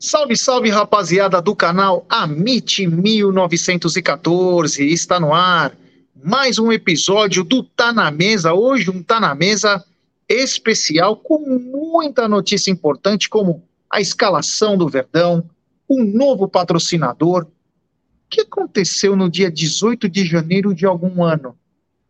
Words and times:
Salve, 0.00 0.36
salve, 0.36 0.70
rapaziada 0.70 1.42
do 1.42 1.56
canal 1.56 2.06
Amit 2.08 2.86
1914. 2.86 4.86
Está 4.86 5.18
no 5.18 5.34
ar 5.34 5.76
mais 6.14 6.56
um 6.56 6.70
episódio 6.70 7.42
do 7.42 7.64
Tá 7.64 7.92
na 7.92 8.08
Mesa. 8.08 8.54
Hoje, 8.54 8.90
um 8.90 9.02
Tá 9.02 9.18
na 9.18 9.34
Mesa 9.34 9.84
especial 10.28 11.16
com 11.16 11.40
muita 11.40 12.28
notícia 12.28 12.70
importante, 12.70 13.28
como 13.28 13.64
a 13.90 14.00
escalação 14.00 14.78
do 14.78 14.88
Verdão, 14.88 15.50
um 15.90 16.04
novo 16.04 16.46
patrocinador. 16.46 17.42
O 17.42 17.48
que 18.30 18.42
aconteceu 18.42 19.16
no 19.16 19.28
dia 19.28 19.50
18 19.50 20.08
de 20.08 20.24
janeiro 20.24 20.72
de 20.72 20.86
algum 20.86 21.24
ano? 21.24 21.58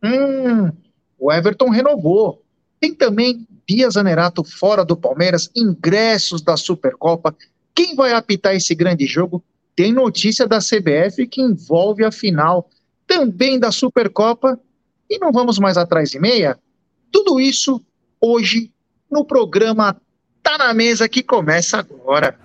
Hum, 0.03 0.71
o 1.17 1.33
Everton 1.33 1.71
renovou. 1.71 2.43
Tem 2.79 2.93
também 2.93 3.47
Bia 3.67 3.89
Zanerato 3.89 4.43
fora 4.43 4.85
do 4.85 4.95
Palmeiras, 4.95 5.49
ingressos 5.55 6.39
da 6.39 6.55
Supercopa 6.55 7.35
quem 7.73 7.95
vai 7.95 8.13
apitar 8.13 8.55
esse 8.55 8.75
grande 8.75 9.05
jogo? 9.05 9.43
Tem 9.75 9.93
notícia 9.93 10.47
da 10.47 10.59
CBF 10.59 11.25
que 11.27 11.41
envolve 11.41 12.03
a 12.03 12.11
final 12.11 12.69
também 13.07 13.59
da 13.59 13.71
Supercopa. 13.71 14.59
E 15.09 15.17
não 15.17 15.31
vamos 15.31 15.57
mais 15.57 15.77
atrás 15.77 16.11
de 16.11 16.19
meia? 16.19 16.59
Tudo 17.11 17.39
isso 17.39 17.83
hoje 18.21 18.71
no 19.09 19.25
programa 19.25 19.99
Tá 20.43 20.57
na 20.57 20.73
Mesa 20.73 21.09
que 21.09 21.23
começa 21.23 21.79
agora. 21.79 22.37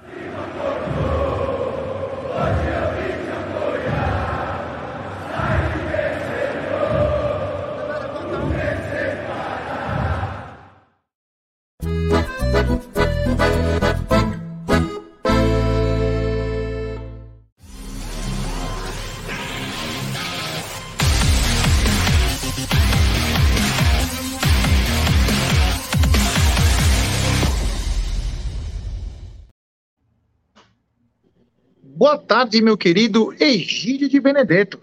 Boa 32.04 32.18
tarde, 32.18 32.60
meu 32.60 32.76
querido 32.76 33.34
Egídio 33.40 34.10
de 34.10 34.20
Benedetto. 34.20 34.78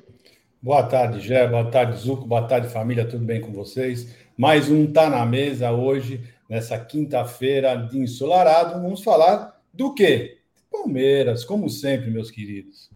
Boa 0.59 0.81
tarde, 0.81 1.19
Gé. 1.19 1.47
Boa 1.47 1.69
tarde, 1.69 1.95
Zuco. 1.95 2.25
Boa 2.25 2.47
tarde, 2.47 2.67
família. 2.67 3.05
Tudo 3.05 3.23
bem 3.23 3.39
com 3.39 3.53
vocês? 3.53 4.11
Mais 4.35 4.71
um 4.71 4.91
Tá 4.91 5.07
na 5.07 5.23
Mesa 5.23 5.71
hoje, 5.71 6.19
nessa 6.49 6.79
quinta-feira 6.79 7.75
de 7.75 7.99
ensolarado. 7.99 8.81
Vamos 8.81 9.03
falar 9.03 9.55
do 9.71 9.93
quê? 9.93 10.39
Palmeiras, 10.71 11.45
como 11.45 11.69
sempre, 11.69 12.09
meus 12.09 12.31
queridos. 12.31 12.89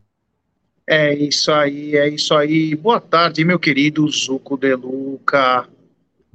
É 0.88 1.14
isso 1.14 1.52
aí, 1.52 1.96
é 1.96 2.10
isso 2.10 2.34
aí. 2.34 2.74
Boa 2.74 3.00
tarde, 3.00 3.46
meu 3.46 3.60
querido 3.60 4.10
Zuco 4.10 4.58
de 4.58 4.74
Luca. 4.74 5.70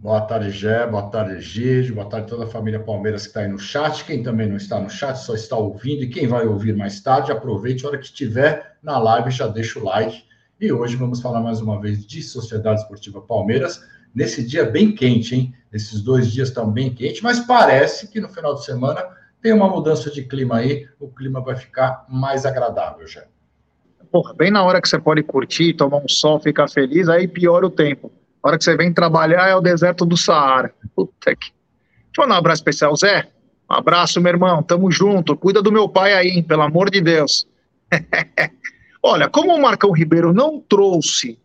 Boa 0.03 0.23
tarde, 0.23 0.51
Gé. 0.51 0.87
Boa 0.87 1.11
tarde, 1.11 1.43
Gigi. 1.43 1.93
Boa 1.93 2.09
tarde 2.09 2.27
toda 2.27 2.45
a 2.45 2.47
família 2.47 2.81
Palmeiras 2.81 3.25
que 3.25 3.29
está 3.29 3.41
aí 3.41 3.49
no 3.49 3.59
chat. 3.59 4.03
Quem 4.07 4.23
também 4.23 4.49
não 4.49 4.57
está 4.57 4.81
no 4.81 4.89
chat, 4.89 5.17
só 5.17 5.35
está 5.35 5.59
ouvindo. 5.59 6.03
E 6.03 6.09
quem 6.09 6.27
vai 6.27 6.47
ouvir 6.47 6.75
mais 6.75 7.03
tarde, 7.03 7.31
aproveite. 7.31 7.85
A 7.85 7.89
hora 7.91 7.99
que 7.99 8.07
estiver 8.07 8.79
na 8.83 8.99
live, 8.99 9.31
já 9.31 9.47
deixa 9.47 9.79
o 9.79 9.85
like. 9.85 10.25
E 10.59 10.73
hoje 10.73 10.97
vamos 10.97 11.21
falar 11.21 11.43
mais 11.43 11.61
uma 11.61 11.79
vez 11.79 12.07
de 12.07 12.23
Sociedade 12.23 12.81
Esportiva 12.81 13.21
Palmeiras. 13.21 13.79
Nesse 14.15 14.43
dia 14.43 14.65
bem 14.65 14.95
quente, 14.95 15.35
hein? 15.35 15.55
Esses 15.71 16.01
dois 16.01 16.33
dias 16.33 16.49
estão 16.49 16.71
bem 16.71 16.95
quentes, 16.95 17.21
mas 17.21 17.41
parece 17.41 18.09
que 18.09 18.23
no 18.23 18.31
final 18.31 18.55
de 18.55 18.65
semana 18.65 19.05
tem 19.43 19.53
uma 19.53 19.69
mudança 19.69 20.11
de 20.11 20.25
clima 20.25 20.57
aí. 20.57 20.89
O 20.99 21.09
clima 21.09 21.43
vai 21.43 21.57
ficar 21.57 22.07
mais 22.09 22.47
agradável, 22.47 23.07
já. 23.07 23.25
Porra, 24.11 24.33
bem 24.33 24.51
na 24.51 24.65
hora 24.65 24.81
que 24.81 24.89
você 24.89 24.99
pode 24.99 25.23
curtir, 25.23 25.75
tomar 25.75 25.99
um 25.99 26.09
sol, 26.09 26.41
ficar 26.41 26.71
feliz, 26.71 27.07
aí 27.07 27.29
piora 27.29 27.67
o 27.67 27.71
tempo. 27.71 28.11
A 28.43 28.49
hora 28.49 28.59
que 28.59 28.65
você 28.65 28.77
vem 28.77 28.93
trabalhar 28.93 29.49
é 29.49 29.55
o 29.55 29.61
deserto 29.61 30.05
do 30.07 30.17
Saara. 30.17 30.73
Puta 30.95 31.35
que. 31.37 31.51
Deixa 31.51 32.19
eu 32.19 32.23
mandar 32.25 32.35
um 32.37 32.39
abraço 32.39 32.61
especial, 32.61 32.97
Zé. 32.97 33.29
Um 33.71 33.75
abraço, 33.75 34.21
meu 34.21 34.33
irmão. 34.33 34.63
Tamo 34.63 34.91
junto. 34.91 35.37
Cuida 35.37 35.63
do 35.63 35.71
meu 35.71 35.89
pai 35.89 36.15
aí, 36.15 36.43
pelo 36.43 36.63
amor 36.63 36.91
de 36.91 37.01
Deus. 37.01 37.47
Olha, 39.03 39.29
como 39.29 39.55
o 39.55 39.61
Marcão 39.61 39.93
Ribeiro 39.93 40.33
não 40.33 40.61
trouxe 40.61 41.39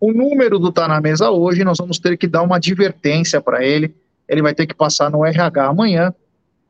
o 0.00 0.12
número 0.12 0.58
do 0.58 0.72
Tá 0.72 0.88
na 0.88 1.00
Mesa 1.00 1.30
hoje, 1.30 1.62
nós 1.62 1.76
vamos 1.78 1.98
ter 1.98 2.16
que 2.16 2.26
dar 2.26 2.42
uma 2.42 2.56
advertência 2.56 3.40
para 3.40 3.62
ele. 3.64 3.94
Ele 4.26 4.40
vai 4.40 4.54
ter 4.54 4.66
que 4.66 4.74
passar 4.74 5.10
no 5.10 5.24
RH 5.24 5.66
amanhã 5.66 6.14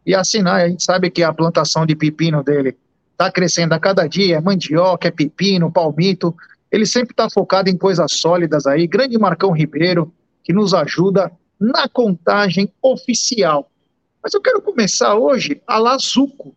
e 0.04 0.14
assinar. 0.14 0.62
A 0.62 0.68
gente 0.68 0.82
sabe 0.82 1.10
que 1.10 1.22
a 1.22 1.32
plantação 1.32 1.86
de 1.86 1.94
pepino 1.94 2.42
dele 2.42 2.76
está 3.12 3.30
crescendo 3.30 3.72
a 3.74 3.78
cada 3.78 4.06
dia, 4.08 4.38
é 4.38 4.40
mandioca, 4.40 5.06
é 5.06 5.10
pepino, 5.10 5.70
palmito. 5.70 6.34
Ele 6.70 6.86
sempre 6.86 7.12
está 7.12 7.28
focado 7.28 7.68
em 7.68 7.76
coisas 7.76 8.12
sólidas 8.12 8.64
aí. 8.66 8.86
Grande 8.86 9.18
Marcão 9.18 9.50
Ribeiro, 9.52 10.12
que 10.42 10.52
nos 10.52 10.72
ajuda 10.72 11.32
na 11.58 11.88
contagem 11.88 12.72
oficial. 12.80 13.68
Mas 14.22 14.32
eu 14.34 14.40
quero 14.40 14.62
começar 14.62 15.16
hoje 15.16 15.60
a 15.66 15.78
Lazuco. 15.78 16.54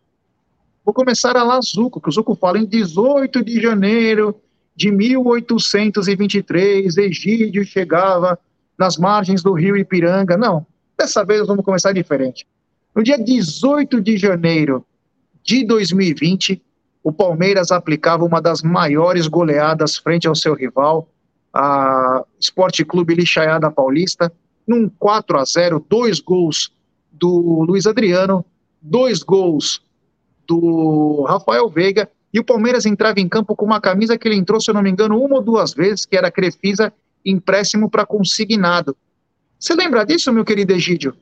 Vou 0.86 0.94
começar 0.94 1.36
a 1.38 1.44
Lazuco, 1.44 2.02
que 2.02 2.10
o 2.10 2.12
Zuco 2.12 2.36
fala 2.36 2.60
em 2.60 2.66
18 2.66 3.42
de 3.44 3.62
janeiro 3.62 4.36
de 4.76 4.92
1823, 4.92 6.98
Egídio 6.98 7.64
chegava 7.64 8.40
nas 8.78 8.98
margens 8.98 9.42
do 9.44 9.54
rio 9.54 9.78
Ipiranga. 9.78 10.36
Não, 10.36 10.68
dessa 10.98 11.24
vez 11.24 11.48
vamos 11.48 11.64
começar 11.64 11.94
diferente. 11.94 12.46
No 12.96 13.04
dia 13.04 13.18
18 13.18 14.02
de 14.02 14.18
janeiro 14.18 14.86
de 15.44 15.66
2020, 15.66 16.62
o 17.04 17.12
Palmeiras 17.12 17.70
aplicava 17.70 18.24
uma 18.24 18.42
das 18.42 18.62
maiores 18.62 19.28
goleadas 19.28 19.98
frente 19.98 20.28
ao 20.28 20.36
seu 20.36 20.54
rival, 20.54 21.10
a 21.54 22.24
Esporte 22.40 22.86
Clube 22.86 23.14
Lixaiada 23.14 23.70
Paulista, 23.70 24.32
num 24.66 24.90
4 24.90 25.38
a 25.38 25.44
0 25.44 25.86
dois 25.90 26.22
gols 26.22 26.72
do 27.12 27.64
Luiz 27.68 27.86
Adriano, 27.86 28.46
dois 28.82 29.22
gols 29.22 29.84
do 30.48 31.26
Rafael 31.28 31.70
Veiga, 31.70 32.10
e 32.34 32.40
o 32.40 32.44
Palmeiras 32.44 32.86
entrava 32.86 33.20
em 33.20 33.30
campo 33.30 33.56
com 33.56 33.66
uma 33.66 33.80
camisa 33.80 34.18
que 34.18 34.28
ele 34.28 34.38
entrou, 34.38 34.60
se 34.60 34.72
eu 34.72 34.74
não 34.74 34.82
me 34.82 34.90
engano, 34.90 35.22
uma 35.22 35.36
ou 35.36 35.44
duas 35.44 35.74
vezes, 35.74 36.06
que 36.06 36.18
era 36.18 36.32
Crefisa 36.32 36.92
empréstimo 37.24 37.90
para 37.90 38.06
consignado. 38.06 38.98
Você 39.60 39.76
lembra 39.76 40.04
disso, 40.04 40.34
meu 40.34 40.44
querido 40.44 40.74
Egídio? 40.74 41.16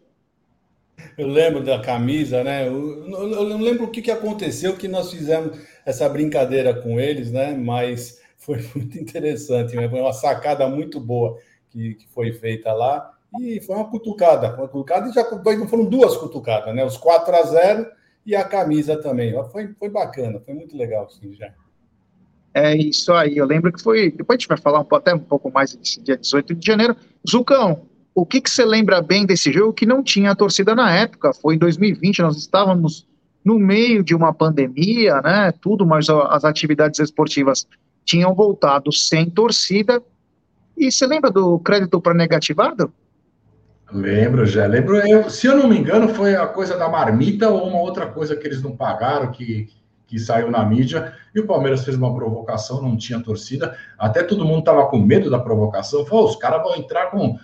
Eu 1.22 1.28
lembro 1.28 1.64
da 1.64 1.80
camisa, 1.80 2.44
né? 2.44 2.68
Eu, 2.68 3.06
eu 3.08 3.58
lembro 3.60 3.84
o 3.84 3.92
que, 3.92 4.02
que 4.02 4.10
aconteceu, 4.10 4.76
que 4.76 4.88
nós 4.88 5.12
fizemos 5.12 5.56
essa 5.86 6.10
brincadeira 6.10 6.74
com 6.74 7.00
eles, 7.00 7.32
né? 7.32 7.56
Mas 7.56 8.20
foi 8.40 8.58
muito 8.76 8.98
interessante, 8.98 9.76
né? 9.76 9.88
foi 9.88 10.02
uma 10.02 10.14
sacada 10.14 10.68
muito 10.68 11.00
boa 11.00 11.38
que, 11.70 11.94
que 11.94 12.08
foi 12.08 12.34
feita 12.34 12.74
lá. 12.74 13.14
E 13.40 13.62
foi 13.62 13.76
uma 13.76 13.88
cutucada, 13.88 14.56
uma 14.56 14.68
cutucada, 14.68 15.10
e 15.10 15.14
já 15.14 15.24
foram 15.68 15.86
duas 15.86 16.18
cutucadas, 16.18 16.74
né? 16.74 16.84
Os 16.84 16.98
4 16.98 17.36
a 17.36 17.44
0 17.44 17.88
e 18.26 18.36
a 18.36 18.44
camisa 18.44 19.00
também. 19.00 19.32
Foi, 19.52 19.68
foi 19.78 19.90
bacana, 19.90 20.42
foi 20.44 20.56
muito 20.56 20.76
legal, 20.76 21.08
sim, 21.08 21.36
já. 21.36 21.54
É 22.52 22.76
isso 22.76 23.14
aí, 23.14 23.38
eu 23.38 23.46
lembro 23.46 23.72
que 23.72 23.80
foi. 23.82 24.10
Depois 24.10 24.38
a 24.38 24.40
gente 24.40 24.48
vai 24.48 24.58
falar 24.58 24.80
um, 24.82 24.96
até 24.96 25.14
um 25.14 25.20
pouco 25.20 25.52
mais 25.52 25.76
desse 25.76 26.02
dia 26.02 26.18
18 26.18 26.56
de 26.56 26.66
janeiro. 26.66 26.96
Zucão, 27.30 27.91
o 28.14 28.26
que, 28.26 28.42
que 28.42 28.50
você 28.50 28.66
lembra 28.66 29.02
bem 29.02 29.26
desse 29.26 29.52
jogo 29.52 29.74
que 29.74 29.86
não 29.86 30.04
tinha 30.04 30.36
torcida 30.36 30.76
na 30.76 30.92
época? 30.92 31.34
Foi 31.34 31.56
em 31.56 31.58
2020, 31.58 32.22
nós 32.22 32.38
estávamos 32.38 33.08
no 33.44 33.58
meio 33.58 34.04
de 34.04 34.14
uma 34.14 34.34
pandemia, 34.34 35.22
né? 35.22 35.52
Tudo, 35.62 35.86
mas 35.86 36.10
as 36.10 36.44
atividades 36.44 37.00
esportivas 37.00 37.66
tinham 38.04 38.34
voltado 38.36 38.92
sem 38.92 39.30
torcida. 39.30 40.02
E 40.78 40.92
você 40.92 41.08
lembra 41.08 41.32
do 41.32 41.58
crédito 41.60 42.02
para 42.02 42.14
negativado? 42.14 42.94
Lembro, 43.92 44.46
já 44.46 44.66
lembro. 44.68 44.96
Eu, 44.98 45.30
se 45.30 45.48
eu 45.48 45.58
não 45.58 45.68
me 45.68 45.78
engano, 45.78 46.10
foi 46.10 46.36
a 46.36 46.48
coisa 46.48 46.78
da 46.78 46.88
marmita 46.88 47.50
ou 47.50 47.68
uma 47.68 47.80
outra 47.80 48.08
coisa 48.08 48.36
que 48.36 48.48
eles 48.48 48.62
não 48.62 48.76
pagaram, 48.76 49.32
que, 49.32 49.70
que 50.08 50.18
saiu 50.20 50.50
na 50.50 50.64
mídia. 50.64 51.14
E 51.34 51.40
o 51.40 51.48
Palmeiras 51.48 51.84
fez 51.84 51.98
uma 51.98 52.14
provocação, 52.14 52.82
não 52.82 52.96
tinha 52.96 53.20
torcida. 53.20 53.76
Até 53.98 54.24
todo 54.24 54.46
mundo 54.46 54.60
estava 54.60 54.86
com 54.88 55.00
medo 55.00 55.30
da 55.30 55.40
provocação. 55.40 56.06
Falou, 56.06 56.26
os 56.26 56.36
caras 56.36 56.62
vão 56.62 56.76
entrar 56.76 57.08
com 57.08 57.38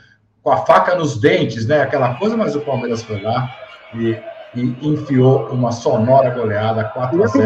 com 0.47 0.53
a 0.53 0.65
faca 0.65 0.95
nos 0.95 1.19
dentes, 1.19 1.67
né? 1.67 1.81
Aquela 1.81 2.15
coisa, 2.15 2.37
mas 2.37 2.55
o 2.55 2.61
Palmeiras 2.61 3.03
foi 3.03 3.21
lá 3.21 3.53
e, 3.93 4.17
e 4.55 4.87
enfiou 4.87 5.49
uma 5.49 5.73
sonora 5.73 6.29
goleada 6.29 6.85
4 6.85 7.21
a 7.21 7.27
0. 7.27 7.43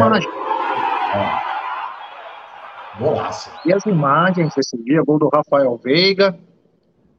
Golaço. 3.00 3.50
E 3.66 3.72
as 3.72 3.84
imagens 3.86 4.54
desse 4.54 4.80
dia, 4.84 5.02
gol 5.02 5.18
do 5.18 5.28
Rafael 5.28 5.76
Veiga. 5.82 6.38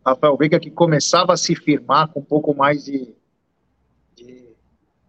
Rafael 0.06 0.38
Veiga 0.38 0.58
que 0.58 0.72
começava 0.72 1.34
a 1.34 1.38
se 1.38 1.54
firmar 1.54 2.08
com 2.08 2.22
um 2.22 2.24
pouco 2.24 2.56
mais 2.56 2.86
de, 2.86 3.14
de, 4.16 4.56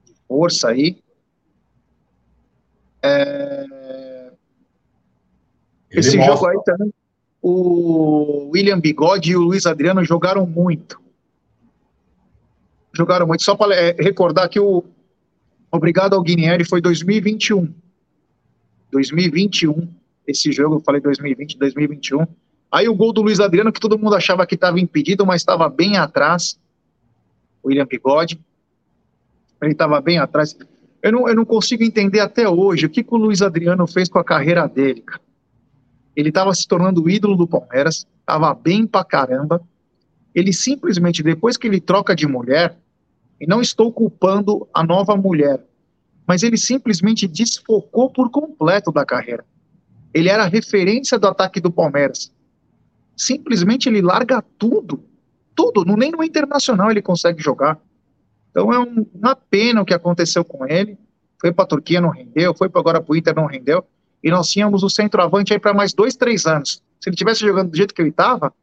de 0.05 0.15
força 0.27 0.71
aí. 0.71 0.99
É... 3.01 4.33
Esse 5.89 6.17
mostra... 6.17 6.35
jogo 6.35 6.49
aí 6.49 6.59
também 6.65 6.93
o 7.47 8.49
William 8.55 8.81
Bigode 8.81 9.33
e 9.33 9.37
o 9.37 9.43
Luiz 9.43 9.67
Adriano 9.67 10.03
jogaram 10.03 10.47
muito. 10.47 10.99
Jogaram 12.97 13.27
muito. 13.27 13.43
Só 13.43 13.55
para 13.55 13.75
é, 13.75 13.95
recordar 14.01 14.49
que 14.49 14.59
o 14.59 14.83
Obrigado 15.71 16.15
ao 16.15 16.23
Guinieri, 16.23 16.65
foi 16.65 16.81
2021. 16.81 17.69
2021, 18.93 19.89
esse 20.27 20.53
jogo, 20.53 20.77
eu 20.77 20.81
falei 20.81 21.03
2020, 21.03 21.59
2021. 21.59 22.27
Aí 22.71 22.89
o 22.89 22.95
gol 22.95 23.13
do 23.13 23.21
Luiz 23.21 23.41
Adriano, 23.41 23.73
que 23.73 23.81
todo 23.81 23.99
mundo 23.99 24.15
achava 24.15 24.47
que 24.47 24.55
estava 24.55 24.81
impedido, 24.81 25.27
mas 25.27 25.43
estava 25.43 25.69
bem 25.69 25.99
atrás. 25.99 26.59
William 27.63 27.87
Bigode. 27.87 28.41
Ele 29.61 29.73
estava 29.73 30.01
bem 30.01 30.19
atrás. 30.19 30.57
Eu 31.03 31.13
não, 31.13 31.29
eu 31.29 31.35
não 31.35 31.45
consigo 31.45 31.83
entender 31.83 32.21
até 32.21 32.49
hoje 32.49 32.87
o 32.87 32.89
que, 32.89 33.03
que 33.03 33.15
o 33.15 33.19
Luiz 33.19 33.43
Adriano 33.43 33.87
fez 33.87 34.09
com 34.09 34.21
a 34.21 34.25
carreira 34.25 34.67
dele, 34.67 35.03
cara. 35.03 35.24
Ele 36.17 36.29
estava 36.29 36.55
se 36.55 36.67
tornando 36.67 37.03
o 37.03 37.11
ídolo 37.11 37.37
do 37.37 37.47
Palmeiras, 37.47 38.07
estava 38.21 38.55
bem 38.55 38.87
pra 38.87 39.05
caramba. 39.05 39.61
Ele 40.35 40.53
simplesmente, 40.53 41.23
depois 41.23 41.57
que 41.57 41.67
ele 41.67 41.81
troca 41.81 42.15
de 42.15 42.27
mulher, 42.27 42.77
e 43.41 43.47
não 43.47 43.61
estou 43.61 43.93
culpando 43.93 44.69
a 44.73 44.85
nova 44.85 45.17
mulher, 45.17 45.61
mas 46.27 46.43
ele 46.43 46.57
simplesmente 46.57 47.29
desfocou 47.29 48.11
por 48.11 48.31
completo 48.31 48.91
da 48.91 49.05
carreira. 49.05 49.45
Ele 50.13 50.29
era 50.29 50.45
a 50.45 50.49
referência 50.49 51.19
do 51.19 51.27
ataque 51.27 51.61
do 51.61 51.71
Palmeiras. 51.71 52.33
Simplesmente 53.17 53.89
ele 53.89 54.01
larga 54.01 54.43
tudo, 54.59 55.05
tudo, 55.55 55.85
nem 55.97 56.11
no 56.11 56.23
Internacional 56.23 56.91
ele 56.91 57.03
consegue 57.03 57.43
jogar. 57.43 57.79
Então 58.51 58.73
é 58.73 58.79
um, 58.79 59.07
uma 59.13 59.35
pena 59.35 59.83
o 59.83 59.85
que 59.85 59.95
aconteceu 59.95 60.45
com 60.45 60.67
ele. 60.67 60.97
Foi 61.41 61.53
para 61.53 61.65
a 61.65 61.69
Turquia, 61.69 62.01
não 62.01 62.11
rendeu, 62.11 62.55
foi 62.55 62.71
agora 62.73 63.01
para 63.01 63.13
o 63.13 63.17
Inter, 63.17 63.35
não 63.35 63.47
rendeu. 63.47 63.85
E 64.25 64.31
nós 64.31 64.49
tínhamos 64.49 64.83
o 64.83 64.89
centroavante 64.89 65.53
aí 65.53 65.59
para 65.59 65.75
mais 65.75 65.93
dois, 65.93 66.17
três 66.17 66.47
anos. 66.47 66.83
Se 66.99 67.11
ele 67.11 67.17
tivesse 67.17 67.41
jogando 67.41 67.71
do 67.71 67.77
jeito 67.77 67.95
que 67.95 68.01
ele 68.01 68.09
estava, 68.09 68.55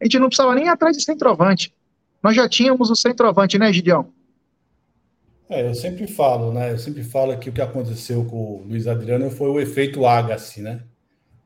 a 0.00 0.04
gente 0.04 0.18
não 0.18 0.26
precisava 0.26 0.56
nem 0.56 0.64
ir 0.64 0.68
atrás 0.68 0.96
de 0.96 1.04
centroavante. 1.04 1.72
Nós 2.20 2.34
já 2.34 2.48
tínhamos 2.48 2.90
o 2.90 2.96
centroavante, 2.96 3.56
né, 3.56 3.72
Gideão? 3.72 4.08
É, 5.48 5.66
eu 5.66 5.74
sempre 5.74 6.08
falo, 6.08 6.52
né? 6.52 6.72
Eu 6.72 6.78
sempre 6.78 7.04
falo 7.04 7.38
que 7.38 7.48
o 7.48 7.52
que 7.52 7.60
aconteceu 7.60 8.24
com 8.24 8.36
o 8.36 8.64
Luiz 8.68 8.88
Adriano 8.88 9.30
foi 9.30 9.48
o 9.48 9.60
efeito 9.60 10.04
Agassi, 10.04 10.60
né? 10.60 10.80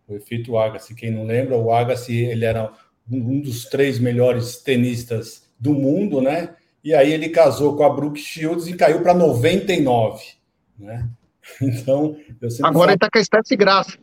O 0.08 0.14
efeito 0.14 0.56
Agassi. 0.56 0.94
Quem 0.94 1.10
não 1.10 1.24
lembra, 1.24 1.54
o 1.56 1.70
Agassi 1.70 2.16
ele 2.16 2.46
era 2.46 2.72
um 3.10 3.38
dos 3.38 3.66
três 3.66 3.98
melhores 3.98 4.56
tenistas 4.56 5.46
do 5.60 5.74
mundo, 5.74 6.22
né? 6.22 6.54
E 6.82 6.94
aí 6.94 7.12
ele 7.12 7.28
casou 7.28 7.76
com 7.76 7.84
a 7.84 7.90
Brooke 7.90 8.18
Shields 8.18 8.66
e 8.66 8.72
caiu 8.72 9.02
para 9.02 9.12
99, 9.12 10.24
né? 10.78 11.08
Então, 11.60 12.16
agora 12.62 12.72
falo... 12.72 12.84
ele 12.84 12.94
está 12.94 13.10
com 13.10 13.18
a 13.18 13.24
Steph 13.24 13.58
Graf, 13.58 13.96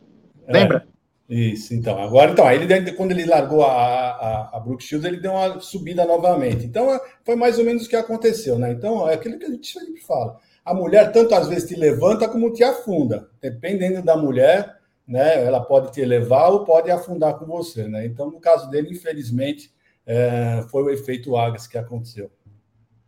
lembra? 0.48 0.86
É. 0.86 1.00
Isso, 1.30 1.72
então. 1.74 1.96
Agora, 2.02 2.32
então, 2.32 2.50
ele, 2.50 2.92
quando 2.92 3.12
ele 3.12 3.24
largou 3.24 3.62
a, 3.62 3.70
a, 3.70 4.56
a 4.56 4.60
Brooke 4.60 4.82
Shields, 4.82 5.06
ele 5.06 5.20
deu 5.20 5.30
uma 5.30 5.60
subida 5.60 6.04
novamente. 6.04 6.66
Então, 6.66 6.92
é, 6.92 7.00
foi 7.24 7.36
mais 7.36 7.56
ou 7.56 7.64
menos 7.64 7.86
o 7.86 7.88
que 7.88 7.94
aconteceu, 7.94 8.58
né? 8.58 8.72
Então, 8.72 9.08
é 9.08 9.14
aquilo 9.14 9.38
que 9.38 9.44
a 9.44 9.50
gente 9.50 9.72
sempre 9.72 10.00
fala. 10.00 10.38
A 10.64 10.74
mulher, 10.74 11.12
tanto 11.12 11.32
às 11.32 11.46
vezes, 11.46 11.68
te 11.68 11.76
levanta 11.76 12.28
como 12.28 12.52
te 12.52 12.64
afunda. 12.64 13.28
Dependendo 13.40 14.02
da 14.02 14.16
mulher, 14.16 14.76
né? 15.06 15.44
Ela 15.44 15.60
pode 15.60 15.92
te 15.92 16.00
elevar 16.00 16.50
ou 16.50 16.64
pode 16.64 16.90
afundar 16.90 17.38
com 17.38 17.46
você, 17.46 17.86
né? 17.86 18.04
Então, 18.04 18.28
no 18.28 18.40
caso 18.40 18.68
dele, 18.68 18.90
infelizmente, 18.90 19.72
é, 20.04 20.64
foi 20.68 20.82
o 20.82 20.90
efeito 20.90 21.36
Agas 21.36 21.68
que 21.68 21.78
aconteceu. 21.78 22.28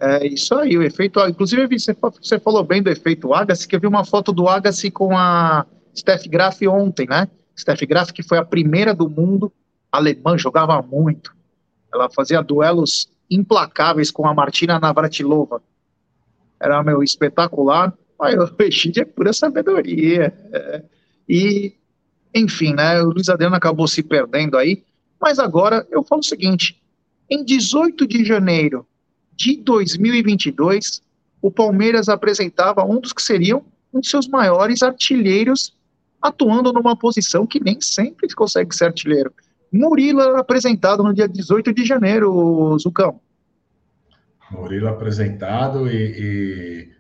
É 0.05 0.27
isso 0.27 0.53
aí, 0.57 0.77
o 0.77 0.83
efeito 0.83 1.21
Inclusive, 1.21 1.79
você, 1.79 1.95
você 1.95 2.41
falou 2.41 2.65
bem 2.65 2.83
do 2.83 2.91
efeito 2.91 3.33
Agassi, 3.33 3.69
que 3.69 3.77
eu 3.77 3.81
vi 3.81 3.87
uma 3.87 4.05
foto 4.05 4.33
do 4.33 4.49
Agassi 4.49 4.91
com 4.91 5.17
a 5.17 5.65
Steph 5.97 6.27
Graf 6.27 6.61
ontem, 6.63 7.07
né? 7.09 7.29
Steph 7.57 7.83
Graf, 7.83 8.11
que 8.11 8.21
foi 8.21 8.37
a 8.37 8.45
primeira 8.45 8.93
do 8.93 9.09
mundo, 9.09 9.53
alemã, 9.93 10.37
jogava 10.37 10.83
muito. 10.83 11.33
Ela 11.95 12.11
fazia 12.11 12.43
duelos 12.43 13.09
implacáveis 13.31 14.11
com 14.11 14.27
a 14.27 14.35
Martina 14.35 14.81
Navratilova. 14.81 15.63
Era, 16.59 16.83
meu, 16.83 17.01
espetacular. 17.05 17.97
Aí, 18.21 18.37
o 18.37 18.53
Rechid 18.59 18.99
é 18.99 19.05
pura 19.05 19.33
sabedoria. 19.33 20.35
E, 21.29 21.75
enfim, 22.35 22.75
né, 22.75 23.01
o 23.01 23.11
Luiz 23.11 23.29
Adriano 23.29 23.55
acabou 23.55 23.87
se 23.87 24.03
perdendo 24.03 24.59
aí. 24.59 24.83
Mas 25.21 25.39
agora 25.39 25.87
eu 25.93 26.03
falo 26.03 26.23
o 26.23 26.25
seguinte: 26.25 26.83
em 27.31 27.45
18 27.45 28.05
de 28.05 28.25
janeiro 28.25 28.85
de 29.37 29.57
2022, 29.57 31.03
o 31.41 31.51
Palmeiras 31.51 32.09
apresentava 32.09 32.85
um 32.85 33.01
dos 33.01 33.13
que 33.13 33.23
seriam 33.23 33.65
um 33.93 34.01
de 34.01 34.09
seus 34.09 34.29
maiores 34.29 34.83
artilheiros 34.83 35.75
atuando 36.21 36.73
numa 36.73 36.97
posição 36.97 37.47
que 37.47 37.63
nem 37.63 37.81
sempre 37.81 38.29
consegue 38.35 38.75
ser 38.75 38.87
artilheiro. 38.87 39.33
Murilo 39.73 40.21
apresentado 40.37 41.03
no 41.03 41.13
dia 41.13 41.27
18 41.27 41.73
de 41.73 41.85
janeiro, 41.85 42.79
Zucão. 42.79 43.21
Murilo 44.51 44.89
apresentado 44.89 45.89
e, 45.89 45.97
e 45.97 46.93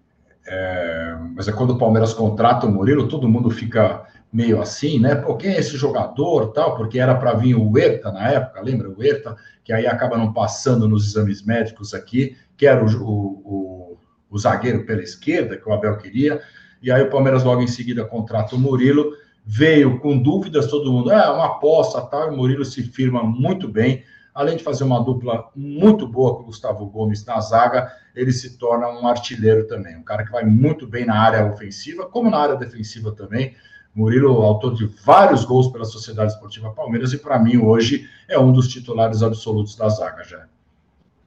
é, 0.46 1.16
mas 1.34 1.46
é 1.46 1.52
quando 1.52 1.70
o 1.70 1.78
Palmeiras 1.78 2.12
contrata 2.12 2.66
o 2.66 2.72
Murilo, 2.72 3.08
todo 3.08 3.28
mundo 3.28 3.50
fica 3.50 4.04
meio 4.32 4.62
assim, 4.62 4.98
né? 4.98 5.14
Pô, 5.14 5.36
quem 5.36 5.52
é 5.52 5.58
esse 5.58 5.76
jogador, 5.76 6.52
tal? 6.52 6.74
Porque 6.74 6.98
era 6.98 7.14
para 7.14 7.34
vir 7.34 7.54
o 7.54 7.70
Huerta 7.70 8.10
na 8.10 8.30
época, 8.30 8.62
lembra 8.62 8.88
o 8.88 8.98
Huerta? 8.98 9.36
Que 9.62 9.72
aí 9.72 9.86
acaba 9.86 10.16
não 10.16 10.32
passando 10.32 10.88
nos 10.88 11.06
exames 11.06 11.44
médicos 11.44 11.92
aqui, 11.92 12.36
que 12.56 12.66
era 12.66 12.82
o, 12.82 12.88
o, 12.88 13.42
o, 13.44 13.98
o 14.30 14.38
zagueiro 14.38 14.86
pela 14.86 15.02
esquerda 15.02 15.56
que 15.56 15.68
o 15.68 15.72
Abel 15.72 15.98
queria. 15.98 16.40
E 16.82 16.90
aí 16.90 17.02
o 17.02 17.10
Palmeiras 17.10 17.44
logo 17.44 17.62
em 17.62 17.68
seguida 17.68 18.04
contrata 18.04 18.56
o 18.56 18.58
Murilo, 18.58 19.12
veio 19.44 20.00
com 20.00 20.18
dúvidas, 20.18 20.68
todo 20.68 20.90
mundo, 20.90 21.12
é 21.12 21.30
uma 21.30 21.46
aposta, 21.46 22.00
tal, 22.00 22.28
e 22.28 22.34
o 22.34 22.36
Murilo 22.36 22.64
se 22.64 22.82
firma 22.82 23.22
muito 23.22 23.68
bem, 23.68 24.04
além 24.34 24.56
de 24.56 24.64
fazer 24.64 24.84
uma 24.84 25.02
dupla 25.02 25.48
muito 25.54 26.06
boa 26.06 26.36
com 26.36 26.42
o 26.42 26.46
Gustavo 26.46 26.86
Gomes 26.86 27.24
na 27.24 27.40
zaga, 27.40 27.92
ele 28.14 28.32
se 28.32 28.56
torna 28.56 28.88
um 28.88 29.06
artilheiro 29.06 29.66
também, 29.66 29.96
um 29.96 30.02
cara 30.02 30.24
que 30.24 30.32
vai 30.32 30.44
muito 30.44 30.86
bem 30.86 31.04
na 31.04 31.18
área 31.18 31.46
ofensiva, 31.46 32.06
como 32.06 32.30
na 32.30 32.38
área 32.38 32.56
defensiva 32.56 33.12
também. 33.12 33.54
Murilo, 33.94 34.42
autor 34.42 34.74
de 34.74 34.86
vários 35.04 35.44
gols 35.44 35.68
pela 35.68 35.84
Sociedade 35.84 36.32
Esportiva 36.32 36.70
Palmeiras, 36.70 37.12
e 37.12 37.18
para 37.18 37.38
mim 37.38 37.58
hoje 37.58 38.08
é 38.28 38.38
um 38.38 38.52
dos 38.52 38.68
titulares 38.68 39.22
absolutos 39.22 39.76
da 39.76 39.88
zaga 39.88 40.24
já. 40.24 40.46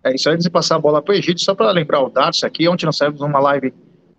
É 0.04 0.14
isso 0.14 0.30
antes 0.30 0.44
de 0.44 0.50
passar 0.50 0.76
a 0.76 0.80
bola 0.80 1.02
para 1.02 1.14
o 1.14 1.16
Egito, 1.16 1.42
só 1.42 1.56
para 1.56 1.72
lembrar 1.72 2.02
o 2.02 2.10
Darcy 2.10 2.46
aqui, 2.46 2.68
ontem 2.68 2.86
nós 2.86 2.98
saímos 2.98 3.22
uma 3.22 3.40
live 3.40 3.74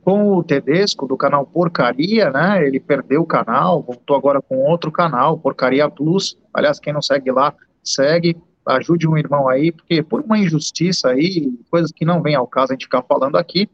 com 0.07 0.37
o 0.37 0.45
Tedesco, 0.45 1.05
do 1.05 1.17
canal 1.17 1.45
Porcaria, 1.45 2.31
né? 2.31 2.65
Ele 2.65 2.79
perdeu 2.79 3.23
o 3.23 3.27
canal, 3.27 3.83
voltou 3.83 4.17
agora 4.17 4.41
com 4.41 4.63
outro 4.63 4.93
canal, 4.93 5.37
Porcaria 5.37 5.91
Plus. 5.91 6.39
Aliás, 6.55 6.79
quem 6.79 6.93
não 6.93 7.03
segue 7.03 7.33
lá, 7.33 7.53
segue, 7.83 8.37
ajude 8.65 9.09
um 9.09 9.19
irmão 9.19 9.49
aí, 9.49 9.73
porque 9.73 10.05
por 10.05 10.21
uma 10.21 10.39
injustiça 10.39 11.09
aí, 11.09 11.53
coisas 11.69 11.91
que 11.91 12.05
não 12.05 12.23
vem 12.23 12.37
ao 12.37 12.47
caso 12.47 12.71
a 12.71 12.75
gente 12.75 12.85
ficar 12.85 13.03
falando 13.03 13.35
aqui, 13.35 13.69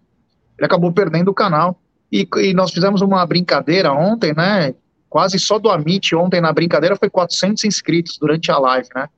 ele 0.56 0.64
acabou 0.64 0.90
perdendo 0.90 1.28
o 1.28 1.34
canal. 1.34 1.78
E, 2.12 2.28
e 2.36 2.52
nós 2.52 2.70
fizemos 2.70 3.00
uma 3.00 3.24
brincadeira 3.24 3.90
ontem, 3.90 4.34
né? 4.34 4.74
Quase 5.08 5.38
só 5.38 5.58
do 5.58 5.70
Amit 5.70 6.14
ontem 6.14 6.40
na 6.40 6.52
brincadeira 6.52 6.94
foi 6.94 7.08
400 7.08 7.64
inscritos 7.64 8.18
durante 8.18 8.52
a 8.52 8.58
live, 8.58 8.88
né? 8.94 9.08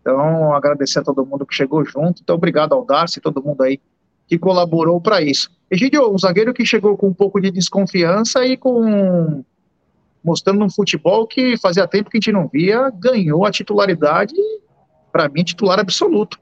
Então, 0.00 0.54
agradecer 0.54 1.00
a 1.00 1.02
todo 1.02 1.26
mundo 1.26 1.44
que 1.44 1.54
chegou 1.54 1.84
junto. 1.84 2.22
Então, 2.22 2.36
obrigado 2.36 2.72
ao 2.72 2.84
Darcy, 2.84 3.20
todo 3.20 3.42
mundo 3.42 3.62
aí 3.62 3.78
que 4.26 4.38
colaborou 4.38 5.00
para 5.00 5.20
isso. 5.20 5.50
Egidio, 5.70 6.10
um 6.12 6.18
zagueiro 6.18 6.54
que 6.54 6.64
chegou 6.64 6.96
com 6.96 7.08
um 7.08 7.14
pouco 7.14 7.40
de 7.40 7.50
desconfiança 7.50 8.44
e 8.46 8.56
com 8.56 9.44
mostrando 10.24 10.64
um 10.64 10.70
futebol 10.70 11.26
que 11.26 11.56
fazia 11.58 11.86
tempo 11.86 12.10
que 12.10 12.16
a 12.16 12.20
gente 12.20 12.32
não 12.32 12.48
via, 12.48 12.90
ganhou 12.90 13.46
a 13.46 13.50
titularidade, 13.50 14.34
para 15.12 15.28
mim, 15.28 15.44
titular 15.44 15.78
absoluto. 15.78 16.38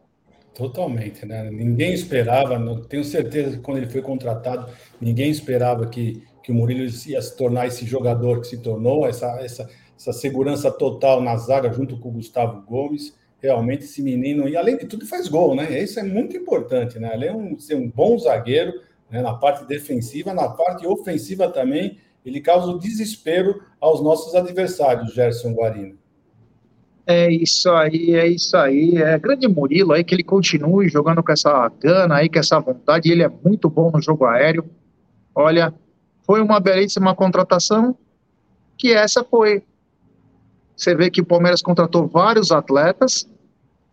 Totalmente, 0.56 1.26
né? 1.26 1.50
Ninguém 1.50 1.92
esperava, 1.92 2.58
tenho 2.88 3.04
certeza 3.04 3.58
que 3.58 3.62
quando 3.62 3.76
ele 3.76 3.90
foi 3.90 4.00
contratado, 4.00 4.72
ninguém 4.98 5.30
esperava 5.30 5.86
que, 5.86 6.22
que 6.42 6.50
o 6.50 6.54
Murilo 6.54 6.80
ia 7.06 7.20
se 7.20 7.36
tornar 7.36 7.66
esse 7.66 7.84
jogador 7.84 8.40
que 8.40 8.46
se 8.46 8.56
tornou, 8.56 9.06
essa, 9.06 9.38
essa, 9.42 9.68
essa 9.94 10.14
segurança 10.14 10.70
total 10.70 11.20
na 11.20 11.36
zaga 11.36 11.70
junto 11.70 11.98
com 11.98 12.08
o 12.08 12.12
Gustavo 12.12 12.62
Gomes 12.62 13.14
realmente 13.38 13.84
esse 13.84 14.02
menino, 14.02 14.48
e 14.48 14.56
além 14.56 14.78
de 14.78 14.86
tudo, 14.86 15.06
faz 15.06 15.28
gol, 15.28 15.54
né? 15.54 15.78
Isso 15.78 16.00
é 16.00 16.02
muito 16.02 16.34
importante, 16.34 16.98
né? 16.98 17.10
Além 17.12 17.54
de 17.54 17.62
ser 17.62 17.74
um 17.74 17.90
bom 17.90 18.18
zagueiro, 18.18 18.80
né? 19.10 19.20
na 19.20 19.34
parte 19.34 19.66
defensiva, 19.66 20.32
na 20.32 20.48
parte 20.48 20.86
ofensiva 20.86 21.50
também, 21.50 21.98
ele 22.24 22.40
causa 22.40 22.68
o 22.68 22.78
desespero 22.78 23.62
aos 23.78 24.02
nossos 24.02 24.34
adversários, 24.34 25.12
Gerson 25.12 25.52
Guarino. 25.52 25.98
É 27.06 27.30
isso 27.30 27.70
aí, 27.70 28.14
é 28.14 28.26
isso 28.26 28.56
aí. 28.56 28.96
É 28.96 29.18
grande 29.18 29.46
Murilo 29.46 29.92
aí 29.92 30.02
que 30.02 30.14
ele 30.14 30.24
continue 30.24 30.88
jogando 30.88 31.22
com 31.22 31.32
essa 31.32 31.70
gana 31.80 32.16
aí, 32.16 32.28
com 32.28 32.38
essa 32.38 32.58
vontade. 32.58 33.10
Ele 33.10 33.22
é 33.22 33.30
muito 33.44 33.70
bom 33.70 33.92
no 33.92 34.02
jogo 34.02 34.24
aéreo. 34.24 34.64
Olha, 35.34 35.72
foi 36.24 36.40
uma 36.42 36.58
belíssima 36.58 37.14
contratação. 37.14 37.96
Que 38.76 38.92
essa 38.92 39.24
foi 39.24 39.62
você 40.76 40.94
vê 40.94 41.10
que 41.10 41.22
o 41.22 41.24
Palmeiras 41.24 41.62
contratou 41.62 42.06
vários 42.06 42.52
atletas. 42.52 43.26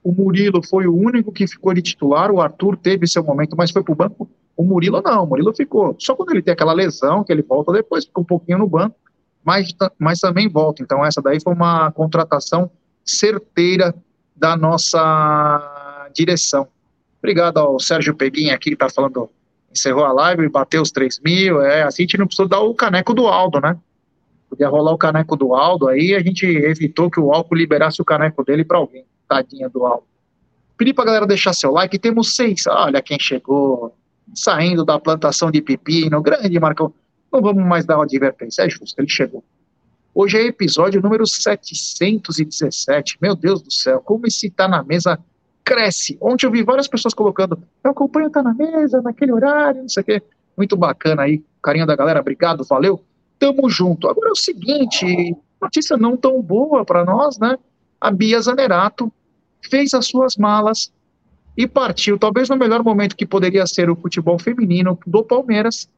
O 0.04 0.12
Murilo 0.12 0.62
foi 0.62 0.86
o 0.86 0.94
único 0.94 1.32
que 1.32 1.48
ficou 1.48 1.74
de 1.74 1.82
titular. 1.82 2.30
O 2.30 2.42
Arthur 2.42 2.76
teve 2.76 3.08
seu 3.08 3.24
momento, 3.24 3.56
mas 3.56 3.72
foi 3.72 3.82
para 3.82 3.94
o 3.94 3.96
banco. 3.96 4.30
O 4.58 4.64
Murilo 4.64 5.02
não, 5.02 5.24
o 5.24 5.28
Murilo 5.28 5.56
ficou. 5.56 5.96
Só 5.98 6.14
quando 6.14 6.32
ele 6.32 6.42
tem 6.42 6.54
aquela 6.54 6.74
lesão, 6.74 7.24
que 7.24 7.32
ele 7.32 7.42
volta 7.42 7.72
depois, 7.72 8.06
fica 8.06 8.20
um 8.20 8.26
pouquinho 8.26 8.58
no 8.58 8.68
banco, 8.68 8.96
mas, 9.44 9.74
mas 9.98 10.20
também 10.20 10.50
volta. 10.50 10.84
Então, 10.84 11.06
essa 11.06 11.22
daí 11.22 11.42
foi 11.42 11.54
uma 11.54 11.90
contratação 11.92 12.70
certeira 13.06 13.94
da 14.36 14.56
nossa 14.56 16.10
direção. 16.14 16.68
Obrigado 17.20 17.58
ao 17.58 17.80
Sérgio 17.80 18.16
Peguinha 18.16 18.56
aqui, 18.56 18.70
que 18.70 18.76
está 18.76 18.90
falando 18.90 19.30
encerrou 19.74 20.06
a 20.06 20.14
live 20.14 20.44
e 20.44 20.50
bateu 20.50 20.82
os 20.82 20.92
3 20.92 21.20
mil. 21.20 21.62
É, 21.62 21.84
a 21.84 21.90
gente 21.90 22.18
não 22.18 22.28
precisou 22.28 22.48
dar 22.48 22.60
o 22.60 22.76
caneco 22.76 23.14
do 23.14 23.28
Aldo, 23.28 23.60
né? 23.60 23.78
Podia 24.50 24.70
rolar 24.70 24.92
o 24.92 24.98
caneco 24.98 25.36
do 25.36 25.56
Aldo, 25.56 25.88
aí 25.88 26.14
a 26.14 26.20
gente 26.20 26.46
evitou 26.46 27.10
que 27.10 27.20
o 27.20 27.34
álcool 27.34 27.56
liberasse 27.56 28.00
o 28.00 28.06
caneco 28.06 28.44
dele 28.44 28.64
para 28.64 28.78
alguém. 28.78 29.04
Tadinha 29.28 29.68
do 29.68 29.84
Aldo. 29.86 30.04
Pedi 30.78 30.94
pra 30.94 31.06
galera 31.06 31.26
deixar 31.26 31.54
seu 31.54 31.72
like. 31.72 31.98
Temos 31.98 32.36
seis. 32.36 32.68
Olha 32.68 33.02
quem 33.02 33.20
chegou. 33.20 33.96
Saindo 34.36 34.86
da 34.86 35.00
plantação 35.00 35.50
de 35.50 35.62
pepino. 35.62 36.22
Grande 36.22 36.60
Marcão. 36.60 36.94
Não 37.32 37.42
vamos 37.42 37.64
mais 37.66 37.86
dar 37.86 37.98
uma 37.98 38.04
advertência. 38.04 38.64
É 38.64 38.70
justo, 38.70 39.00
ele 39.00 39.10
chegou. 39.10 39.44
Hoje 40.16 40.38
é 40.38 40.46
episódio 40.46 41.02
número 41.02 41.26
717. 41.26 43.18
Meu 43.20 43.36
Deus 43.36 43.64
do 43.64 43.72
céu, 43.72 44.00
como 44.00 44.28
esse 44.28 44.48
Tá 44.48 44.68
na 44.68 44.84
Mesa 44.84 45.18
cresce. 45.64 46.16
Ontem 46.22 46.46
eu 46.46 46.52
vi 46.52 46.62
várias 46.62 46.88
pessoas 46.88 47.16
colocando, 47.16 47.58
eu 47.84 47.90
acompanho 47.90 48.30
Tá 48.30 48.44
na 48.44 48.54
Mesa, 48.54 49.02
naquele 49.02 49.32
horário, 49.32 49.82
não 49.82 49.90
sei 49.90 50.02
o 50.02 50.06
quê. 50.06 50.22
Muito 50.56 50.78
bacana 50.78 51.24
aí, 51.24 51.44
carinho 51.64 51.88
da 51.88 51.96
galera, 51.96 52.20
obrigado, 52.20 52.64
valeu. 52.64 53.04
Tamo 53.40 53.68
junto. 53.68 54.08
Agora 54.08 54.30
é 54.30 54.32
o 54.32 54.36
seguinte, 54.36 55.36
notícia 55.60 55.98
não 55.98 56.16
tão 56.16 56.40
boa 56.44 56.86
para 56.86 57.04
nós, 57.04 57.40
né? 57.40 57.58
A 58.00 58.12
Bia 58.12 58.40
Zanerato 58.40 59.12
fez 59.68 59.96
as 59.96 60.06
suas 60.06 60.38
malas 60.38 60.94
e 61.58 61.68
partiu, 61.68 62.20
talvez 62.20 62.50
no 62.50 62.56
melhor 62.56 62.84
momento 62.84 63.16
que 63.16 63.26
poderia 63.26 63.66
ser 63.66 63.90
o 63.90 63.96
futebol 63.96 64.38
feminino 64.38 65.00
do 65.08 65.24
Palmeiras. 65.24 65.90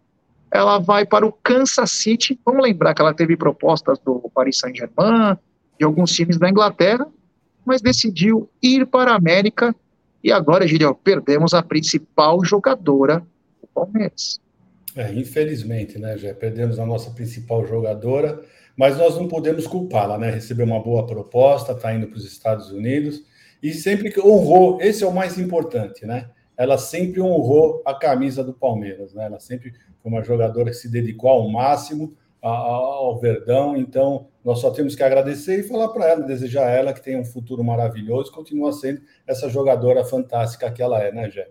Ela 0.51 0.79
vai 0.79 1.05
para 1.05 1.25
o 1.25 1.31
Kansas 1.31 1.91
City. 1.91 2.39
Vamos 2.45 2.63
lembrar 2.63 2.93
que 2.93 3.01
ela 3.01 3.13
teve 3.13 3.35
propostas 3.35 3.99
do 3.99 4.29
Paris 4.33 4.59
Saint-Germain, 4.59 5.37
de 5.77 5.85
alguns 5.85 6.11
times 6.11 6.37
da 6.37 6.49
Inglaterra, 6.49 7.07
mas 7.65 7.81
decidiu 7.81 8.49
ir 8.61 8.85
para 8.85 9.11
a 9.11 9.15
América. 9.15 9.75
E 10.23 10.31
agora, 10.31 10.67
Gideon, 10.67 10.93
perdemos 10.93 11.53
a 11.53 11.61
principal 11.61 12.43
jogadora 12.43 13.19
do 13.61 13.67
Palmeiras. 13.73 14.39
É, 14.95 15.13
infelizmente, 15.13 15.99
né, 15.99 16.17
já 16.17 16.33
perdemos 16.33 16.79
a 16.79 16.85
nossa 16.85 17.11
principal 17.11 17.67
jogadora, 17.67 18.41
mas 18.77 18.97
nós 18.97 19.15
não 19.15 19.27
podemos 19.27 19.67
culpá-la, 19.67 20.17
né? 20.17 20.31
Recebeu 20.31 20.65
uma 20.65 20.81
boa 20.81 21.05
proposta, 21.05 21.73
está 21.73 21.93
indo 21.93 22.07
para 22.07 22.17
os 22.17 22.25
Estados 22.25 22.71
Unidos 22.71 23.23
e 23.61 23.73
sempre 23.73 24.11
que 24.11 24.19
honrou, 24.19 24.79
esse 24.81 25.03
é 25.03 25.07
o 25.07 25.13
mais 25.13 25.39
importante, 25.39 26.05
né? 26.05 26.29
Ela 26.57 26.77
sempre 26.77 27.21
honrou 27.21 27.81
a 27.85 27.93
camisa 27.93 28.43
do 28.43 28.53
Palmeiras, 28.53 29.13
né? 29.13 29.25
Ela 29.25 29.39
sempre 29.39 29.73
foi 30.01 30.11
uma 30.11 30.23
jogadora 30.23 30.69
que 30.69 30.77
se 30.77 30.89
dedicou 30.89 31.29
ao 31.29 31.49
máximo 31.49 32.15
ao 32.47 33.17
Verdão, 33.17 33.75
então 33.75 34.27
nós 34.43 34.59
só 34.59 34.69
temos 34.69 34.93
que 34.93 35.01
agradecer 35.01 35.61
e 35.61 35.63
falar 35.63 35.89
para 35.89 36.07
ela, 36.07 36.21
desejar 36.21 36.67
a 36.67 36.69
ela 36.69 36.93
que 36.93 37.01
tenha 37.01 37.19
um 37.19 37.25
futuro 37.25 37.63
maravilhoso, 37.63 38.31
continua 38.31 38.71
sendo 38.71 39.01
essa 39.25 39.49
jogadora 39.49 40.05
fantástica 40.05 40.71
que 40.71 40.81
ela 40.81 41.01
é, 41.01 41.11
né, 41.11 41.29
Gé? 41.31 41.49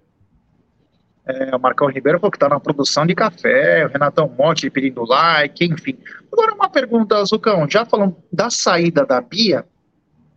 É, 1.27 1.57
o 1.57 1.59
Marcão 1.59 1.89
Ribeiro 1.89 2.21
falou 2.21 2.31
que 2.31 2.37
está 2.37 2.49
na 2.49 2.61
produção 2.61 3.05
de 3.05 3.15
café, 3.15 3.85
o 3.85 3.89
Renatão 3.89 4.29
Monte 4.39 4.71
pedindo 4.71 5.05
like, 5.05 5.65
enfim. 5.65 5.99
Agora 6.31 6.55
uma 6.55 6.69
pergunta, 6.69 7.25
Zucão, 7.25 7.69
já 7.69 7.85
falando 7.85 8.15
da 8.33 8.49
saída 8.49 9.05
da 9.05 9.21
Bia, 9.21 9.65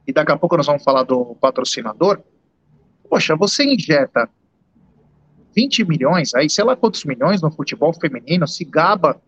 e 0.08 0.14
daqui 0.14 0.32
a 0.32 0.38
pouco 0.38 0.58
nós 0.58 0.66
vamos 0.66 0.84
falar 0.84 1.04
do 1.04 1.36
patrocinador. 1.36 2.20
Poxa, 3.08 3.36
você 3.36 3.64
injeta 3.64 4.28
20 5.58 5.86
milhões, 5.86 6.36
aí 6.36 6.48
sei 6.48 6.64
lá 6.64 6.76
quantos 6.76 7.04
milhões 7.04 7.42
no 7.42 7.50
futebol 7.50 7.92
feminino, 7.92 8.48
se 8.48 8.64
gaba 8.64 9.20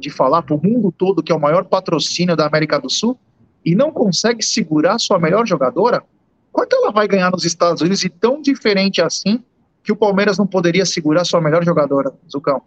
de 0.00 0.08
falar 0.08 0.40
para 0.40 0.54
o 0.54 0.62
mundo 0.62 0.90
todo 0.90 1.22
que 1.22 1.30
é 1.30 1.34
o 1.34 1.40
maior 1.40 1.64
patrocínio 1.64 2.34
da 2.34 2.46
América 2.46 2.80
do 2.80 2.88
Sul 2.88 3.18
e 3.62 3.74
não 3.74 3.92
consegue 3.92 4.42
segurar 4.42 4.98
sua 4.98 5.18
melhor 5.18 5.46
jogadora, 5.46 6.02
quanto 6.50 6.74
ela 6.74 6.90
vai 6.90 7.06
ganhar 7.06 7.30
nos 7.30 7.44
Estados 7.44 7.82
Unidos 7.82 8.02
e 8.02 8.08
tão 8.08 8.40
diferente 8.40 9.02
assim 9.02 9.44
que 9.84 9.92
o 9.92 9.96
Palmeiras 9.96 10.38
não 10.38 10.46
poderia 10.46 10.86
segurar 10.86 11.26
sua 11.26 11.40
melhor 11.40 11.62
jogadora, 11.62 12.14
Zucão? 12.30 12.62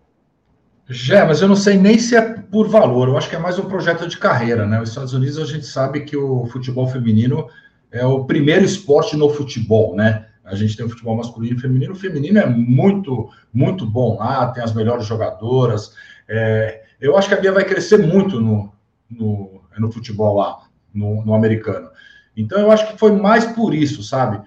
Já, 0.88 1.25
mas 1.25 1.41
eu 1.41 1.48
não 1.48 1.55
sei 1.55 1.77
nem 1.77 1.98
se 1.98 2.15
é 2.15 2.22
por 2.22 2.67
valor, 2.67 3.08
eu 3.08 3.17
acho 3.17 3.29
que 3.29 3.36
é 3.36 3.39
mais 3.39 3.58
um 3.58 3.65
projeto 3.65 4.08
de 4.08 4.17
carreira, 4.17 4.67
né? 4.67 4.79
Os 4.79 4.89
Estados 4.89 5.13
Unidos 5.13 5.39
a 5.39 5.46
gente 5.46 5.65
sabe 5.65 6.01
que 6.01 6.15
o 6.15 6.46
futebol 6.48 6.88
feminino 6.88 7.48
é 7.91 8.05
o 8.05 8.25
primeiro 8.25 8.63
esporte 8.63 9.17
no 9.17 9.29
futebol, 9.29 9.96
né? 9.96 10.27
A 10.43 10.55
gente 10.55 10.75
tem 10.75 10.86
o 10.86 10.89
futebol 10.89 11.15
masculino 11.15 11.57
e 11.57 11.62
feminino. 11.62 11.93
O 11.93 11.95
feminino 11.95 12.39
é 12.39 12.45
muito, 12.45 13.29
muito 13.53 13.86
bom 13.86 14.17
lá, 14.17 14.51
tem 14.51 14.63
as 14.63 14.74
melhores 14.74 15.05
jogadoras. 15.05 15.93
É, 16.27 16.83
eu 17.00 17.17
acho 17.17 17.27
que 17.27 17.33
a 17.33 17.39
Bia 17.39 17.51
vai 17.51 17.63
crescer 17.63 17.98
muito 17.98 18.39
no, 18.39 18.71
no, 19.10 19.62
no 19.77 19.91
futebol 19.91 20.36
lá, 20.36 20.60
no, 20.93 21.24
no, 21.24 21.33
americano. 21.33 21.89
Então 22.36 22.60
eu 22.60 22.71
acho 22.71 22.88
que 22.88 22.98
foi 22.98 23.12
mais 23.12 23.45
por 23.45 23.74
isso, 23.74 24.01
sabe? 24.03 24.41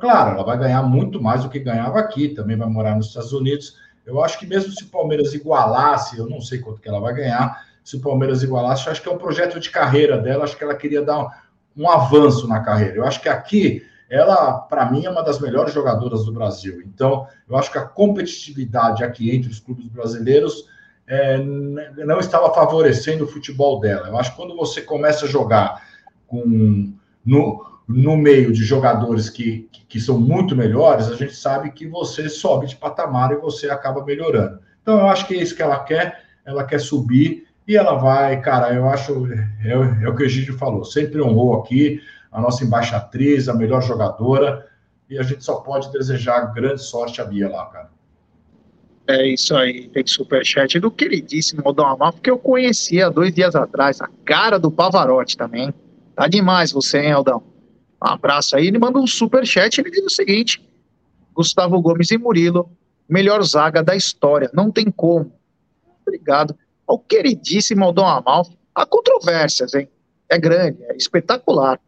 Claro, 0.00 0.34
ela 0.34 0.42
vai 0.42 0.58
ganhar 0.58 0.82
muito 0.82 1.22
mais 1.22 1.42
do 1.42 1.50
que 1.50 1.60
ganhava 1.60 2.00
aqui, 2.00 2.30
também 2.30 2.56
vai 2.56 2.68
morar 2.68 2.96
nos 2.96 3.08
Estados 3.08 3.32
Unidos 3.32 3.76
eu 4.10 4.22
acho 4.22 4.38
que 4.38 4.46
mesmo 4.46 4.72
se 4.72 4.84
o 4.84 4.88
Palmeiras 4.88 5.34
igualasse, 5.34 6.18
eu 6.18 6.28
não 6.28 6.40
sei 6.40 6.58
quanto 6.58 6.80
que 6.80 6.88
ela 6.88 7.00
vai 7.00 7.14
ganhar, 7.14 7.64
se 7.84 7.96
o 7.96 8.00
Palmeiras 8.00 8.42
igualasse, 8.42 8.88
acho 8.88 9.02
que 9.02 9.08
é 9.08 9.12
um 9.12 9.18
projeto 9.18 9.60
de 9.60 9.70
carreira 9.70 10.18
dela, 10.18 10.44
acho 10.44 10.56
que 10.56 10.64
ela 10.64 10.74
queria 10.74 11.02
dar 11.02 11.20
um, 11.20 11.28
um 11.76 11.88
avanço 11.88 12.48
na 12.48 12.60
carreira. 12.60 12.96
Eu 12.96 13.04
acho 13.04 13.20
que 13.20 13.28
aqui, 13.28 13.86
ela, 14.10 14.58
para 14.58 14.90
mim, 14.90 15.06
é 15.06 15.10
uma 15.10 15.22
das 15.22 15.38
melhores 15.38 15.72
jogadoras 15.72 16.24
do 16.24 16.32
Brasil. 16.32 16.82
Então, 16.84 17.28
eu 17.48 17.56
acho 17.56 17.70
que 17.70 17.78
a 17.78 17.84
competitividade 17.84 19.04
aqui 19.04 19.34
entre 19.34 19.48
os 19.48 19.60
clubes 19.60 19.86
brasileiros 19.86 20.66
é, 21.06 21.38
não 21.38 22.18
estava 22.18 22.52
favorecendo 22.52 23.24
o 23.24 23.28
futebol 23.28 23.78
dela. 23.78 24.08
Eu 24.08 24.18
acho 24.18 24.32
que 24.32 24.36
quando 24.36 24.56
você 24.56 24.82
começa 24.82 25.26
a 25.26 25.28
jogar 25.28 25.86
com. 26.26 26.92
No, 27.24 27.64
no 27.86 28.16
meio 28.16 28.52
de 28.52 28.64
jogadores 28.64 29.28
que, 29.28 29.68
que, 29.88 30.00
são 30.00 30.18
muito 30.18 30.56
melhores, 30.56 31.08
a 31.08 31.14
gente 31.14 31.34
sabe 31.34 31.70
que 31.70 31.86
você 31.86 32.28
sobe 32.28 32.66
de 32.66 32.76
patamar 32.76 33.32
e 33.32 33.36
você 33.36 33.68
acaba 33.68 34.04
melhorando. 34.04 34.58
Então, 34.82 34.98
eu 34.98 35.06
acho 35.06 35.26
que 35.26 35.34
é 35.34 35.42
isso 35.42 35.54
que 35.54 35.62
ela 35.62 35.78
quer, 35.80 36.22
ela 36.44 36.64
quer 36.64 36.80
subir 36.80 37.46
e 37.66 37.76
ela 37.76 37.94
vai, 37.94 38.40
cara, 38.40 38.72
eu 38.72 38.88
acho, 38.88 39.26
é, 39.62 40.04
é 40.04 40.08
o 40.08 40.16
que 40.16 40.22
o 40.22 40.26
Egídio 40.26 40.56
falou, 40.56 40.84
sempre 40.84 41.20
honrou 41.20 41.60
aqui 41.60 42.00
a 42.30 42.40
nossa 42.40 42.64
embaixatriz, 42.64 43.48
a 43.48 43.54
melhor 43.54 43.82
jogadora, 43.82 44.66
e 45.08 45.18
a 45.18 45.22
gente 45.22 45.44
só 45.44 45.56
pode 45.56 45.90
desejar 45.90 46.52
grande 46.52 46.82
sorte 46.82 47.20
a 47.20 47.24
Bia 47.24 47.48
lá, 47.48 47.66
cara. 47.66 47.90
É 49.08 49.26
isso 49.26 49.56
aí, 49.56 49.88
tem 49.88 50.06
superchat 50.06 50.78
do 50.78 50.90
queridíssimo 50.90 51.62
Aldão 51.64 51.86
Amar, 51.86 52.12
porque 52.12 52.30
eu 52.30 52.38
conhecia 52.38 53.10
dois 53.10 53.34
dias 53.34 53.56
atrás 53.56 54.00
a 54.00 54.08
cara 54.24 54.58
do 54.58 54.70
Pavarotti 54.70 55.36
também. 55.36 55.74
Tá 56.14 56.28
demais 56.28 56.70
você, 56.70 56.98
hein, 56.98 57.12
Aldão? 57.12 57.42
Um 58.02 58.08
abraço 58.08 58.56
aí. 58.56 58.66
Ele 58.66 58.78
manda 58.78 58.98
um 58.98 59.06
super 59.06 59.44
chat. 59.44 59.78
Ele 59.78 59.90
diz 59.90 60.04
o 60.04 60.10
seguinte: 60.10 60.64
Gustavo 61.34 61.80
Gomes 61.80 62.10
e 62.10 62.18
Murilo, 62.18 62.70
melhor 63.08 63.42
zaga 63.42 63.82
da 63.82 63.96
história. 63.96 64.50
Não 64.54 64.70
tem 64.70 64.90
como. 64.90 65.32
Obrigado. 66.02 66.56
Ao 66.86 66.98
queridíssimo 66.98 67.84
Aldão 67.84 68.06
Amalfi. 68.06 68.56
Há 68.74 68.86
controvérsias, 68.86 69.74
hein? 69.74 69.88
É 70.28 70.38
grande, 70.38 70.82
é 70.84 70.96
espetacular. 70.96 71.80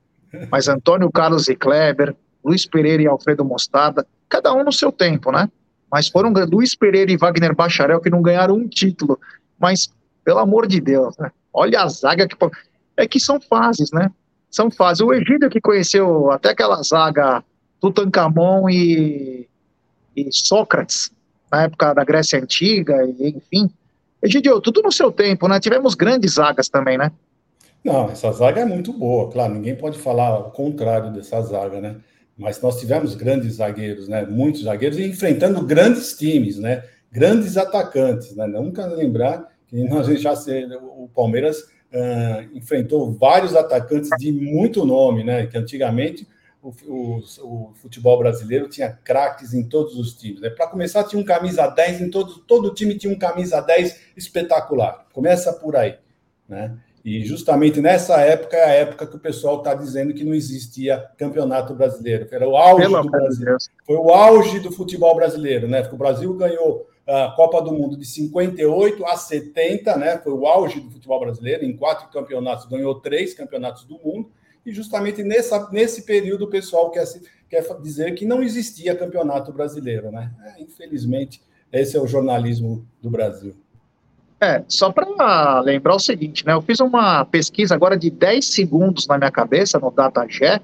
Mas 0.51 0.69
Antônio 0.69 1.11
Carlos 1.11 1.49
e 1.49 1.55
Kleber, 1.55 2.15
Luiz 2.45 2.67
Pereira 2.67 3.03
e 3.03 3.07
Alfredo 3.07 3.45
Mostarda, 3.45 4.07
cada 4.29 4.53
um 4.53 4.65
no 4.65 4.73
seu 4.73 4.91
tempo, 4.91 5.31
né? 5.31 5.49
Mas 5.91 6.09
foram 6.09 6.33
Luiz 6.51 6.75
Pereira 6.75 7.13
e 7.13 7.17
Wagner 7.17 7.55
Bacharel 7.55 8.01
que 8.01 8.11
não 8.11 8.23
ganharam 8.23 8.55
um 8.55 8.67
título. 8.67 9.19
Mas, 9.59 9.93
pelo 10.25 10.39
amor 10.39 10.67
de 10.67 10.81
Deus, 10.81 11.17
né? 11.19 11.31
Olha 11.53 11.83
a 11.83 11.89
zaga 11.89 12.27
que. 12.27 12.37
É 12.97 13.07
que 13.07 13.21
são 13.21 13.41
fases, 13.41 13.91
né? 13.93 14.11
são 14.53 14.71
fases. 14.71 15.01
O 15.01 15.13
Egídio 15.13 15.49
que 15.49 15.61
conheceu 15.61 16.31
até 16.31 16.51
aquela 16.51 16.81
zaga 16.83 17.43
Tutankhamon 17.81 18.69
e, 18.69 19.49
e 20.15 20.29
Sócrates, 20.31 21.11
na 21.51 21.63
época 21.63 21.95
da 21.95 22.05
Grécia 22.05 22.39
Antiga, 22.39 23.03
e, 23.05 23.31
enfim. 23.31 23.71
Egídio, 24.23 24.61
tudo 24.61 24.83
no 24.83 24.93
seu 24.93 25.11
tempo, 25.11 25.49
né? 25.49 25.59
Tivemos 25.59 25.95
grandes 25.95 26.35
zagas 26.35 26.69
também, 26.69 26.99
né? 26.99 27.11
Não, 27.85 28.11
essa 28.11 28.31
zaga 28.33 28.61
é 28.61 28.65
muito 28.65 28.93
boa, 28.93 29.31
claro, 29.31 29.55
ninguém 29.55 29.75
pode 29.75 29.99
falar 29.99 30.39
o 30.39 30.51
contrário 30.51 31.13
dessa 31.13 31.41
zaga, 31.43 31.81
né? 31.81 31.97
Mas 32.37 32.61
nós 32.61 32.79
tivemos 32.79 33.15
grandes 33.15 33.55
zagueiros, 33.55 34.09
né? 34.09 34.25
Muitos 34.25 34.63
zagueiros 34.63 34.99
enfrentando 34.99 35.65
grandes 35.65 36.17
times, 36.17 36.59
né? 36.59 36.85
Grandes 37.11 37.57
atacantes, 37.57 38.35
né? 38.37 38.47
Nunca 38.47 38.87
lembrar 38.87 39.53
que 39.67 39.83
nós 39.85 40.07
já 40.21 40.33
o 40.81 41.09
Palmeiras 41.15 41.59
uh, 41.61 42.57
enfrentou 42.57 43.13
vários 43.13 43.55
atacantes 43.55 44.11
de 44.19 44.31
muito 44.31 44.85
nome, 44.85 45.25
né? 45.25 45.47
Que 45.47 45.59
antigamente 45.59 46.27
o, 46.63 46.71
o, 46.87 47.19
o 47.19 47.75
futebol 47.75 48.17
brasileiro 48.19 48.69
tinha 48.69 48.93
craques 48.93 49.53
em 49.53 49.65
todos 49.65 49.99
os 49.99 50.15
times. 50.15 50.41
Né? 50.41 50.51
Para 50.51 50.69
começar, 50.69 51.05
tinha 51.05 51.21
um 51.21 51.25
camisa 51.25 51.67
10 51.67 52.01
em 52.01 52.11
todo, 52.11 52.39
todo 52.39 52.73
time 52.73 52.97
tinha 52.97 53.13
um 53.13 53.19
camisa 53.19 53.61
10 53.61 54.13
espetacular. 54.17 55.07
Começa 55.13 55.53
por 55.53 55.75
aí, 55.75 55.99
né? 56.49 56.79
E 57.05 57.25
justamente 57.25 57.81
nessa 57.81 58.21
época 58.21 58.57
é 58.57 58.65
a 58.65 58.75
época 58.75 59.07
que 59.07 59.17
o 59.17 59.21
pessoal 59.21 59.59
está 59.59 59.75
dizendo 59.75 60.15
que 60.15 60.25
não 60.25 60.35
existia 60.35 61.11
campeonato 61.19 61.75
brasileiro. 61.75 62.29
Era 62.31 62.49
o 62.49 62.57
auge 62.57 62.83
Pelo 62.83 63.03
do 63.03 63.11
Brasil. 63.11 63.57
Foi 63.85 63.97
o 63.97 64.11
auge 64.11 64.61
do 64.61 64.71
futebol 64.71 65.15
brasileiro, 65.17 65.67
né? 65.67 65.81
Porque 65.83 65.97
o 65.97 65.99
Brasil 65.99 66.33
ganhou 66.35 66.89
a 67.05 67.33
Copa 67.35 67.61
do 67.61 67.73
Mundo 67.73 67.97
de 67.97 68.07
58 68.07 69.05
a 69.05 69.17
70, 69.17 69.97
né? 69.97 70.19
Foi 70.19 70.33
o 70.33 70.47
auge 70.47 70.81
do 70.81 70.93
futebol 70.93 71.19
brasileiro. 71.19 71.65
Em 71.65 71.77
quatro 71.77 72.09
campeonatos, 72.09 72.67
ganhou 72.67 72.95
três 73.01 73.35
campeonatos 73.35 73.85
do 73.85 73.99
mundo. 73.99 74.31
E 74.65 74.73
justamente 74.73 75.25
nessa, 75.25 75.69
nesse 75.73 76.03
período 76.03 76.45
o 76.45 76.51
pessoal 76.51 76.89
quer, 76.93 77.05
quer 77.51 77.65
dizer 77.81 78.15
que 78.15 78.25
não 78.25 78.41
existia 78.41 78.95
campeonato 78.95 79.53
brasileiro, 79.53 80.13
né? 80.13 80.31
É, 80.45 80.63
infelizmente, 80.63 81.43
Esse 81.73 81.97
é 81.97 82.01
o 82.01 82.07
jornalismo 82.07 82.87
do 83.01 83.11
Brasil. 83.11 83.57
É, 84.43 84.65
só 84.67 84.91
para 84.91 85.61
lembrar 85.61 85.95
o 85.95 86.01
seguinte, 86.01 86.45
né? 86.45 86.53
Eu 86.53 86.61
fiz 86.61 86.81
uma 86.81 87.25
pesquisa 87.25 87.77
agora 87.77 87.97
de 87.97 88.11
10 88.11 88.45
segundos 88.45 89.07
na 89.07 89.17
minha 89.17 89.31
cabeça, 89.31 89.79
no 89.79 89.89
DataGé. 89.89 90.61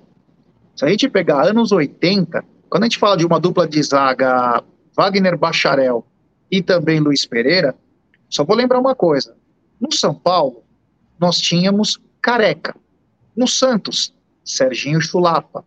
Se 0.75 0.85
a 0.85 0.89
gente 0.89 1.09
pegar 1.09 1.47
anos 1.47 1.71
80, 1.71 2.45
quando 2.69 2.83
a 2.83 2.87
gente 2.87 2.99
fala 2.99 3.17
de 3.17 3.25
uma 3.25 3.39
dupla 3.39 3.69
de 3.69 3.81
zaga, 3.81 4.65
Wagner 4.97 5.39
Bacharel 5.39 6.05
e 6.51 6.61
também 6.61 6.99
Luiz 6.99 7.25
Pereira, 7.25 7.73
só 8.29 8.45
vou 8.45 8.57
lembrar 8.57 8.81
uma 8.81 8.97
coisa. 8.97 9.37
No 9.81 9.93
São 9.93 10.13
Paulo, 10.13 10.65
nós 11.17 11.39
tínhamos 11.39 12.01
Careca. 12.21 12.75
No 13.37 13.47
Santos, 13.47 14.13
Serginho 14.45 15.01
Chulapa. 15.01 15.65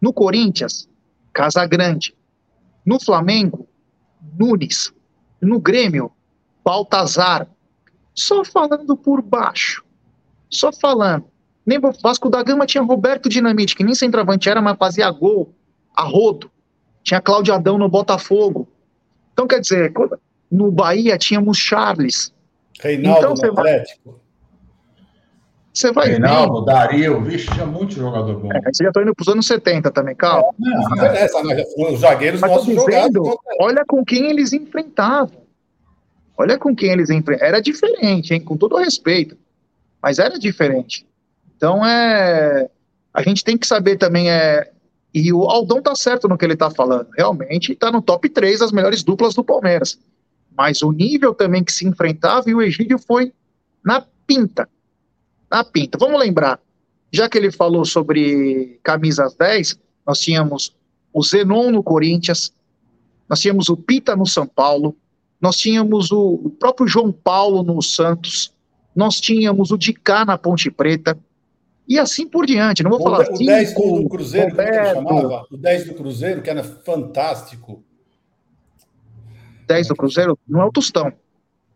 No 0.00 0.12
Corinthians, 0.12 0.88
Casagrande. 1.32 2.14
No 2.86 3.00
Flamengo, 3.00 3.66
Nunes. 4.38 4.92
No 5.42 5.58
Grêmio, 5.58 6.12
Baltazar. 6.64 7.46
Só 8.14 8.44
falando 8.44 8.96
por 8.96 9.22
baixo. 9.22 9.84
Só 10.48 10.72
falando. 10.72 11.24
Nem 11.64 11.78
o 11.78 11.92
Vasco 12.02 12.28
da 12.28 12.42
Gama 12.42 12.66
tinha 12.66 12.82
Roberto 12.82 13.28
Dinamite, 13.28 13.76
que 13.76 13.84
nem 13.84 13.94
centroavante 13.94 14.48
era, 14.48 14.60
mas 14.60 14.76
fazia 14.76 15.10
gol 15.10 15.54
a 15.94 16.02
rodo. 16.02 16.50
Tinha 17.02 17.20
Cláudio 17.20 17.54
Adão 17.54 17.78
no 17.78 17.88
Botafogo. 17.88 18.68
Então, 19.32 19.46
quer 19.46 19.60
dizer, 19.60 19.92
no 20.50 20.70
Bahia 20.70 21.16
tínhamos 21.16 21.58
Charles. 21.58 22.32
Reinaldo 22.80 23.34
então, 23.38 23.52
Atlético. 23.52 24.20
Você 25.72 25.92
vai 25.92 26.08
Reinaldo, 26.08 26.54
vendo. 26.54 26.64
Dario, 26.64 27.20
vixe, 27.22 27.48
tinha 27.52 27.64
muito 27.64 27.94
jogador 27.94 28.40
bom. 28.40 28.48
É, 28.52 28.60
você 28.60 28.82
já 28.82 28.90
está 28.90 29.02
indo 29.02 29.14
para 29.14 29.22
os 29.22 29.28
anos 29.28 29.46
70 29.46 29.90
também, 29.92 30.16
calma. 30.16 30.48
É, 30.48 30.68
não, 30.68 31.04
é, 31.04 31.22
essa, 31.22 31.38
os 31.76 32.00
zagueiros 32.00 32.40
Mas 32.40 32.50
nossos 32.50 32.74
jogados. 32.74 33.36
Olha 33.60 33.84
com 33.86 34.04
quem 34.04 34.28
eles 34.28 34.52
enfrentavam. 34.52 35.39
Olha 36.40 36.58
com 36.58 36.74
quem 36.74 36.90
eles 36.90 37.10
enfrentam. 37.10 37.46
Era 37.46 37.60
diferente, 37.60 38.32
hein? 38.32 38.40
Com 38.40 38.56
todo 38.56 38.78
respeito. 38.78 39.36
Mas 40.02 40.18
era 40.18 40.38
diferente. 40.38 41.06
Então 41.54 41.84
é. 41.84 42.70
A 43.12 43.22
gente 43.22 43.44
tem 43.44 43.58
que 43.58 43.66
saber 43.66 43.98
também. 43.98 44.30
É... 44.30 44.70
E 45.12 45.30
o 45.32 45.42
Aldão 45.42 45.82
tá 45.82 45.94
certo 45.94 46.26
no 46.28 46.38
que 46.38 46.44
ele 46.46 46.56
tá 46.56 46.70
falando. 46.70 47.08
Realmente 47.14 47.74
tá 47.74 47.92
no 47.92 48.00
top 48.00 48.26
3 48.26 48.60
das 48.60 48.72
melhores 48.72 49.02
duplas 49.02 49.34
do 49.34 49.44
Palmeiras. 49.44 49.98
Mas 50.56 50.80
o 50.80 50.92
nível 50.92 51.34
também 51.34 51.62
que 51.62 51.72
se 51.72 51.86
enfrentava 51.86 52.48
e 52.48 52.54
o 52.54 52.62
Egídio 52.62 52.98
foi 52.98 53.34
na 53.84 54.02
pinta. 54.26 54.66
Na 55.50 55.62
pinta. 55.62 55.98
Vamos 55.98 56.18
lembrar. 56.18 56.58
Já 57.12 57.28
que 57.28 57.36
ele 57.36 57.50
falou 57.50 57.84
sobre 57.84 58.80
camisas 58.82 59.34
10, 59.34 59.78
nós 60.06 60.20
tínhamos 60.20 60.74
o 61.12 61.22
Zenon 61.22 61.70
no 61.70 61.82
Corinthians, 61.82 62.52
nós 63.28 63.40
tínhamos 63.40 63.68
o 63.68 63.76
Pita 63.76 64.16
no 64.16 64.26
São 64.26 64.46
Paulo, 64.46 64.96
nós 65.40 65.56
tínhamos 65.56 66.12
o, 66.12 66.50
próprio 66.58 66.86
João 66.86 67.10
Paulo 67.10 67.62
no 67.62 67.80
Santos, 67.80 68.52
nós 68.94 69.18
tínhamos 69.20 69.70
o 69.70 69.78
Dicá 69.78 70.24
na 70.24 70.36
Ponte 70.36 70.70
Preta, 70.70 71.18
e 71.88 71.98
assim 71.98 72.28
por 72.28 72.46
diante. 72.46 72.82
Não 72.82 72.90
vou 72.90 73.00
o, 73.00 73.02
falar 73.02 73.26
o 73.28 73.38
10 73.38 73.74
do, 73.74 74.08
Cruzeiro, 74.08 74.54
que 74.54 74.60
ele 74.60 74.84
chamava? 74.94 75.46
O 75.50 75.56
10 75.56 75.86
do 75.86 75.94
Cruzeiro, 75.94 76.42
que 76.42 76.50
era 76.50 76.62
fantástico. 76.62 77.82
10 79.66 79.88
do 79.88 79.96
Cruzeiro 79.96 80.38
não 80.46 80.60
é 80.60 80.64
o 80.66 80.72
Tostão. 80.72 81.12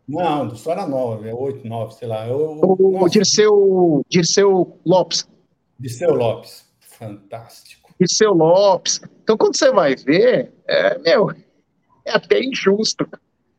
Não, 0.07 0.45
o 0.45 0.49
Tostão 0.49 0.73
era 0.73 0.87
9, 0.87 1.27
é 1.27 1.33
8, 1.33 1.67
9, 1.67 1.95
sei 1.95 2.07
lá. 2.07 2.27
Eu, 2.27 2.59
o 2.61 3.03
o 3.03 3.09
Dirceu, 3.09 4.05
Dirceu 4.07 4.79
Lopes. 4.85 5.27
Dirceu 5.79 6.13
Lopes, 6.13 6.65
fantástico. 6.79 7.93
Dirceu 7.99 8.33
Lopes. 8.33 9.01
Então, 9.23 9.35
quando 9.35 9.57
você 9.57 9.71
vai 9.71 9.95
ver, 9.95 10.53
é, 10.67 10.97
meu, 10.99 11.31
é 12.05 12.11
até 12.11 12.41
injusto 12.41 13.07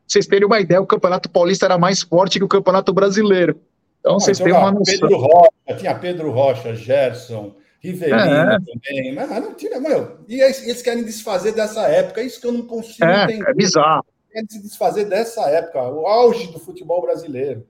vocês 0.06 0.26
terem 0.26 0.46
uma 0.46 0.60
ideia, 0.60 0.80
o 0.80 0.86
Campeonato 0.86 1.28
Paulista 1.28 1.66
era 1.66 1.76
mais 1.76 2.02
forte 2.02 2.38
que 2.38 2.44
o 2.44 2.48
Campeonato 2.48 2.92
Brasileiro. 2.92 3.60
Então, 4.00 4.12
Não, 4.12 4.20
vocês 4.20 4.38
têm 4.38 4.52
uma 4.52 4.70
noção. 4.70 5.00
Pedro 5.00 5.16
Rocha, 5.16 5.78
tinha 5.78 5.94
Pedro 5.94 6.30
Rocha, 6.30 6.74
Gerson, 6.74 7.56
Rivelino 7.80 8.20
é. 8.20 8.58
também. 8.60 9.14
Mas 9.14 9.28
não 9.28 9.54
tinha, 9.54 9.80
meu. 9.80 10.18
E 10.28 10.40
eles 10.40 10.80
querem 10.80 11.02
desfazer 11.02 11.52
dessa 11.52 11.82
época, 11.88 12.20
é 12.20 12.24
isso 12.24 12.40
que 12.40 12.46
eu 12.46 12.52
não 12.52 12.62
consigo 12.62 13.04
é, 13.04 13.24
entender. 13.24 13.50
É 13.50 13.54
bizarro. 13.54 14.04
Querem 14.30 14.48
se 14.48 14.62
desfazer 14.62 15.06
dessa 15.06 15.48
época, 15.50 15.82
o 15.82 16.06
auge 16.06 16.52
do 16.52 16.60
futebol 16.60 17.02
brasileiro. 17.02 17.66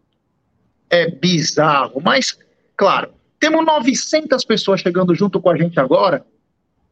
É 0.90 1.11
bizarro, 1.11 2.01
mas, 2.05 2.38
claro, 2.77 3.12
temos 3.40 3.64
900 3.64 4.44
pessoas 4.44 4.81
chegando 4.81 5.14
junto 5.14 5.40
com 5.40 5.51
a 5.51 5.57
gente 5.57 5.81
agora 5.81 6.25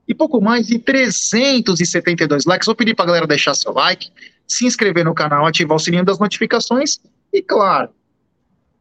e 0.07 0.15
pouco 0.15 0.41
mais 0.41 0.67
de 0.67 0.79
372 0.79 2.45
likes. 2.45 2.67
Vou 2.67 2.75
pedir 2.75 2.95
para 2.95 3.05
a 3.05 3.09
galera 3.09 3.27
deixar 3.27 3.55
seu 3.55 3.73
like 3.73 4.11
se 4.47 4.67
inscrever 4.67 5.05
no 5.05 5.15
canal, 5.15 5.47
ativar 5.47 5.77
o 5.77 5.81
sininho 5.81 6.05
das 6.05 6.19
notificações 6.19 7.01
e, 7.33 7.43
claro, 7.43 7.91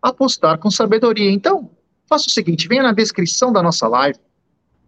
apostar 0.02 0.58
com 0.58 0.70
sabedoria. 0.70 1.32
Então, 1.32 1.70
faça 2.08 2.26
o 2.28 2.32
seguinte: 2.32 2.68
venha 2.68 2.84
na 2.84 2.92
descrição 2.92 3.52
da 3.52 3.64
nossa 3.64 3.88
live, 3.88 4.20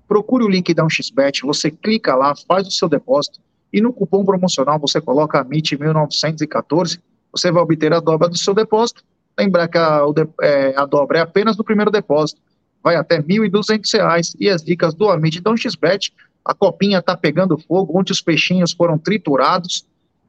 procure 0.07 0.43
o 0.43 0.49
link 0.49 0.73
da 0.73 0.83
1xBet, 0.83 1.41
você 1.43 1.71
clica 1.71 2.15
lá, 2.15 2.33
faz 2.47 2.67
o 2.67 2.71
seu 2.71 2.89
depósito 2.89 3.39
e 3.71 3.81
no 3.81 3.91
cupom 3.91 4.23
promocional 4.23 4.79
você 4.79 5.01
coloca 5.01 5.43
MIT1914, 5.43 6.99
você 7.31 7.51
vai 7.51 7.61
obter 7.61 7.93
a 7.93 7.99
dobra 7.99 8.29
do 8.29 8.37
seu 8.37 8.53
depósito. 8.53 9.03
Lembrar 9.37 9.67
que 9.67 9.77
a, 9.77 10.01
é, 10.41 10.73
a 10.77 10.85
dobra 10.85 11.19
é 11.19 11.21
apenas 11.21 11.57
do 11.57 11.63
primeiro 11.63 11.91
depósito, 11.91 12.39
vai 12.81 12.95
até 12.95 13.17
R$ 13.17 13.23
1.200 13.23 14.35
e 14.39 14.49
as 14.49 14.63
dicas 14.63 14.93
do 14.93 15.09
Amit 15.09 15.41
da 15.41 15.51
1xBet, 15.51 16.13
a 16.45 16.53
copinha 16.53 16.99
está 16.99 17.17
pegando 17.17 17.57
fogo, 17.57 17.99
onde 17.99 18.11
os 18.11 18.21
peixinhos 18.21 18.71
foram 18.71 18.97
triturados, 18.97 19.85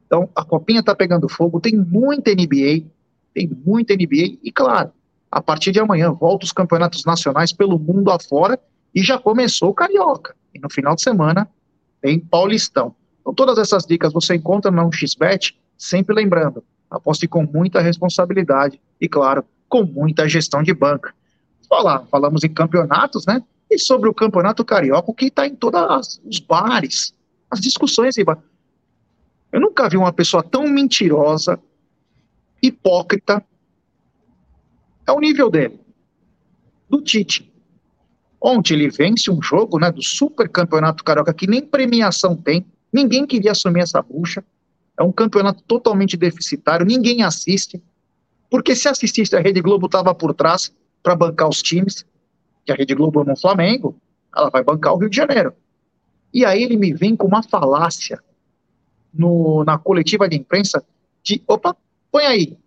então, 0.07 0.29
a 0.33 0.43
copinha 0.43 0.79
está 0.79 0.95
pegando 0.95 1.27
fogo, 1.27 1.59
tem 1.59 1.75
muita 1.75 2.31
NBA, 2.31 2.87
tem 3.33 3.51
muita 3.65 3.93
NBA, 3.93 4.39
e 4.41 4.51
claro, 4.53 4.91
a 5.29 5.41
partir 5.41 5.73
de 5.73 5.79
amanhã 5.79 6.11
volta 6.11 6.45
os 6.45 6.53
campeonatos 6.53 7.03
nacionais 7.03 7.51
pelo 7.51 7.77
mundo 7.77 8.09
afora 8.09 8.57
e 8.95 9.03
já 9.03 9.19
começou 9.19 9.69
o 9.69 9.73
Carioca. 9.73 10.33
E 10.55 10.59
no 10.59 10.69
final 10.71 10.95
de 10.95 11.03
semana 11.03 11.47
tem 12.01 12.19
Paulistão. 12.19 12.95
Então, 13.19 13.33
todas 13.33 13.57
essas 13.57 13.85
dicas 13.85 14.13
você 14.13 14.35
encontra 14.35 14.71
no 14.71 14.89
XBET, 14.91 15.59
sempre 15.77 16.15
lembrando, 16.15 16.63
aposte 16.89 17.27
com 17.27 17.43
muita 17.43 17.81
responsabilidade 17.81 18.79
e, 19.01 19.09
claro, 19.09 19.43
com 19.67 19.83
muita 19.83 20.27
gestão 20.29 20.63
de 20.63 20.73
banca. 20.73 21.13
Falar, 21.67 22.05
falamos 22.09 22.45
em 22.45 22.49
campeonatos, 22.49 23.25
né? 23.25 23.43
E 23.69 23.77
sobre 23.77 24.07
o 24.07 24.13
campeonato 24.13 24.63
carioca, 24.63 25.13
que 25.13 25.25
está 25.25 25.45
em 25.45 25.53
todos 25.53 26.21
os 26.25 26.39
bares, 26.39 27.13
as 27.51 27.59
discussões. 27.59 28.15
Eu 29.51 29.61
nunca 29.61 29.87
vi 29.89 29.97
uma 29.97 30.11
pessoa 30.11 30.43
tão 30.43 30.67
mentirosa, 30.67 31.59
hipócrita. 32.61 33.43
É 35.05 35.11
o 35.11 35.19
nível 35.19 35.49
dele. 35.49 35.79
Do 36.89 37.01
Tite. 37.01 37.51
Ontem 38.41 38.75
ele 38.75 38.89
vence 38.89 39.31
um 39.31 39.41
jogo 39.41 39.79
né, 39.79 39.91
do 39.91 40.03
Super 40.03 40.47
Campeonato 40.47 41.03
Carioca 41.03 41.33
que 41.33 41.47
nem 41.47 41.61
premiação 41.61 42.35
tem. 42.35 42.65
Ninguém 42.91 43.25
queria 43.25 43.51
assumir 43.51 43.81
essa 43.81 44.01
bucha. 44.01 44.43
É 44.97 45.03
um 45.03 45.11
campeonato 45.11 45.63
totalmente 45.63 46.17
deficitário, 46.17 46.85
ninguém 46.85 47.23
assiste. 47.23 47.81
Porque 48.49 48.75
se 48.75 48.87
assistisse, 48.87 49.35
a 49.35 49.39
Rede 49.39 49.61
Globo 49.61 49.87
estava 49.87 50.13
por 50.13 50.33
trás 50.33 50.73
para 51.03 51.15
bancar 51.15 51.49
os 51.49 51.61
times. 51.61 52.05
Que 52.65 52.71
a 52.71 52.75
Rede 52.75 52.95
Globo 52.95 53.21
ama 53.21 53.33
o 53.33 53.39
Flamengo, 53.39 53.99
ela 54.35 54.49
vai 54.49 54.63
bancar 54.63 54.93
o 54.93 54.97
Rio 54.97 55.09
de 55.09 55.15
Janeiro. 55.15 55.53
E 56.33 56.43
aí 56.45 56.63
ele 56.63 56.77
me 56.77 56.93
vem 56.93 57.15
com 57.15 57.27
uma 57.27 57.41
falácia 57.41 58.21
no, 59.13 59.63
na 59.63 59.77
coletiva 59.77 60.27
de 60.27 60.37
imprensa 60.37 60.83
de. 61.23 61.43
Opa, 61.47 61.75
põe 62.11 62.25
aí. 62.25 62.57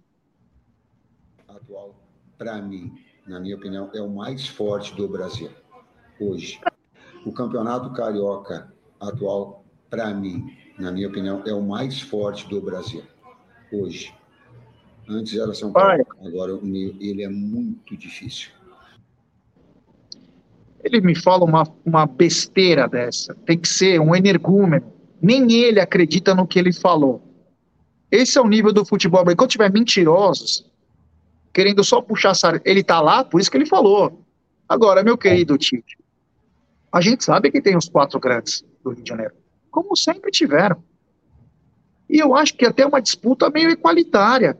Atual, 1.48 1.94
para 2.36 2.60
mim, 2.60 2.92
na 3.26 3.40
minha 3.40 3.56
opinião, 3.56 3.90
é 3.94 4.00
o 4.00 4.08
mais 4.08 4.46
forte 4.46 4.94
do 4.94 5.08
Brasil 5.08 5.50
hoje. 6.20 6.60
O 7.24 7.32
campeonato 7.32 7.92
carioca 7.92 8.72
atual, 8.98 9.64
para 9.88 10.12
mim, 10.14 10.56
na 10.78 10.90
minha 10.90 11.08
opinião, 11.08 11.42
é 11.46 11.52
o 11.52 11.62
mais 11.62 12.00
forte 12.00 12.48
do 12.48 12.60
Brasil 12.60 13.02
hoje. 13.72 14.14
Antes 15.08 15.36
era 15.36 15.52
São 15.54 15.72
Paulo, 15.72 16.06
agora 16.24 16.52
ele 16.62 17.22
é 17.22 17.28
muito 17.28 17.96
difícil. 17.96 18.50
Ele 20.82 21.00
me 21.00 21.14
fala 21.14 21.44
uma, 21.44 21.64
uma 21.84 22.06
besteira 22.06 22.88
dessa. 22.88 23.34
Tem 23.44 23.58
que 23.58 23.68
ser 23.68 24.00
um 24.00 24.14
energúmeno 24.14 24.99
nem 25.20 25.52
ele 25.52 25.80
acredita 25.80 26.34
no 26.34 26.46
que 26.46 26.58
ele 26.58 26.72
falou. 26.72 27.22
Esse 28.10 28.38
é 28.38 28.40
o 28.40 28.48
nível 28.48 28.72
do 28.72 28.84
futebol. 28.84 29.24
Quando 29.24 29.50
tiver 29.50 29.70
mentirosos, 29.72 30.66
querendo 31.52 31.84
só 31.84 32.00
puxar 32.00 32.32
a 32.32 32.60
ele 32.64 32.82
tá 32.82 33.00
lá, 33.00 33.24
por 33.24 33.40
isso 33.40 33.50
que 33.50 33.56
ele 33.56 33.66
falou. 33.66 34.24
Agora, 34.68 35.02
meu 35.02 35.18
querido 35.18 35.58
Tite, 35.58 35.98
a 36.92 37.00
gente 37.00 37.24
sabe 37.24 37.50
que 37.50 37.60
tem 37.60 37.76
os 37.76 37.88
quatro 37.88 38.18
grandes 38.18 38.64
do 38.82 38.90
Rio 38.90 39.02
de 39.02 39.08
Janeiro, 39.08 39.34
como 39.70 39.96
sempre 39.96 40.30
tiveram. 40.30 40.82
E 42.08 42.18
eu 42.18 42.34
acho 42.34 42.56
que 42.56 42.66
até 42.66 42.84
uma 42.84 43.00
disputa 43.00 43.50
meio 43.50 43.70
igualitária. 43.70 44.58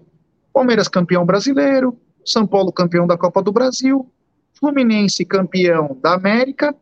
Palmeiras 0.52 0.88
campeão 0.88 1.24
brasileiro, 1.24 1.98
São 2.24 2.46
Paulo 2.46 2.72
campeão 2.72 3.06
da 3.06 3.16
Copa 3.16 3.42
do 3.42 3.52
Brasil, 3.52 4.08
Fluminense 4.52 5.24
campeão 5.24 5.98
da 6.00 6.14
América, 6.14 6.74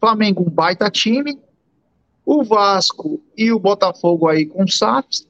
Flamengo 0.00 0.42
um 0.42 0.50
baita 0.50 0.90
time, 0.90 1.38
o 2.24 2.42
Vasco 2.42 3.20
e 3.36 3.52
o 3.52 3.58
Botafogo 3.58 4.28
aí 4.28 4.46
com 4.46 4.66
SAFs, 4.66 5.26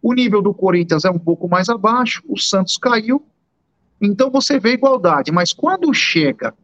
O 0.00 0.14
nível 0.14 0.40
do 0.40 0.54
Corinthians 0.54 1.04
é 1.04 1.10
um 1.10 1.18
pouco 1.18 1.48
mais 1.48 1.68
abaixo, 1.68 2.22
o 2.28 2.38
Santos 2.38 2.76
caiu, 2.76 3.24
então 4.00 4.30
você 4.30 4.58
vê 4.58 4.72
igualdade. 4.72 5.32
Mas 5.32 5.52
quando 5.52 5.92
chega 5.92 6.54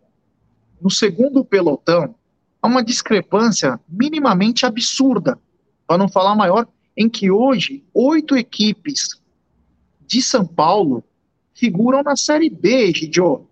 no 0.80 0.90
segundo 0.90 1.44
pelotão, 1.44 2.14
há 2.62 2.66
uma 2.68 2.82
discrepância 2.82 3.80
minimamente 3.88 4.64
absurda, 4.64 5.38
para 5.86 5.98
não 5.98 6.08
falar 6.08 6.34
maior, 6.34 6.66
em 6.96 7.08
que 7.08 7.30
hoje 7.30 7.84
oito 7.92 8.36
equipes 8.36 9.20
de 10.06 10.22
São 10.22 10.46
Paulo 10.46 11.02
figuram 11.54 12.02
na 12.02 12.16
Série 12.16 12.48
B, 12.48 12.92
Gidio. 12.94 13.48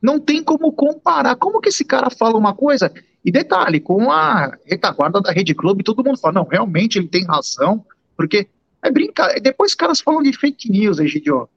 Não 0.00 0.18
tem 0.18 0.42
como 0.42 0.72
comparar. 0.72 1.36
Como 1.36 1.60
que 1.60 1.68
esse 1.68 1.84
cara 1.84 2.10
fala 2.10 2.38
uma 2.38 2.54
coisa? 2.54 2.92
E 3.26 3.32
detalhe, 3.32 3.80
com 3.80 4.08
a 4.08 4.56
retaguarda 4.64 5.20
da 5.20 5.32
Rede 5.32 5.52
Clube, 5.52 5.82
todo 5.82 6.04
mundo 6.04 6.16
fala, 6.16 6.34
não, 6.34 6.44
realmente 6.44 6.96
ele 6.96 7.08
tem 7.08 7.24
razão, 7.24 7.84
porque 8.16 8.46
é 8.80 8.88
brincar. 8.88 9.40
Depois 9.40 9.72
os 9.72 9.74
caras 9.74 10.00
falam 10.00 10.22
de 10.22 10.32
fake 10.32 10.70
news, 10.70 11.00
Egidio. 11.00 11.48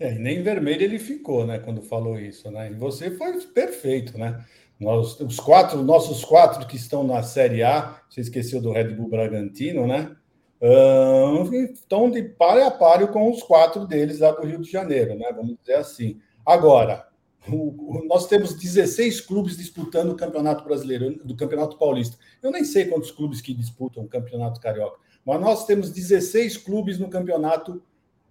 É, 0.00 0.12
nem 0.14 0.42
vermelho 0.42 0.82
ele 0.82 0.98
ficou, 0.98 1.46
né, 1.46 1.58
quando 1.58 1.82
falou 1.82 2.18
isso, 2.18 2.50
né? 2.50 2.70
E 2.70 2.74
você 2.74 3.10
foi 3.10 3.38
perfeito, 3.42 4.16
né? 4.16 4.42
Nós, 4.80 5.20
os 5.20 5.38
quatro, 5.38 5.82
nossos 5.82 6.24
quatro 6.24 6.66
que 6.66 6.76
estão 6.76 7.04
na 7.04 7.22
Série 7.22 7.62
A, 7.62 8.00
você 8.08 8.22
esqueceu 8.22 8.58
do 8.58 8.72
Red 8.72 8.88
Bull 8.94 9.10
Bragantino, 9.10 9.86
né? 9.86 10.16
Uh, 10.62 11.54
estão 11.54 12.10
de 12.10 12.22
páreo 12.22 12.64
a 12.64 12.70
páreo 12.70 13.08
com 13.08 13.30
os 13.30 13.42
quatro 13.42 13.86
deles 13.86 14.20
lá 14.20 14.30
do 14.30 14.46
Rio 14.46 14.62
de 14.62 14.70
Janeiro, 14.70 15.14
né? 15.14 15.30
Vamos 15.36 15.56
dizer 15.60 15.74
assim. 15.74 16.18
Agora, 16.44 17.06
o, 17.48 18.04
nós 18.08 18.26
temos 18.26 18.54
16 18.54 19.20
clubes 19.20 19.56
disputando 19.56 20.10
o 20.10 20.16
Campeonato 20.16 20.64
Brasileiro, 20.64 21.20
do 21.24 21.36
Campeonato 21.36 21.76
Paulista. 21.76 22.16
Eu 22.42 22.50
nem 22.50 22.64
sei 22.64 22.86
quantos 22.86 23.10
clubes 23.10 23.40
que 23.40 23.52
disputam 23.52 24.04
o 24.04 24.08
Campeonato 24.08 24.60
Carioca, 24.60 24.98
mas 25.24 25.40
nós 25.40 25.66
temos 25.66 25.90
16 25.90 26.56
clubes 26.58 26.98
no 26.98 27.08
Campeonato 27.08 27.82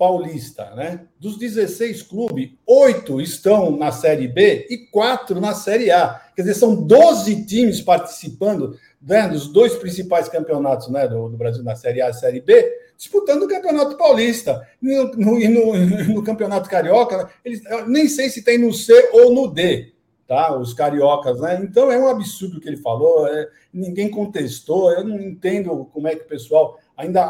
Paulista, 0.04 0.70
né? 0.76 1.06
Dos 1.18 1.38
16 1.38 2.02
clubes, 2.02 2.52
oito 2.68 3.22
estão 3.22 3.78
na 3.78 3.90
Série 3.90 4.28
B 4.28 4.68
e 4.70 4.80
quatro 4.92 5.40
na 5.40 5.54
Série 5.54 5.92
A. 5.92 6.20
Quer 6.36 6.42
dizer, 6.42 6.56
são 6.56 6.76
12 6.76 7.46
times 7.46 7.80
participando 7.80 8.78
né, 9.02 9.30
dos 9.30 9.48
dois 9.48 9.76
principais 9.76 10.28
campeonatos 10.28 10.90
né, 10.90 11.08
do, 11.08 11.30
do, 11.30 11.38
Brasil, 11.38 11.64
na 11.64 11.78
Série 11.78 12.02
A 12.02 12.10
e 12.10 12.14
Série 12.14 12.42
B, 12.42 12.70
disputando 12.98 13.44
o 13.44 13.48
Campeonato 13.48 13.96
Paulista. 13.96 14.68
E 14.82 14.88
no, 14.88 15.40
no, 15.40 15.74
no, 16.16 16.22
Campeonato 16.22 16.70
Carioca, 16.70 17.30
eles, 17.46 17.62
nem 17.88 18.10
sei 18.10 18.30
se 18.30 18.44
tem 18.44 18.58
no 18.58 18.74
C 18.74 19.10
ou 19.14 19.34
no 19.34 19.48
D, 19.48 19.94
tá? 20.28 20.54
Os 20.54 20.74
cariocas, 20.74 21.40
né? 21.40 21.62
Então 21.64 21.90
é 21.90 21.98
um 21.98 22.10
absurdo 22.10 22.58
o 22.58 22.60
que 22.60 22.68
ele 22.68 22.76
falou, 22.76 23.26
é, 23.26 23.48
ninguém 23.74 24.10
contestou, 24.10 24.92
eu 24.92 25.06
não 25.06 25.18
entendo 25.18 25.86
como 25.94 26.10
é 26.10 26.16
que 26.18 26.24
o 26.24 26.28
pessoal 26.28 26.78
ainda 26.98 27.30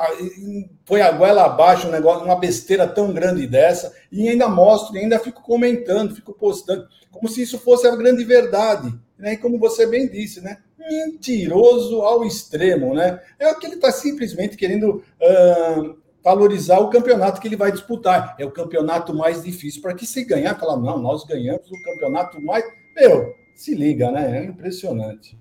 foi 0.86 1.02
a 1.02 1.12
goela 1.12 1.45
abaixo 1.45 1.88
um 1.88 1.91
negócio, 1.91 2.26
uma 2.26 2.39
besteira 2.39 2.88
tão 2.88 3.13
grande 3.13 3.47
dessa, 3.47 3.93
e 4.12 4.28
ainda 4.28 4.47
mostro, 4.47 4.95
e 4.95 4.99
ainda 4.99 5.19
fico 5.19 5.41
comentando, 5.41 6.15
fico 6.15 6.34
postando, 6.34 6.88
como 7.12 7.28
se 7.28 7.41
isso 7.41 7.58
fosse 7.60 7.88
a 7.88 7.95
grande 7.95 8.23
verdade, 8.23 8.93
né? 9.17 9.34
E 9.34 9.38
como 9.38 9.60
você 9.60 9.86
bem 9.86 10.08
disse, 10.08 10.41
né? 10.41 10.58
Mentiroso 10.78 12.02
ao 12.02 12.26
extremo, 12.26 12.93
né? 12.93 13.21
É 13.39 13.54
que 13.54 13.65
ele 13.65 13.76
está 13.76 13.91
simplesmente 13.91 14.58
querendo 14.58 15.04
uh, 15.21 15.95
valorizar 16.23 16.80
o 16.80 16.89
campeonato 16.89 17.39
que 17.39 17.47
ele 17.47 17.56
vai 17.56 17.71
disputar. 17.71 18.36
É 18.39 18.45
o 18.45 18.52
campeonato 18.52 19.13
mais 19.13 19.43
difícil. 19.43 19.82
Para 19.82 19.93
que 19.93 20.06
se 20.06 20.26
ganhar, 20.26 20.60
falar, 20.60 20.78
não, 20.78 20.97
nós 20.97 21.23
ganhamos 21.23 21.69
o 21.69 21.84
campeonato 21.84 22.41
mais. 22.41 22.65
Meu, 22.95 23.34
se 23.56 23.76
liga, 23.76 24.12
né? 24.12 24.39
É 24.39 24.45
impressionante. 24.45 25.38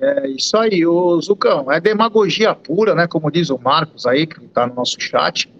É 0.00 0.28
isso 0.28 0.56
aí, 0.56 0.86
o 0.86 1.20
Zucão. 1.20 1.70
É 1.70 1.80
demagogia 1.80 2.54
pura, 2.54 2.94
né? 2.94 3.06
Como 3.06 3.30
diz 3.30 3.50
o 3.50 3.58
Marcos 3.58 4.06
aí, 4.06 4.26
que 4.26 4.44
está 4.44 4.66
no 4.66 4.74
nosso 4.74 5.00
chat. 5.00 5.52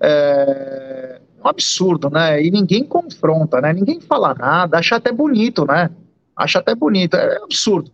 É 0.00 1.20
um 1.42 1.48
absurdo, 1.48 2.10
né? 2.10 2.42
E 2.42 2.50
ninguém 2.50 2.84
confronta, 2.84 3.60
né? 3.60 3.72
Ninguém 3.72 4.00
fala 4.00 4.34
nada, 4.34 4.78
acha 4.78 4.96
até 4.96 5.12
bonito, 5.12 5.64
né? 5.64 5.90
Acha 6.36 6.58
até 6.58 6.74
bonito. 6.74 7.16
É 7.16 7.36
absurdo. 7.42 7.90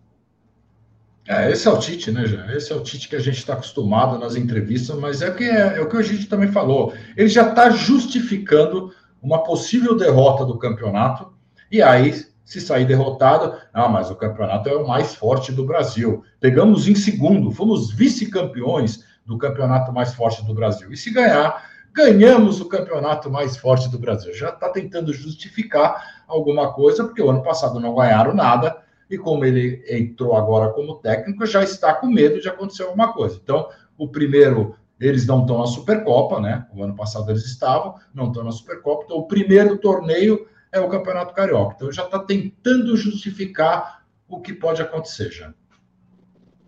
É, 1.27 1.51
esse 1.51 1.67
é 1.67 1.71
o 1.71 1.79
Tite, 1.79 2.11
né, 2.11 2.25
já? 2.25 2.53
Esse 2.53 2.73
é 2.73 2.75
o 2.75 2.81
Tite 2.81 3.07
que 3.07 3.15
a 3.15 3.19
gente 3.19 3.37
está 3.37 3.53
acostumado 3.53 4.19
nas 4.19 4.35
entrevistas, 4.35 4.97
mas 4.97 5.21
é 5.21 5.29
o 5.29 5.35
que, 5.35 5.45
é, 5.45 5.77
é 5.77 5.81
o 5.81 5.87
que 5.87 5.95
a 5.95 6.01
gente 6.01 6.25
também 6.25 6.51
falou. 6.51 6.93
Ele 7.15 7.29
já 7.29 7.47
está 7.47 7.69
justificando 7.69 8.93
uma 9.21 9.41
possível 9.41 9.95
derrota 9.95 10.45
do 10.45 10.57
campeonato, 10.57 11.31
e 11.71 11.81
aí 11.81 12.25
se 12.43 12.59
sair 12.59 12.85
derrotado, 12.85 13.57
ah, 13.73 13.87
mas 13.87 14.11
o 14.11 14.15
campeonato 14.15 14.67
é 14.69 14.75
o 14.75 14.87
mais 14.87 15.15
forte 15.15 15.51
do 15.51 15.65
Brasil. 15.65 16.23
Pegamos 16.39 16.87
em 16.87 16.95
segundo, 16.95 17.51
fomos 17.51 17.91
vice-campeões 17.91 19.03
do 19.25 19.37
campeonato 19.37 19.93
mais 19.93 20.13
forte 20.13 20.45
do 20.45 20.53
Brasil. 20.53 20.91
E 20.91 20.97
se 20.97 21.11
ganhar, 21.11 21.69
ganhamos 21.93 22.59
o 22.59 22.67
campeonato 22.67 23.29
mais 23.29 23.55
forte 23.55 23.89
do 23.89 23.97
Brasil. 23.97 24.33
Já 24.33 24.49
está 24.49 24.69
tentando 24.69 25.13
justificar 25.13 26.23
alguma 26.27 26.73
coisa, 26.73 27.05
porque 27.05 27.21
o 27.21 27.29
ano 27.29 27.43
passado 27.43 27.79
não 27.79 27.95
ganharam 27.95 28.33
nada, 28.33 28.77
e 29.09 29.17
como 29.17 29.45
ele 29.45 29.83
entrou 29.87 30.35
agora 30.35 30.71
como 30.71 30.95
técnico, 30.95 31.45
já 31.45 31.63
está 31.63 31.93
com 31.93 32.07
medo 32.07 32.41
de 32.41 32.49
acontecer 32.49 32.83
alguma 32.83 33.13
coisa. 33.13 33.39
Então, 33.41 33.69
o 33.97 34.07
primeiro, 34.07 34.75
eles 34.99 35.25
não 35.25 35.41
estão 35.41 35.59
na 35.59 35.67
Supercopa, 35.67 36.39
né? 36.39 36.65
O 36.73 36.83
ano 36.83 36.95
passado 36.95 37.29
eles 37.29 37.45
estavam, 37.45 37.95
não 38.13 38.27
estão 38.27 38.43
na 38.43 38.51
Supercopa. 38.51 39.03
Então, 39.05 39.17
o 39.17 39.27
primeiro 39.27 39.77
torneio 39.77 40.47
é 40.73 40.79
o 40.79 40.89
Campeonato 40.89 41.33
Carioca. 41.33 41.75
Então 41.75 41.91
já 41.91 42.03
está 42.03 42.19
tentando 42.19 42.97
justificar 42.97 44.03
o 44.27 44.41
que 44.41 44.51
pode 44.51 44.81
acontecer 44.81 45.31
já. 45.31 45.53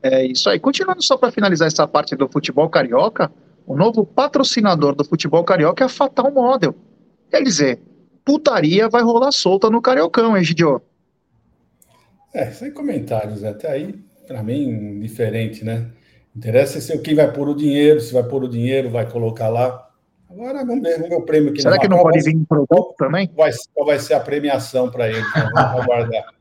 É 0.02 0.24
isso 0.24 0.48
aí. 0.48 0.60
Continuando 0.60 1.02
só 1.02 1.18
para 1.18 1.32
finalizar 1.32 1.68
essa 1.68 1.88
parte 1.88 2.16
do 2.16 2.30
futebol 2.30 2.70
carioca, 2.70 3.32
o 3.66 3.76
novo 3.76 4.06
patrocinador 4.06 4.94
do 4.94 5.04
futebol 5.04 5.44
carioca 5.44 5.84
é 5.84 5.88
a 5.88 5.90
Fatal 5.90 6.32
Model. 6.32 6.76
Quer 7.32 7.42
dizer, 7.42 7.82
putaria 8.24 8.88
vai 8.88 9.02
rolar 9.02 9.32
solta 9.32 9.68
no 9.70 9.82
Cariocão, 9.82 10.38
hein, 10.38 10.44
Gidio? 10.44 10.80
É, 12.32 12.52
sem 12.52 12.72
comentários. 12.72 13.42
Né? 13.42 13.50
Até 13.50 13.72
aí, 13.72 13.96
para 14.28 14.44
mim, 14.44 15.00
diferente, 15.00 15.66
né? 15.66 15.90
Interessa 16.36 16.80
se 16.80 16.96
quem 17.00 17.16
vai 17.16 17.32
pôr 17.32 17.50
o 17.50 17.56
dinheiro, 17.56 18.00
se 18.00 18.14
vai 18.14 18.24
pôr 18.24 18.44
o 18.44 18.50
dinheiro, 18.50 18.92
vai 18.92 19.10
colocar 19.10 19.48
lá. 19.48 19.85
Agora 20.30 20.66
vamos 20.66 20.82
ver, 20.82 21.14
o 21.14 21.22
prêmio 21.22 21.54
que 21.54 21.62
Será 21.62 21.80
que 21.80 21.88
não 21.88 22.02
pode 22.02 22.22
vir 22.22 22.36
em 22.36 22.44
produto 22.44 22.94
também? 22.98 23.30
Vai, 23.36 23.52
qual 23.74 23.86
vai 23.86 24.00
ser 24.00 24.16
a 24.16 24.20
premiação 24.20 24.90
para 24.90 25.08
ele? 25.08 25.22
Né? 25.22 25.50
Vamos 25.54 25.82
aguardar. 25.82 26.34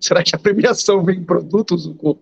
Será 0.00 0.22
que 0.22 0.34
a 0.34 0.38
premiação 0.38 1.04
vem 1.04 1.18
em 1.18 1.24
produtos, 1.24 1.82
Zucco? 1.82 2.18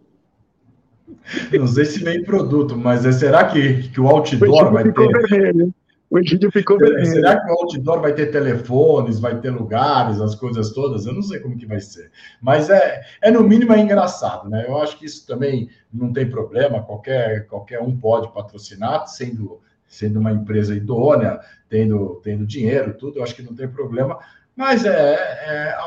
Não 1.52 1.66
sei 1.66 1.84
se 1.84 2.02
vem 2.02 2.18
em 2.18 2.24
produto, 2.24 2.76
mas 2.76 3.06
é, 3.06 3.12
será 3.12 3.44
que, 3.44 3.88
que 3.88 4.00
o 4.00 4.08
outdoor 4.08 4.68
o 4.68 4.72
vai 4.72 4.84
ter. 4.84 5.28
Vermelho. 5.28 5.74
O 6.10 6.18
Egídio 6.18 6.50
ficou 6.50 6.76
vermelho. 6.76 7.06
Será 7.06 7.40
que 7.40 7.50
o 7.50 7.54
outdoor 7.54 8.00
vai 8.00 8.12
ter 8.12 8.32
telefones, 8.32 9.20
vai 9.20 9.40
ter 9.40 9.50
lugares, 9.50 10.20
as 10.20 10.34
coisas 10.34 10.72
todas? 10.72 11.06
Eu 11.06 11.14
não 11.14 11.22
sei 11.22 11.38
como 11.38 11.56
que 11.56 11.66
vai 11.66 11.80
ser. 11.80 12.10
Mas 12.42 12.68
é, 12.68 13.02
é 13.22 13.30
no 13.30 13.44
mínimo 13.44 13.72
é 13.72 13.78
engraçado, 13.78 14.48
né? 14.50 14.64
Eu 14.66 14.76
acho 14.82 14.98
que 14.98 15.06
isso 15.06 15.24
também 15.24 15.70
não 15.92 16.12
tem 16.12 16.28
problema, 16.28 16.82
qualquer, 16.82 17.46
qualquer 17.46 17.80
um 17.80 17.96
pode 17.96 18.32
patrocinar, 18.32 19.06
sendo 19.06 19.60
sendo 19.90 20.20
uma 20.20 20.30
empresa 20.30 20.74
idônea, 20.74 21.40
tendo, 21.68 22.20
tendo 22.22 22.46
dinheiro, 22.46 22.94
tudo, 22.94 23.18
eu 23.18 23.24
acho 23.24 23.34
que 23.34 23.42
não 23.42 23.54
tem 23.54 23.68
problema, 23.68 24.18
mas 24.56 24.84
é, 24.84 24.90
é, 24.90 25.68
é 25.70 25.78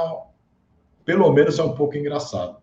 pelo 1.05 1.31
menos 1.31 1.57
é 1.57 1.63
um 1.63 1.73
pouco 1.73 1.97
engraçado. 1.97 2.57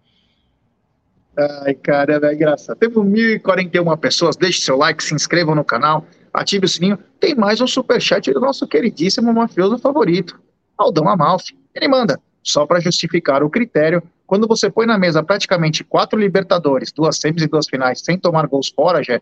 Ai, 1.65 1.75
cara, 1.75 2.21
é 2.23 2.35
engraçado. 2.35 2.77
Temos 2.77 2.99
1.041 2.99 3.97
pessoas, 3.99 4.37
deixe 4.37 4.61
seu 4.61 4.77
like, 4.77 5.03
se 5.03 5.15
inscreva 5.15 5.55
no 5.55 5.65
canal, 5.65 6.05
ative 6.33 6.67
o 6.67 6.69
sininho. 6.69 6.99
Tem 7.19 7.35
mais 7.35 7.61
um 7.61 7.67
superchat 7.67 8.31
do 8.33 8.41
nosso 8.41 8.67
queridíssimo 8.69 9.33
mafioso 9.33 9.79
favorito, 9.79 10.39
Aldão 10.77 11.09
Amalfi. 11.09 11.59
Ele 11.75 11.89
manda, 11.89 12.21
só 12.43 12.67
para 12.67 12.81
justificar 12.81 13.43
o 13.43 13.49
critério, 13.49 14.03
quando 14.27 14.47
você 14.47 14.69
põe 14.69 14.87
na 14.87 14.99
mesa 14.99 15.23
praticamente 15.23 15.83
quatro 15.83 16.19
Libertadores, 16.19 16.93
duas 16.93 17.17
semis 17.17 17.43
e 17.43 17.49
duas 17.49 17.67
finais, 17.67 18.01
sem 18.01 18.19
tomar 18.19 18.47
gols 18.47 18.69
fora, 18.69 19.03
já 19.03 19.21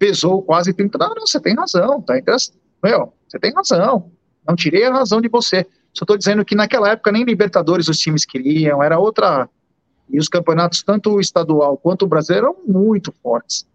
pesou 0.00 0.42
quase 0.42 0.72
30. 0.72 0.96
Não, 0.96 1.14
não, 1.14 1.26
você 1.26 1.38
tem 1.38 1.54
razão, 1.54 2.00
tá? 2.00 2.18
Então, 2.18 2.34
meu, 2.82 3.12
você 3.28 3.38
tem 3.38 3.52
razão. 3.52 4.10
Não 4.48 4.56
tirei 4.56 4.84
a 4.86 4.92
razão 4.92 5.20
de 5.20 5.28
você. 5.28 5.66
Só 5.92 6.04
estou 6.04 6.16
dizendo 6.16 6.42
que 6.42 6.54
naquela 6.54 6.88
época 6.88 7.12
nem 7.12 7.22
Libertadores 7.22 7.86
os 7.86 7.98
times 7.98 8.24
queriam, 8.24 8.82
era 8.82 8.98
outra. 8.98 9.46
E 10.08 10.18
os 10.18 10.26
campeonatos, 10.26 10.82
tanto 10.82 11.10
o 11.10 11.20
estadual 11.20 11.76
quanto 11.76 12.06
o 12.06 12.08
brasileiro, 12.08 12.46
eram 12.46 12.56
muito 12.66 13.12
fortes. 13.22 13.66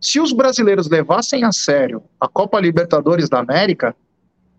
Se 0.00 0.18
os 0.18 0.32
brasileiros 0.32 0.88
levassem 0.88 1.44
a 1.44 1.52
sério 1.52 2.02
a 2.20 2.26
Copa 2.26 2.58
Libertadores 2.58 3.28
da 3.28 3.38
América, 3.38 3.94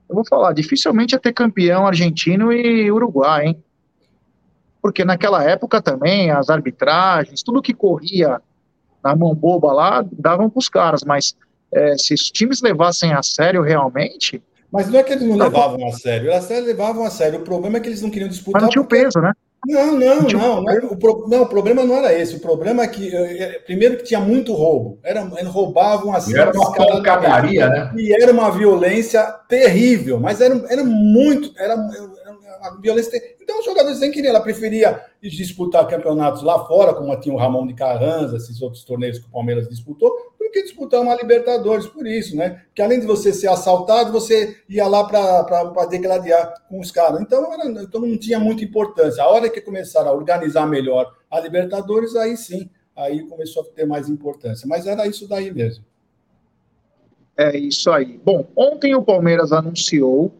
eu 0.07 0.15
vou 0.15 0.25
falar, 0.25 0.53
dificilmente 0.53 1.13
ia 1.13 1.19
ter 1.19 1.33
campeão 1.33 1.85
argentino 1.85 2.53
e 2.53 2.89
Uruguai, 2.89 3.47
hein? 3.47 3.63
Porque 4.81 5.03
naquela 5.03 5.43
época 5.43 5.81
também 5.81 6.31
as 6.31 6.49
arbitragens, 6.49 7.43
tudo 7.43 7.61
que 7.61 7.73
corria 7.73 8.41
na 9.03 9.15
mão 9.15 9.35
boba 9.35 9.71
lá, 9.71 10.05
davam 10.11 10.49
para 10.49 10.59
os 10.59 10.69
caras, 10.69 11.03
mas 11.03 11.35
é, 11.73 11.97
se 11.97 12.13
os 12.13 12.21
times 12.21 12.61
levassem 12.61 13.13
a 13.13 13.21
sério 13.21 13.61
realmente. 13.61 14.41
Mas 14.71 14.87
não 14.87 14.99
é 14.99 15.03
que 15.03 15.13
eles 15.13 15.27
não 15.27 15.35
levavam 15.35 15.87
a 15.87 15.91
sério, 15.91 16.31
eles 16.31 16.45
até 16.45 16.59
levavam 16.59 17.03
a 17.03 17.09
sério. 17.09 17.39
O 17.39 17.43
problema 17.43 17.77
é 17.77 17.79
que 17.79 17.89
eles 17.89 18.01
não 18.01 18.09
queriam 18.09 18.29
disputar. 18.29 18.61
Mas 18.61 18.63
não 18.63 18.69
tinha 18.69 18.81
o 18.81 18.87
peso, 18.87 19.19
né? 19.19 19.33
Não, 19.65 19.97
não, 19.97 20.21
não. 20.23 20.61
Não, 20.61 20.91
o, 20.91 20.97
pro, 20.97 21.25
não, 21.29 21.43
o 21.43 21.45
problema 21.45 21.85
não 21.85 21.95
era 21.95 22.13
esse. 22.13 22.35
O 22.35 22.39
problema 22.39 22.83
é 22.83 22.87
que, 22.87 23.15
eh, 23.15 23.61
primeiro, 23.65 23.97
que 23.97 24.03
tinha 24.03 24.19
muito 24.19 24.53
roubo. 24.53 24.99
Era, 25.03 25.21
roubavam 25.45 26.13
assim. 26.13 26.37
Era 26.37 26.51
uma 26.51 26.73
pancadaria, 26.73 27.69
né? 27.69 27.93
E 27.95 28.13
era 28.13 28.33
uma 28.33 28.51
violência 28.51 29.23
terrível, 29.47 30.19
mas 30.19 30.41
era, 30.41 30.61
era 30.69 30.83
muito. 30.83 31.53
Era, 31.57 31.77
uma 32.71 32.81
violência. 32.81 33.35
Então, 33.41 33.59
os 33.59 33.65
jogadores 33.65 33.99
nem 33.99 34.11
queriam. 34.11 34.31
Ela 34.31 34.41
preferia 34.41 35.01
disputar 35.21 35.87
campeonatos 35.87 36.41
lá 36.41 36.65
fora, 36.65 36.93
como 36.93 37.15
tinha 37.19 37.35
o 37.35 37.37
Ramon 37.37 37.67
de 37.67 37.73
Carranza, 37.73 38.37
esses 38.37 38.61
outros 38.61 38.83
torneios 38.83 39.19
que 39.19 39.25
o 39.27 39.29
Palmeiras 39.31 39.67
disputou, 39.67 40.09
do 40.39 40.49
que 40.51 40.63
disputar 40.63 41.01
uma 41.01 41.15
Libertadores, 41.15 41.87
por 41.87 42.05
isso, 42.07 42.35
né? 42.35 42.63
Que 42.73 42.81
além 42.81 42.99
de 42.99 43.05
você 43.05 43.33
ser 43.33 43.47
assaltado, 43.47 44.11
você 44.11 44.57
ia 44.67 44.87
lá 44.87 45.03
para 45.03 45.85
degladiar 45.85 46.53
com 46.69 46.79
os 46.79 46.91
caras. 46.91 47.21
Então, 47.21 47.51
era, 47.53 47.65
então, 47.81 48.01
não 48.01 48.17
tinha 48.17 48.39
muita 48.39 48.63
importância. 48.63 49.23
A 49.23 49.29
hora 49.29 49.49
que 49.49 49.61
começaram 49.61 50.09
a 50.09 50.13
organizar 50.13 50.65
melhor 50.67 51.13
a 51.29 51.39
Libertadores, 51.39 52.15
aí 52.15 52.37
sim, 52.37 52.69
aí 52.95 53.25
começou 53.27 53.63
a 53.63 53.65
ter 53.65 53.85
mais 53.85 54.09
importância. 54.09 54.67
Mas 54.67 54.85
era 54.85 55.07
isso 55.07 55.27
daí 55.27 55.51
mesmo. 55.51 55.83
É 57.35 57.57
isso 57.57 57.89
aí. 57.89 58.19
Bom, 58.23 58.45
ontem 58.55 58.93
o 58.93 59.01
Palmeiras 59.01 59.51
anunciou 59.51 60.31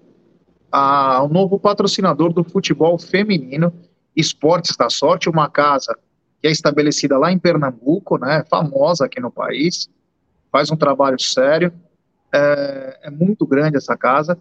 a, 0.73 1.21
o 1.21 1.29
novo 1.29 1.59
patrocinador 1.59 2.33
do 2.33 2.43
futebol 2.43 2.97
feminino, 2.97 3.71
Esportes 4.15 4.75
da 4.75 4.89
Sorte, 4.89 5.29
uma 5.29 5.47
casa 5.47 5.95
que 6.41 6.47
é 6.47 6.51
estabelecida 6.51 7.15
lá 7.15 7.31
em 7.31 7.38
Pernambuco, 7.38 8.17
né, 8.17 8.43
famosa 8.49 9.05
aqui 9.05 9.19
no 9.19 9.29
país, 9.29 9.88
faz 10.51 10.71
um 10.71 10.75
trabalho 10.75 11.21
sério, 11.21 11.71
é, 12.33 12.99
é 13.03 13.12
muito 13.12 13.45
grande 13.45 13.77
essa 13.77 13.95
casa, 13.95 14.36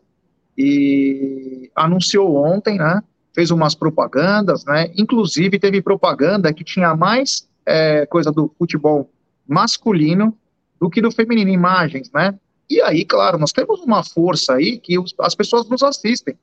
e 0.56 1.70
anunciou 1.76 2.34
ontem, 2.34 2.78
né, 2.78 3.02
fez 3.34 3.50
umas 3.50 3.74
propagandas, 3.74 4.64
né, 4.64 4.90
inclusive 4.96 5.58
teve 5.58 5.82
propaganda 5.82 6.52
que 6.52 6.64
tinha 6.64 6.96
mais 6.96 7.46
é, 7.66 8.06
coisa 8.06 8.32
do 8.32 8.50
futebol 8.58 9.10
masculino 9.46 10.36
do 10.80 10.88
que 10.88 11.02
do 11.02 11.12
feminino, 11.12 11.50
imagens, 11.50 12.10
né, 12.10 12.34
e 12.72 12.80
aí, 12.80 13.04
claro, 13.04 13.38
nós 13.38 13.52
temos 13.52 13.80
uma 13.80 14.02
força 14.02 14.54
aí 14.54 14.78
que 14.78 14.98
os, 14.98 15.14
as 15.20 15.34
pessoas 15.34 15.68
nos 15.68 15.82
assistem, 15.82 16.38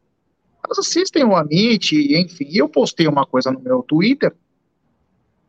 elas 0.64 0.78
assistem 0.78 1.24
o 1.24 1.36
Amit, 1.36 1.96
enfim, 1.96 2.50
eu 2.52 2.70
postei 2.70 3.08
uma 3.08 3.26
coisa 3.26 3.52
no 3.52 3.60
meu 3.60 3.82
Twitter, 3.82 4.32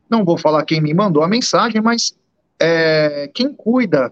não 0.09 0.25
vou 0.25 0.39
falar 0.39 0.65
quem 0.65 0.81
me 0.81 0.95
mandou 0.95 1.23
a 1.23 1.29
mensagem, 1.29 1.83
mas 1.83 2.17
é, 2.59 3.29
quem 3.35 3.53
cuida, 3.53 4.11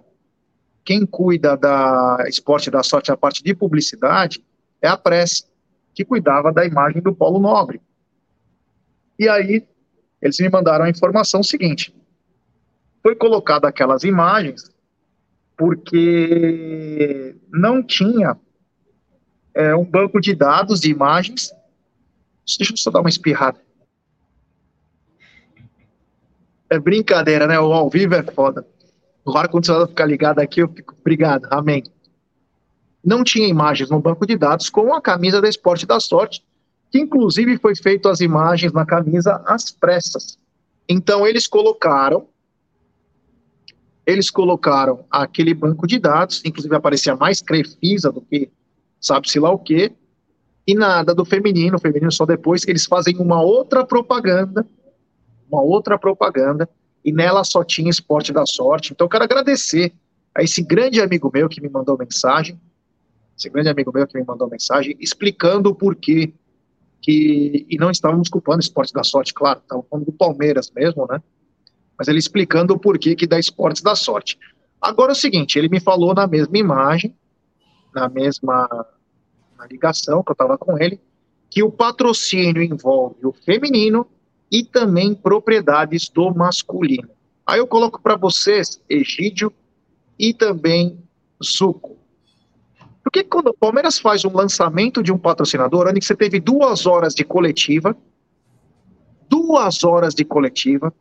quem 0.84 1.06
cuida 1.06 1.56
da 1.56 2.18
esporte 2.28 2.70
da 2.70 2.82
sorte, 2.82 3.10
a 3.10 3.16
parte 3.16 3.42
de 3.42 3.54
publicidade, 3.54 4.44
é 4.82 4.88
a 4.88 4.96
pressa, 4.96 5.44
que 5.94 6.04
cuidava 6.04 6.52
da 6.52 6.66
imagem 6.66 7.00
do 7.00 7.14
Paulo 7.14 7.40
Nobre. 7.40 7.80
E 9.18 9.28
aí, 9.28 9.66
eles 10.20 10.38
me 10.38 10.48
mandaram 10.50 10.84
a 10.84 10.90
informação 10.90 11.42
seguinte: 11.42 11.94
foi 13.02 13.16
colocada 13.16 13.66
aquelas 13.66 14.04
imagens 14.04 14.70
porque 15.58 17.34
não 17.52 17.82
tinha 17.82 18.38
é, 19.52 19.74
um 19.74 19.84
banco 19.84 20.20
de 20.20 20.32
dados 20.32 20.80
de 20.80 20.88
imagens. 20.88 21.52
Deixa 22.56 22.72
eu 22.72 22.76
só 22.76 22.92
dar 22.92 23.00
uma 23.00 23.08
espirrada. 23.08 23.60
É 26.70 26.78
brincadeira, 26.78 27.46
né? 27.48 27.58
O 27.58 27.72
ao 27.72 27.90
vivo 27.90 28.14
é 28.14 28.22
foda. 28.22 28.64
O 29.24 29.36
ar-condicionado 29.36 29.88
ficar 29.88 30.06
ligado 30.06 30.38
aqui, 30.38 30.62
eu 30.62 30.68
fico. 30.68 30.94
Obrigado, 31.00 31.48
amém. 31.50 31.82
Não 33.04 33.24
tinha 33.24 33.48
imagens 33.48 33.90
no 33.90 34.00
banco 34.00 34.26
de 34.26 34.36
dados 34.36 34.70
com 34.70 34.94
a 34.94 35.02
camisa 35.02 35.40
da 35.40 35.48
Esporte 35.48 35.86
da 35.86 35.98
Sorte, 35.98 36.44
que 36.90 36.98
inclusive 36.98 37.58
foi 37.58 37.74
feito 37.74 38.08
as 38.08 38.20
imagens 38.20 38.72
na 38.72 38.86
camisa 38.86 39.42
às 39.44 39.70
pressas. 39.70 40.38
Então 40.88 41.26
eles 41.26 41.46
colocaram 41.46 42.28
eles 44.10 44.30
colocaram 44.30 45.04
aquele 45.10 45.52
banco 45.54 45.86
de 45.86 45.98
dados, 45.98 46.42
inclusive 46.44 46.74
aparecia 46.74 47.14
mais 47.14 47.40
Crefisa 47.40 48.10
do 48.10 48.20
que 48.22 48.50
sabe-se 49.00 49.38
lá 49.38 49.50
o 49.50 49.58
quê, 49.58 49.92
e 50.66 50.74
nada 50.74 51.14
do 51.14 51.24
feminino, 51.24 51.76
o 51.76 51.80
feminino 51.80 52.10
só 52.10 52.26
depois 52.26 52.64
que 52.64 52.70
eles 52.70 52.86
fazem 52.86 53.16
uma 53.18 53.40
outra 53.40 53.86
propaganda 53.86 54.66
uma 55.50 55.62
outra 55.62 55.98
propaganda, 55.98 56.68
e 57.04 57.12
nela 57.12 57.42
só 57.42 57.64
tinha 57.64 57.90
esporte 57.90 58.32
da 58.32 58.44
sorte. 58.46 58.92
Então, 58.92 59.06
eu 59.06 59.08
quero 59.08 59.24
agradecer 59.24 59.92
a 60.34 60.42
esse 60.42 60.62
grande 60.62 61.00
amigo 61.00 61.30
meu 61.32 61.48
que 61.48 61.60
me 61.60 61.68
mandou 61.68 61.96
mensagem, 61.96 62.60
esse 63.36 63.48
grande 63.48 63.68
amigo 63.68 63.90
meu 63.92 64.06
que 64.06 64.18
me 64.18 64.24
mandou 64.24 64.48
mensagem, 64.48 64.96
explicando 65.00 65.70
o 65.70 65.74
porquê 65.74 66.32
que, 67.00 67.66
e 67.68 67.76
não 67.78 67.90
estávamos 67.90 68.28
culpando 68.28 68.60
esporte 68.60 68.92
da 68.92 69.02
sorte, 69.02 69.32
claro, 69.32 69.60
estávamos 69.60 69.88
falando 69.88 70.06
do 70.06 70.12
Palmeiras 70.12 70.70
mesmo, 70.74 71.06
né? 71.08 71.22
Mas 71.98 72.08
ele 72.08 72.18
explicando 72.18 72.74
o 72.74 72.78
porquê 72.78 73.16
que 73.16 73.26
dá 73.26 73.38
esportes 73.38 73.82
da 73.82 73.96
sorte. 73.96 74.38
Agora 74.80 75.12
é 75.12 75.14
o 75.14 75.16
seguinte, 75.16 75.58
ele 75.58 75.68
me 75.68 75.80
falou 75.80 76.14
na 76.14 76.26
mesma 76.26 76.56
imagem, 76.56 77.14
na 77.94 78.08
mesma 78.08 78.68
na 79.58 79.66
ligação 79.66 80.22
que 80.22 80.30
eu 80.30 80.34
estava 80.34 80.56
com 80.56 80.78
ele, 80.78 81.00
que 81.50 81.62
o 81.62 81.70
patrocínio 81.70 82.62
envolve 82.62 83.26
o 83.26 83.32
feminino 83.32 84.06
e 84.50 84.62
também 84.62 85.14
propriedades 85.14 86.08
do 86.08 86.32
masculino. 86.32 87.08
Aí 87.44 87.58
eu 87.58 87.66
coloco 87.66 88.00
para 88.00 88.16
vocês 88.16 88.80
Egídio 88.88 89.52
e 90.18 90.32
também 90.32 91.02
Zuco. 91.42 91.96
Por 93.02 93.10
que 93.10 93.24
quando 93.24 93.48
o 93.48 93.54
Palmeiras 93.54 93.98
faz 93.98 94.24
um 94.24 94.36
lançamento 94.36 95.02
de 95.02 95.10
um 95.10 95.18
patrocinador, 95.18 95.88
onde 95.88 96.04
você 96.04 96.14
teve 96.14 96.38
duas 96.38 96.86
horas 96.86 97.14
de 97.14 97.24
coletiva, 97.24 97.96
duas 99.28 99.82
horas 99.82 100.14
de 100.14 100.24
coletiva, 100.24 100.92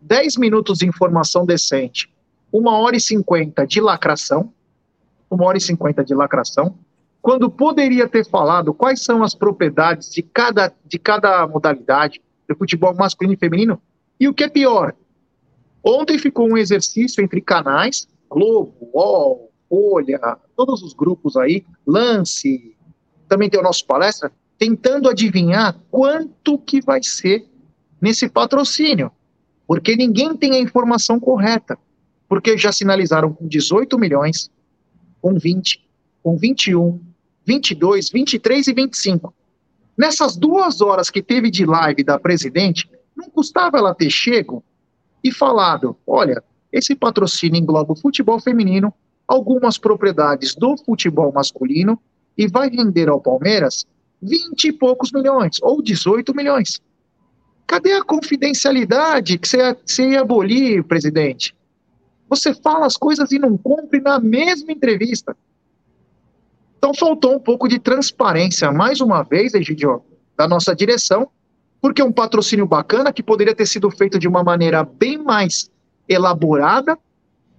dez 0.00 0.36
minutos 0.36 0.78
de 0.78 0.86
informação 0.86 1.44
decente, 1.44 2.12
uma 2.52 2.78
hora 2.78 2.96
e 2.96 3.00
cinquenta 3.00 3.66
de 3.66 3.80
lacração, 3.80 4.52
uma 5.30 5.44
hora 5.44 5.58
e 5.58 5.60
cinquenta 5.60 6.04
de 6.04 6.14
lacração, 6.14 6.78
quando 7.22 7.50
poderia 7.50 8.08
ter 8.08 8.26
falado 8.26 8.72
quais 8.72 9.04
são 9.04 9.22
as 9.22 9.34
propriedades 9.34 10.10
de 10.10 10.22
cada, 10.22 10.72
de 10.84 10.98
cada 10.98 11.46
modalidade, 11.46 12.20
do 12.48 12.56
futebol 12.56 12.94
masculino 12.94 13.34
e 13.34 13.38
feminino. 13.38 13.80
E 14.18 14.26
o 14.26 14.34
que 14.34 14.44
é 14.44 14.48
pior, 14.48 14.94
ontem 15.84 16.18
ficou 16.18 16.48
um 16.48 16.56
exercício 16.56 17.22
entre 17.22 17.40
canais, 17.40 18.08
Globo, 18.28 18.90
UOL, 18.94 19.50
Folha, 19.68 20.18
todos 20.56 20.82
os 20.82 20.92
grupos 20.92 21.36
aí, 21.36 21.64
Lance, 21.86 22.76
também 23.28 23.48
tem 23.48 23.60
o 23.60 23.62
nosso 23.62 23.86
palestra, 23.86 24.32
tentando 24.58 25.08
adivinhar 25.08 25.76
quanto 25.90 26.58
que 26.58 26.80
vai 26.80 27.00
ser 27.02 27.46
nesse 28.00 28.28
patrocínio, 28.28 29.12
porque 29.70 29.94
ninguém 29.94 30.36
tem 30.36 30.54
a 30.54 30.58
informação 30.58 31.20
correta, 31.20 31.78
porque 32.28 32.58
já 32.58 32.72
sinalizaram 32.72 33.32
com 33.32 33.46
18 33.46 33.96
milhões, 34.00 34.50
com 35.22 35.38
20, 35.38 35.88
com 36.24 36.36
21, 36.36 36.98
22, 37.46 38.10
23 38.10 38.66
e 38.66 38.74
25. 38.74 39.32
Nessas 39.96 40.36
duas 40.36 40.80
horas 40.80 41.08
que 41.08 41.22
teve 41.22 41.52
de 41.52 41.64
live 41.64 42.02
da 42.02 42.18
presidente, 42.18 42.90
não 43.14 43.30
custava 43.30 43.78
ela 43.78 43.94
ter 43.94 44.10
chego 44.10 44.60
e 45.22 45.30
falado: 45.30 45.96
olha, 46.04 46.42
esse 46.72 46.96
patrocínio 46.96 47.60
engloba 47.60 47.92
o 47.92 47.96
futebol 47.96 48.40
feminino, 48.40 48.92
algumas 49.24 49.78
propriedades 49.78 50.56
do 50.56 50.76
futebol 50.78 51.32
masculino 51.32 51.96
e 52.36 52.48
vai 52.48 52.68
render 52.68 53.08
ao 53.08 53.20
Palmeiras 53.20 53.86
20 54.20 54.64
e 54.64 54.72
poucos 54.72 55.12
milhões, 55.12 55.58
ou 55.62 55.80
18 55.80 56.34
milhões. 56.34 56.80
Cadê 57.70 57.92
a 57.92 58.02
confidencialidade 58.02 59.38
que 59.38 59.46
você, 59.46 59.76
você 59.86 60.10
ia 60.10 60.22
abolir, 60.22 60.82
presidente? 60.82 61.54
Você 62.28 62.52
fala 62.52 62.84
as 62.84 62.96
coisas 62.96 63.30
e 63.30 63.38
não 63.38 63.56
cumpre 63.56 64.00
na 64.00 64.18
mesma 64.18 64.72
entrevista. 64.72 65.36
Então 66.76 66.92
faltou 66.92 67.36
um 67.36 67.38
pouco 67.38 67.68
de 67.68 67.78
transparência, 67.78 68.72
mais 68.72 69.00
uma 69.00 69.22
vez, 69.22 69.54
Egidio, 69.54 70.02
da 70.36 70.48
nossa 70.48 70.74
direção, 70.74 71.28
porque 71.80 72.02
um 72.02 72.10
patrocínio 72.10 72.66
bacana 72.66 73.12
que 73.12 73.22
poderia 73.22 73.54
ter 73.54 73.66
sido 73.66 73.88
feito 73.88 74.18
de 74.18 74.26
uma 74.26 74.42
maneira 74.42 74.82
bem 74.82 75.16
mais 75.16 75.70
elaborada. 76.08 76.98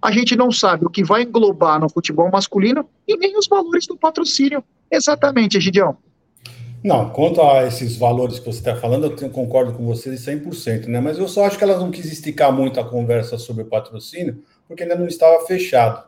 A 0.02 0.12
gente 0.12 0.36
não 0.36 0.52
sabe 0.52 0.86
o 0.86 0.89
que 0.89 1.06
vai 1.06 1.21
englobar 1.21 1.80
no 1.80 1.89
futebol 1.89 2.30
masculino 2.30 2.86
e 3.08 3.15
nem 3.15 3.38
os 3.38 3.47
valores 3.47 3.88
do 3.88 3.95
patrocínio. 3.95 4.62
Exatamente, 4.91 5.56
Egidião. 5.56 5.97
Não, 6.84 7.12
quanto 7.12 7.41
a 7.41 7.67
esses 7.67 7.96
valores 7.96 8.39
que 8.39 8.46
você 8.46 8.60
está 8.60 8.76
falando, 8.76 9.06
eu 9.06 9.30
concordo 9.30 9.74
com 9.74 9.86
você 9.86 10.10
de 10.10 10.17
100%, 10.17 10.88
né? 10.88 11.00
Mas 11.00 11.20
eu 11.20 11.28
só 11.28 11.46
acho 11.46 11.58
que 11.58 11.63
elas 11.63 11.80
não 11.80 11.91
quis 11.91 12.12
esticar 12.12 12.52
muito 12.52 12.80
a 12.80 12.84
conversa 12.84 13.38
sobre 13.38 13.63
o 13.63 13.67
patrocínio, 13.67 14.44
porque 14.67 14.84
ainda 14.84 14.96
não 14.96 15.08
estava 15.08 15.46
fechado, 15.46 16.08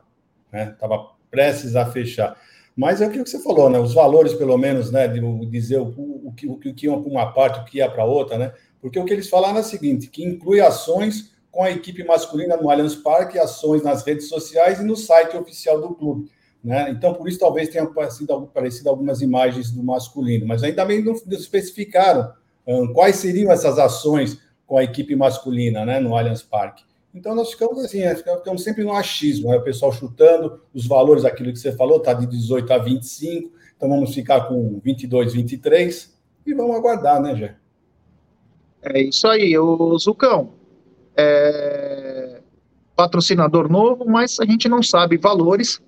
né? 0.51 0.71
Estava 0.73 1.11
prestes 1.29 1.75
a 1.75 1.85
fechar. 1.85 2.35
Mas 2.75 3.01
é 3.01 3.05
aquilo 3.05 3.23
que 3.23 3.29
você 3.29 3.39
falou, 3.39 3.69
né? 3.69 3.77
Os 3.77 3.93
valores, 3.93 4.33
pelo 4.33 4.57
menos, 4.57 4.91
né? 4.91 5.07
De 5.07 5.19
dizer 5.45 5.77
o, 5.77 5.89
o, 5.89 6.33
o, 6.47 6.57
que 6.57 6.87
ia 6.87 6.97
para 6.97 7.09
uma 7.09 7.31
parte, 7.31 7.59
o 7.59 7.65
que 7.65 7.77
ia 7.77 7.89
para 7.89 8.03
outra, 8.03 8.37
né? 8.39 8.53
Porque 8.81 8.99
o 8.99 9.05
que 9.05 9.13
eles 9.13 9.29
falaram 9.29 9.57
é 9.57 9.61
o 9.61 9.63
seguinte: 9.63 10.07
que 10.07 10.23
inclui 10.23 10.59
ações 10.59 11.33
com 11.51 11.61
a 11.61 11.69
equipe 11.69 12.03
masculina 12.03 12.57
no 12.57 12.71
Allianz 12.71 12.95
Parque, 12.95 13.37
ações 13.37 13.83
nas 13.83 14.03
redes 14.03 14.27
sociais 14.27 14.79
e 14.79 14.83
no 14.83 14.97
site 14.97 15.37
oficial 15.37 15.79
do 15.79 15.93
clube. 15.93 16.31
Né? 16.63 16.91
Então, 16.91 17.13
por 17.13 17.27
isso, 17.27 17.39
talvez 17.39 17.67
tenham 17.67 17.87
aparecido, 17.87 18.89
algumas 18.89 19.21
imagens 19.21 19.69
do 19.71 19.83
masculino, 19.83 20.47
mas 20.47 20.63
ainda 20.63 20.85
bem 20.85 21.03
não 21.03 21.13
especificaram 21.13 22.31
quais 22.93 23.17
seriam 23.17 23.51
essas 23.51 23.77
ações 23.77 24.39
com 24.65 24.77
a 24.77 24.83
equipe 24.83 25.15
masculina 25.15 25.85
né, 25.85 25.99
no 25.99 26.15
Allianz 26.15 26.41
Parque. 26.41 26.83
Então 27.13 27.35
nós 27.35 27.51
ficamos 27.51 27.77
assim, 27.83 28.01
é, 28.01 28.15
ficamos 28.15 28.63
sempre 28.63 28.83
no 28.83 28.93
achismo, 28.93 29.49
né? 29.49 29.57
o 29.57 29.63
pessoal 29.63 29.91
chutando 29.91 30.61
os 30.73 30.87
valores, 30.87 31.25
aquilo 31.25 31.51
que 31.51 31.59
você 31.59 31.71
falou, 31.71 31.97
está 31.97 32.13
de 32.13 32.25
18 32.25 32.73
a 32.73 32.77
25, 32.79 33.51
então 33.75 33.87
vamos 33.87 34.15
ficar 34.15 34.47
com 34.47 34.79
22, 34.83 35.33
23 35.33 36.17
e 36.45 36.53
vamos 36.55 36.75
aguardar, 36.75 37.21
né, 37.21 37.35
Jé? 37.35 37.55
É 38.81 39.01
isso 39.01 39.27
aí, 39.27 39.55
o 39.57 39.97
Zucão. 39.99 40.53
É... 41.15 42.41
Patrocinador 42.95 43.71
novo, 43.71 44.05
mas 44.05 44.39
a 44.39 44.45
gente 44.45 44.67
não 44.67 44.81
sabe 44.81 45.17
valores 45.17 45.81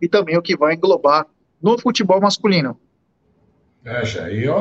e 0.00 0.08
também 0.08 0.36
o 0.36 0.42
que 0.42 0.56
vai 0.56 0.74
englobar 0.74 1.26
no 1.62 1.78
futebol 1.78 2.20
masculino. 2.20 2.78
É, 3.84 4.02
eu, 4.30 4.60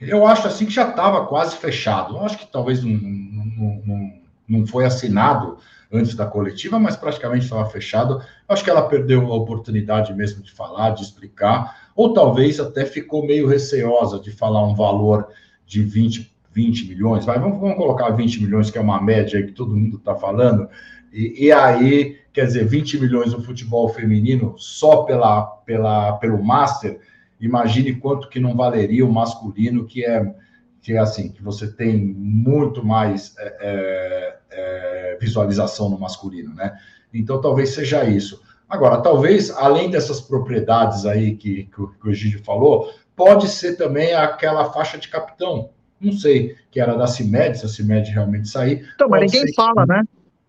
eu 0.00 0.26
acho 0.26 0.46
assim 0.46 0.66
que 0.66 0.72
já 0.72 0.88
estava 0.88 1.26
quase 1.26 1.56
fechado. 1.56 2.16
Eu 2.16 2.24
acho 2.24 2.38
que 2.38 2.46
talvez 2.46 2.82
não, 2.82 2.92
não, 2.92 3.82
não, 3.86 4.12
não 4.48 4.66
foi 4.66 4.84
assinado 4.84 5.58
antes 5.90 6.14
da 6.14 6.26
coletiva, 6.26 6.78
mas 6.78 6.96
praticamente 6.96 7.44
estava 7.44 7.68
fechado. 7.68 8.22
Acho 8.48 8.62
que 8.62 8.70
ela 8.70 8.88
perdeu 8.88 9.26
a 9.32 9.34
oportunidade 9.34 10.12
mesmo 10.14 10.42
de 10.42 10.52
falar, 10.52 10.90
de 10.90 11.02
explicar, 11.02 11.90
ou 11.96 12.12
talvez 12.12 12.60
até 12.60 12.84
ficou 12.84 13.26
meio 13.26 13.46
receosa 13.46 14.20
de 14.20 14.30
falar 14.30 14.64
um 14.66 14.74
valor 14.74 15.28
de 15.66 15.82
20, 15.82 16.32
20 16.52 16.88
milhões. 16.88 17.24
Vai, 17.24 17.38
vamos, 17.38 17.58
vamos 17.58 17.76
colocar 17.76 18.10
20 18.10 18.42
milhões, 18.42 18.70
que 18.70 18.78
é 18.78 18.80
uma 18.80 19.00
média 19.00 19.42
que 19.42 19.52
todo 19.52 19.76
mundo 19.76 19.96
está 19.96 20.14
falando. 20.14 20.68
E, 21.12 21.46
e, 21.46 21.52
aí, 21.52 22.18
quer 22.32 22.46
dizer, 22.46 22.66
20 22.66 23.00
milhões 23.00 23.32
no 23.32 23.42
futebol 23.42 23.88
feminino 23.88 24.54
só 24.58 25.02
pela, 25.02 25.42
pela, 25.42 26.12
pelo 26.14 26.42
Master, 26.42 27.00
imagine 27.40 27.94
quanto 27.94 28.28
que 28.28 28.40
não 28.40 28.54
valeria 28.54 29.06
o 29.06 29.12
masculino, 29.12 29.86
que 29.86 30.04
é, 30.04 30.34
que 30.82 30.92
é 30.92 30.98
assim, 30.98 31.30
que 31.30 31.42
você 31.42 31.66
tem 31.70 31.96
muito 31.96 32.84
mais 32.84 33.34
é, 33.38 33.56
é, 33.60 34.38
é 34.50 35.18
visualização 35.20 35.88
no 35.88 35.98
masculino, 35.98 36.54
né? 36.54 36.76
Então, 37.12 37.40
talvez 37.40 37.70
seja 37.70 38.04
isso. 38.04 38.42
Agora, 38.68 39.00
talvez, 39.00 39.50
além 39.50 39.90
dessas 39.90 40.20
propriedades 40.20 41.06
aí 41.06 41.36
que, 41.36 41.64
que, 41.64 41.80
o, 41.80 41.88
que 41.88 42.08
o 42.08 42.12
Gigi 42.12 42.38
falou, 42.38 42.92
pode 43.16 43.48
ser 43.48 43.76
também 43.76 44.12
aquela 44.14 44.70
faixa 44.72 44.98
de 44.98 45.08
capitão, 45.08 45.70
não 46.00 46.12
sei, 46.12 46.54
que 46.70 46.78
era 46.78 46.94
da 46.94 47.06
CIMED, 47.06 47.58
se 47.58 47.66
a 47.66 47.68
CIMED 47.68 48.10
realmente 48.10 48.48
sair. 48.48 48.86
Então, 48.94 49.08
mas 49.08 49.22
ninguém 49.22 49.52
fala, 49.54 49.86
que... 49.86 49.88
né? 49.88 50.02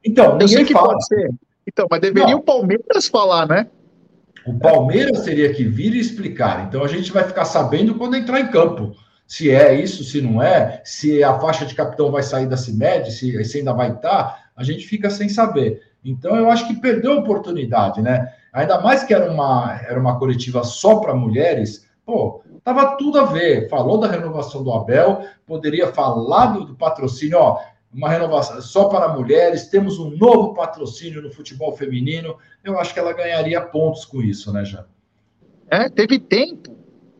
Então, 0.05 0.37
Eu 0.39 0.47
sei 0.47 0.63
que 0.65 0.73
fala. 0.73 0.89
pode 0.89 1.05
ser. 1.05 1.29
Então, 1.67 1.87
mas 1.89 2.01
deveria 2.01 2.31
não. 2.31 2.39
o 2.39 2.43
Palmeiras 2.43 3.07
falar, 3.07 3.47
né? 3.47 3.67
O 4.45 4.57
Palmeiras 4.57 5.21
teria 5.21 5.53
que 5.53 5.63
vir 5.63 5.93
e 5.93 5.99
explicar. 5.99 6.65
Então, 6.67 6.83
a 6.83 6.87
gente 6.87 7.11
vai 7.11 7.23
ficar 7.23 7.45
sabendo 7.45 7.95
quando 7.95 8.15
entrar 8.15 8.39
em 8.39 8.47
campo. 8.47 8.95
Se 9.27 9.51
é 9.51 9.79
isso, 9.79 10.03
se 10.03 10.21
não 10.21 10.41
é, 10.41 10.81
se 10.83 11.23
a 11.23 11.37
faixa 11.39 11.65
de 11.65 11.75
capitão 11.75 12.11
vai 12.11 12.23
sair 12.23 12.47
da 12.47 12.57
CIMED, 12.57 13.11
se, 13.11 13.43
se 13.45 13.57
ainda 13.59 13.73
vai 13.73 13.91
estar, 13.91 14.49
a 14.55 14.63
gente 14.63 14.87
fica 14.87 15.09
sem 15.09 15.29
saber. 15.29 15.83
Então, 16.03 16.35
eu 16.35 16.49
acho 16.49 16.67
que 16.67 16.81
perdeu 16.81 17.13
a 17.13 17.19
oportunidade, 17.19 18.01
né? 18.01 18.33
Ainda 18.51 18.81
mais 18.81 19.03
que 19.03 19.13
era 19.13 19.31
uma, 19.31 19.79
era 19.87 19.99
uma 19.99 20.17
coletiva 20.17 20.63
só 20.63 20.95
para 20.95 21.13
mulheres, 21.13 21.87
pô, 22.03 22.41
tava 22.63 22.97
tudo 22.97 23.19
a 23.19 23.25
ver. 23.25 23.69
Falou 23.69 23.99
da 23.99 24.07
renovação 24.07 24.63
do 24.63 24.73
Abel, 24.73 25.21
poderia 25.45 25.87
falar 25.93 26.47
do, 26.47 26.65
do 26.65 26.75
patrocínio, 26.75 27.37
ó, 27.37 27.59
uma 27.93 28.09
renovação 28.09 28.61
só 28.61 28.85
para 28.85 29.13
mulheres, 29.13 29.67
temos 29.67 29.97
um 29.97 30.11
novo 30.15 30.53
patrocínio 30.53 31.21
no 31.21 31.31
futebol 31.31 31.75
feminino. 31.75 32.37
Eu 32.63 32.79
acho 32.79 32.93
que 32.93 32.99
ela 32.99 33.13
ganharia 33.13 33.59
pontos 33.61 34.05
com 34.05 34.21
isso, 34.21 34.53
né, 34.53 34.63
Jean? 34.63 34.85
É, 35.69 35.89
teve 35.89 36.19
tempo, 36.19 36.75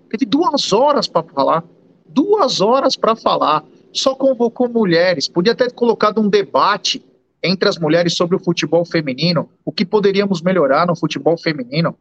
teve 0.10 0.26
duas 0.26 0.72
horas 0.72 1.08
para 1.08 1.24
falar, 1.24 1.64
duas 2.08 2.62
horas 2.62 2.96
para 2.96 3.16
falar. 3.16 3.64
Só 3.92 4.14
convocou 4.14 4.70
mulheres, 4.70 5.28
podia 5.28 5.56
ter 5.56 5.72
colocado 5.74 6.22
um 6.22 6.30
debate 6.30 7.04
entre 7.42 7.68
as 7.68 7.78
mulheres 7.78 8.16
sobre 8.16 8.36
o 8.36 8.40
futebol 8.40 8.86
feminino, 8.86 9.50
o 9.66 9.72
que 9.72 9.86
poderíamos 9.86 10.42
melhorar 10.42 10.86
no 10.86 10.96
futebol 10.96 11.38
feminino. 11.38 11.98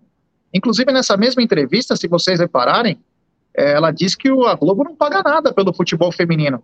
Inclusive, 0.52 0.92
nessa 0.92 1.16
mesma 1.16 1.42
entrevista, 1.42 1.96
se 1.96 2.08
vocês 2.08 2.40
repararem, 2.40 2.98
é, 3.56 3.72
ela 3.72 3.90
diz 3.90 4.14
que 4.14 4.28
a 4.28 4.54
Globo 4.54 4.84
não 4.84 4.94
paga 4.94 5.22
nada 5.22 5.52
pelo 5.52 5.72
futebol 5.72 6.12
feminino. 6.12 6.62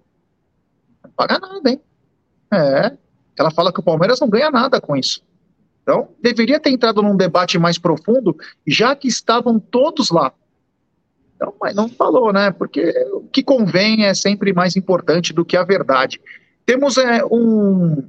Não 1.02 1.10
paga 1.10 1.38
nada, 1.38 1.70
hein? 1.70 1.80
É. 2.52 2.92
Ela 3.38 3.50
fala 3.50 3.72
que 3.72 3.80
o 3.80 3.82
Palmeiras 3.82 4.20
não 4.20 4.28
ganha 4.28 4.50
nada 4.50 4.80
com 4.80 4.96
isso. 4.96 5.22
Então, 5.82 6.08
deveria 6.22 6.58
ter 6.58 6.70
entrado 6.70 7.02
num 7.02 7.16
debate 7.16 7.58
mais 7.58 7.76
profundo, 7.76 8.36
já 8.66 8.96
que 8.96 9.06
estavam 9.06 9.58
todos 9.58 10.10
lá. 10.10 10.32
Então, 11.36 11.52
mas 11.60 11.74
não 11.74 11.88
falou, 11.88 12.32
né? 12.32 12.50
Porque 12.52 12.90
o 13.12 13.28
que 13.28 13.42
convém 13.42 14.06
é 14.06 14.14
sempre 14.14 14.52
mais 14.52 14.76
importante 14.76 15.32
do 15.32 15.44
que 15.44 15.56
a 15.56 15.64
verdade. 15.64 16.20
Temos 16.64 16.96
é, 16.96 17.22
um 17.24 18.02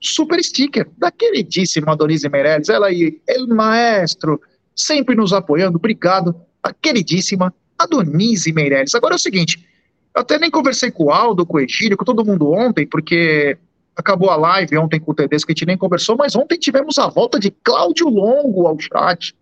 super 0.00 0.42
sticker 0.42 0.90
da 0.98 1.10
queridíssima 1.10 1.96
Donise 1.96 2.28
Meirelles, 2.28 2.68
ela 2.68 2.90
e 2.90 3.20
ele 3.28 3.46
maestro, 3.46 4.40
sempre 4.74 5.14
nos 5.14 5.32
apoiando, 5.32 5.76
obrigado, 5.76 6.34
a 6.62 6.72
queridíssima 6.72 7.54
Adonise 7.78 8.52
Meirelles. 8.52 8.94
Agora 8.94 9.14
é 9.14 9.16
o 9.16 9.20
seguinte, 9.20 9.64
eu 10.14 10.20
até 10.22 10.38
nem 10.38 10.50
conversei 10.50 10.90
com 10.90 11.04
o 11.04 11.10
Aldo, 11.10 11.44
com 11.44 11.56
o 11.56 11.60
Egílio, 11.60 11.96
com 11.96 12.04
todo 12.04 12.24
mundo 12.24 12.50
ontem, 12.50 12.86
porque 12.86 13.58
acabou 13.96 14.30
a 14.30 14.36
live 14.36 14.78
ontem 14.78 15.00
com 15.00 15.10
o 15.10 15.14
Tedesco, 15.14 15.46
que 15.46 15.52
a 15.52 15.54
gente 15.54 15.66
nem 15.66 15.76
conversou, 15.76 16.16
mas 16.16 16.36
ontem 16.36 16.56
tivemos 16.56 16.98
a 16.98 17.08
volta 17.08 17.38
de 17.38 17.50
Cláudio 17.50 18.08
Longo 18.08 18.66
ao 18.66 18.78
chat. 18.78 19.34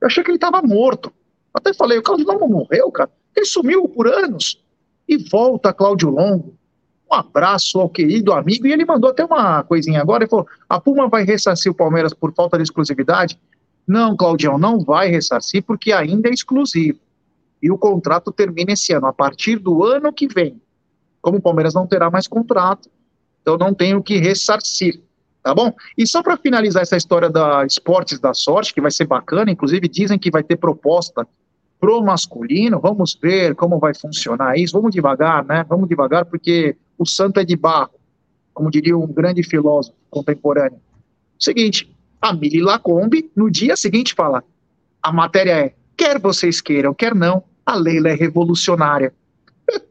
Eu 0.00 0.06
achei 0.06 0.22
que 0.22 0.30
ele 0.30 0.36
estava 0.36 0.60
morto. 0.60 1.12
Até 1.54 1.72
falei, 1.72 1.98
o 1.98 2.02
Cláudio 2.02 2.26
Longo 2.26 2.48
morreu, 2.48 2.90
cara. 2.90 3.10
Ele 3.34 3.46
sumiu 3.46 3.88
por 3.88 4.06
anos. 4.06 4.62
E 5.08 5.16
volta 5.16 5.72
Cláudio 5.72 6.10
Longo. 6.10 6.54
Um 7.10 7.14
abraço 7.14 7.80
ao 7.80 7.88
querido 7.88 8.32
amigo. 8.32 8.66
E 8.66 8.72
ele 8.72 8.84
mandou 8.84 9.10
até 9.10 9.24
uma 9.24 9.62
coisinha 9.62 10.00
agora. 10.00 10.24
Ele 10.24 10.30
falou: 10.30 10.46
a 10.68 10.80
Puma 10.80 11.08
vai 11.08 11.24
ressarcir 11.24 11.70
o 11.70 11.74
Palmeiras 11.74 12.14
por 12.14 12.32
falta 12.34 12.56
de 12.56 12.62
exclusividade? 12.62 13.38
Não, 13.86 14.16
Claudião, 14.16 14.58
não 14.58 14.80
vai 14.80 15.08
ressarcir 15.08 15.62
porque 15.62 15.92
ainda 15.92 16.28
é 16.28 16.32
exclusivo. 16.32 16.98
E 17.62 17.70
o 17.70 17.78
contrato 17.78 18.32
termina 18.32 18.72
esse 18.72 18.92
ano. 18.92 19.06
A 19.06 19.12
partir 19.12 19.56
do 19.56 19.84
ano 19.84 20.12
que 20.12 20.26
vem, 20.26 20.60
como 21.20 21.38
o 21.38 21.42
Palmeiras 21.42 21.74
não 21.74 21.86
terá 21.86 22.10
mais 22.10 22.26
contrato, 22.26 22.90
então 23.40 23.56
não 23.56 23.72
tenho 23.72 24.02
que 24.02 24.18
ressarcir, 24.18 25.00
tá 25.42 25.54
bom? 25.54 25.72
E 25.96 26.06
só 26.06 26.22
para 26.22 26.36
finalizar 26.36 26.82
essa 26.82 26.96
história 26.96 27.30
da 27.30 27.64
Esportes 27.64 28.18
da 28.18 28.34
Sorte, 28.34 28.74
que 28.74 28.80
vai 28.80 28.90
ser 28.90 29.06
bacana, 29.06 29.50
inclusive 29.50 29.88
dizem 29.88 30.18
que 30.18 30.30
vai 30.30 30.42
ter 30.42 30.56
proposta 30.56 31.26
pro 31.80 32.02
masculino, 32.02 32.80
vamos 32.80 33.18
ver 33.20 33.54
como 33.56 33.78
vai 33.78 33.92
funcionar 33.92 34.56
isso, 34.56 34.72
vamos 34.72 34.92
devagar, 34.92 35.44
né? 35.44 35.64
Vamos 35.68 35.88
devagar, 35.88 36.24
porque 36.24 36.76
o 36.96 37.04
santo 37.04 37.40
é 37.40 37.44
de 37.44 37.56
barro, 37.56 37.90
como 38.54 38.70
diria 38.70 38.96
um 38.96 39.06
grande 39.06 39.42
filósofo 39.42 39.96
contemporâneo. 40.08 40.78
Seguinte, 41.38 41.92
a 42.20 42.32
Mili 42.32 42.60
Lacombe, 42.60 43.28
no 43.34 43.50
dia 43.50 43.76
seguinte, 43.76 44.14
fala: 44.14 44.44
a 45.02 45.12
matéria 45.12 45.52
é, 45.52 45.74
quer 45.96 46.20
vocês 46.20 46.60
queiram, 46.60 46.94
quer 46.94 47.16
não, 47.16 47.42
a 47.64 47.76
Leila 47.76 48.10
é 48.10 48.14
revolucionária. 48.14 49.12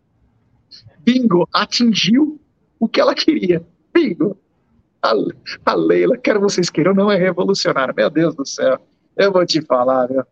Bingo, 1.00 1.48
atingiu 1.54 2.40
o 2.80 2.88
que 2.88 3.00
ela 3.00 3.16
queria. 3.16 3.66
Bingo. 3.94 4.38
A, 5.02 5.14
a 5.66 5.74
Leila, 5.74 6.18
quer 6.18 6.38
vocês 6.38 6.70
queiram, 6.70 6.94
não 6.94 7.12
é 7.12 7.18
revolucionária. 7.18 7.94
Meu 7.96 8.10
Deus 8.10 8.36
do 8.36 8.46
céu. 8.46 8.80
Eu 9.18 9.32
vou 9.32 9.46
te 9.46 9.62
falar, 9.62 10.10
meu. 10.10 10.26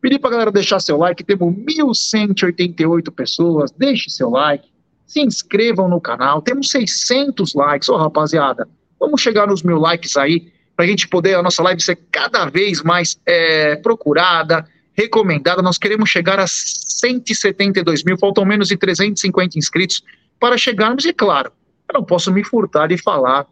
Pedi 0.00 0.18
pra 0.18 0.30
galera 0.30 0.52
deixar 0.52 0.78
seu 0.80 0.96
like, 0.96 1.24
temos 1.24 1.52
1.188 1.54 3.10
pessoas, 3.10 3.72
deixe 3.72 4.10
seu 4.10 4.30
like, 4.30 4.68
se 5.06 5.20
inscrevam 5.20 5.88
no 5.88 6.00
canal, 6.00 6.42
temos 6.42 6.68
600 6.70 7.54
likes, 7.54 7.88
ô 7.88 7.94
oh, 7.94 7.96
rapaziada, 7.96 8.68
vamos 9.00 9.20
chegar 9.20 9.46
nos 9.48 9.62
mil 9.62 9.78
likes 9.78 10.16
aí, 10.16 10.52
pra 10.76 10.86
gente 10.86 11.08
poder, 11.08 11.34
a 11.34 11.42
nossa 11.42 11.62
live 11.62 11.82
ser 11.82 11.96
cada 12.10 12.44
vez 12.46 12.82
mais 12.82 13.18
é, 13.26 13.76
procurada, 13.76 14.68
recomendada, 14.96 15.60
nós 15.60 15.76
queremos 15.76 16.08
chegar 16.08 16.40
a 16.40 16.46
172 16.46 18.02
mil, 18.02 18.18
faltam 18.18 18.44
menos 18.44 18.68
de 18.68 18.76
350 18.76 19.58
inscritos 19.58 20.02
para 20.40 20.56
chegarmos, 20.56 21.04
e 21.04 21.12
claro, 21.12 21.52
eu 21.88 21.94
não 21.94 22.04
posso 22.04 22.32
me 22.32 22.42
furtar 22.42 22.88
de 22.88 22.96
falar 22.96 23.46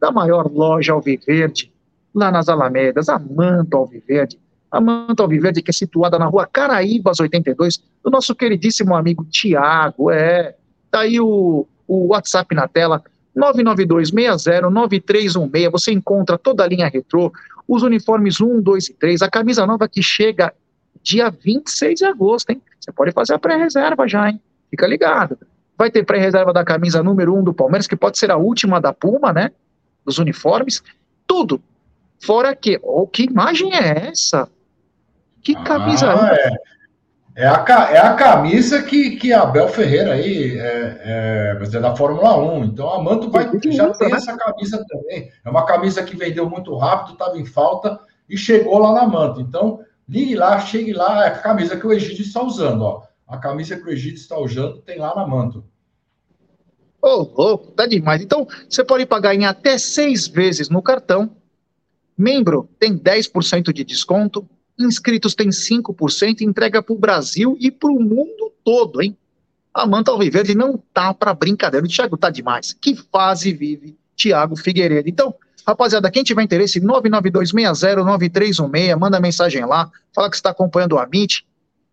da 0.00 0.12
maior 0.12 0.50
loja 0.50 0.92
Alviverde, 0.92 1.72
lá 2.14 2.30
nas 2.30 2.48
Alamedas, 2.48 3.08
a 3.08 3.18
Manto 3.18 3.76
Alviverde. 3.76 4.38
A 4.70 4.80
Manto 4.80 5.22
Alviverde, 5.22 5.62
que 5.62 5.70
é 5.70 5.72
situada 5.72 6.18
na 6.18 6.26
rua 6.26 6.46
Caraíbas 6.46 7.18
82, 7.18 7.82
do 8.04 8.10
nosso 8.10 8.34
queridíssimo 8.34 8.94
amigo 8.94 9.24
Tiago. 9.24 10.10
É, 10.10 10.54
tá 10.90 11.00
aí 11.00 11.18
o, 11.18 11.66
o 11.86 12.08
WhatsApp 12.08 12.54
na 12.54 12.68
tela, 12.68 13.02
992609316. 13.36 15.70
Você 15.70 15.92
encontra 15.92 16.36
toda 16.38 16.64
a 16.64 16.68
linha 16.68 16.88
retrô, 16.88 17.32
os 17.66 17.82
uniformes 17.82 18.40
1, 18.40 18.60
2 18.60 18.88
e 18.88 18.94
3, 18.94 19.22
a 19.22 19.30
camisa 19.30 19.66
nova 19.66 19.88
que 19.88 20.02
chega 20.02 20.52
dia 21.08 21.30
26 21.30 21.98
de 21.98 22.04
agosto, 22.04 22.50
hein? 22.50 22.62
Você 22.80 22.92
pode 22.92 23.12
fazer 23.12 23.34
a 23.34 23.38
pré-reserva 23.38 24.06
já, 24.06 24.28
hein? 24.28 24.40
Fica 24.70 24.86
ligado 24.86 25.38
vai 25.78 25.90
ter 25.90 26.04
pré-reserva 26.04 26.52
da 26.52 26.64
camisa 26.64 27.02
número 27.04 27.32
1 27.36 27.38
um 27.38 27.44
do 27.44 27.54
Palmeiras, 27.54 27.86
que 27.86 27.94
pode 27.94 28.18
ser 28.18 28.32
a 28.32 28.36
última 28.36 28.80
da 28.80 28.92
Puma, 28.92 29.32
né? 29.32 29.52
Dos 30.04 30.18
uniformes, 30.18 30.82
tudo. 31.24 31.62
Fora 32.20 32.54
que, 32.56 32.80
oh, 32.82 33.06
que 33.06 33.22
imagem 33.22 33.72
é 33.72 34.08
essa? 34.08 34.48
Que 35.40 35.54
camisa 35.54 36.12
ah, 36.12 36.36
É 37.36 37.46
a, 37.46 37.64
é 37.92 37.98
a 37.98 38.14
camisa 38.14 38.82
que, 38.82 39.16
que 39.16 39.32
Abel 39.32 39.68
Ferreira 39.68 40.14
aí 40.14 40.58
é, 40.58 41.56
é, 41.60 41.76
é 41.76 41.80
da 41.80 41.94
Fórmula 41.94 42.36
1. 42.36 42.64
Então 42.64 42.92
a 42.92 43.00
Manto 43.00 43.30
vai, 43.30 43.48
já 43.70 43.92
tem 43.92 44.12
essa 44.12 44.36
camisa 44.36 44.84
também. 44.88 45.30
É 45.44 45.48
uma 45.48 45.64
camisa 45.64 46.02
que 46.02 46.16
vendeu 46.16 46.50
muito 46.50 46.76
rápido, 46.76 47.12
estava 47.12 47.38
em 47.38 47.46
falta 47.46 48.00
e 48.28 48.36
chegou 48.36 48.78
lá 48.78 48.92
na 48.92 49.06
Manto. 49.06 49.40
Então, 49.40 49.78
ligue 50.08 50.34
lá, 50.34 50.58
chegue 50.60 50.92
lá, 50.92 51.24
é 51.24 51.28
a 51.28 51.38
camisa 51.38 51.76
que 51.76 51.86
o 51.86 51.92
Egídio 51.92 52.22
está 52.22 52.42
usando. 52.42 52.82
Ó. 52.82 53.02
A 53.26 53.36
camisa 53.36 53.76
que 53.76 53.84
o 53.84 53.90
Egídio 53.90 54.18
está 54.18 54.38
usando 54.38 54.78
tem 54.78 54.98
lá 54.98 55.14
na 55.14 55.26
Manto. 55.26 55.64
Ô, 57.00 57.08
oh, 57.08 57.42
louco, 57.42 57.72
tá 57.72 57.86
demais. 57.86 58.22
Então, 58.22 58.46
você 58.68 58.82
pode 58.82 59.06
pagar 59.06 59.34
em 59.34 59.44
até 59.44 59.78
seis 59.78 60.26
vezes 60.26 60.68
no 60.68 60.82
cartão. 60.82 61.36
Membro 62.16 62.68
tem 62.80 62.98
10% 62.98 63.72
de 63.72 63.84
desconto 63.84 64.48
inscritos 64.78 65.34
tem 65.34 65.48
5%, 65.48 66.40
entrega 66.40 66.82
para 66.82 66.94
o 66.94 66.98
Brasil 66.98 67.56
e 67.58 67.70
para 67.70 67.90
o 67.90 68.00
mundo 68.00 68.52
todo, 68.62 69.02
hein? 69.02 69.16
A 69.74 69.86
Manta 69.86 70.10
Alviverde 70.10 70.54
não 70.54 70.78
tá 70.92 71.12
para 71.12 71.34
brincadeira. 71.34 71.84
O 71.84 71.88
Thiago 71.88 72.16
tá 72.16 72.30
demais. 72.30 72.72
Que 72.72 72.94
fase 72.94 73.52
vive 73.52 73.96
Thiago 74.18 74.56
Figueiredo. 74.56 75.08
Então, 75.08 75.34
rapaziada, 75.66 76.10
quem 76.10 76.22
tiver 76.24 76.42
interesse, 76.42 76.78
992609316, 76.80 78.98
manda 78.98 79.20
mensagem 79.20 79.64
lá, 79.64 79.90
fala 80.14 80.28
que 80.28 80.36
está 80.36 80.50
acompanhando 80.50 80.94
o 80.94 80.98
Amit. 80.98 81.46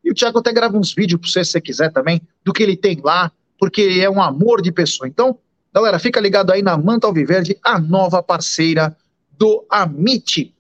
E 0.04 0.12
o 0.12 0.14
Thiago 0.14 0.40
até 0.40 0.52
grava 0.52 0.78
uns 0.78 0.94
vídeos 0.94 1.22
para 1.22 1.30
você, 1.30 1.46
se 1.46 1.52
você 1.52 1.62
quiser 1.62 1.92
também, 1.92 2.22
do 2.44 2.52
que 2.52 2.64
ele 2.64 2.76
tem 2.76 3.00
lá, 3.04 3.32
porque 3.58 3.82
ele 3.82 4.02
é 4.02 4.10
um 4.10 4.22
amor 4.22 4.62
de 4.62 4.72
pessoa. 4.72 5.08
Então, 5.08 5.38
galera, 5.74 6.00
fica 6.00 6.20
ligado 6.20 6.52
aí 6.52 6.62
na 6.62 6.78
Manta 6.78 7.08
Alviverde, 7.08 7.58
a 7.64 7.80
nova 7.80 8.22
parceira 8.22 8.96
do 9.38 9.66
Amit. 9.70 10.54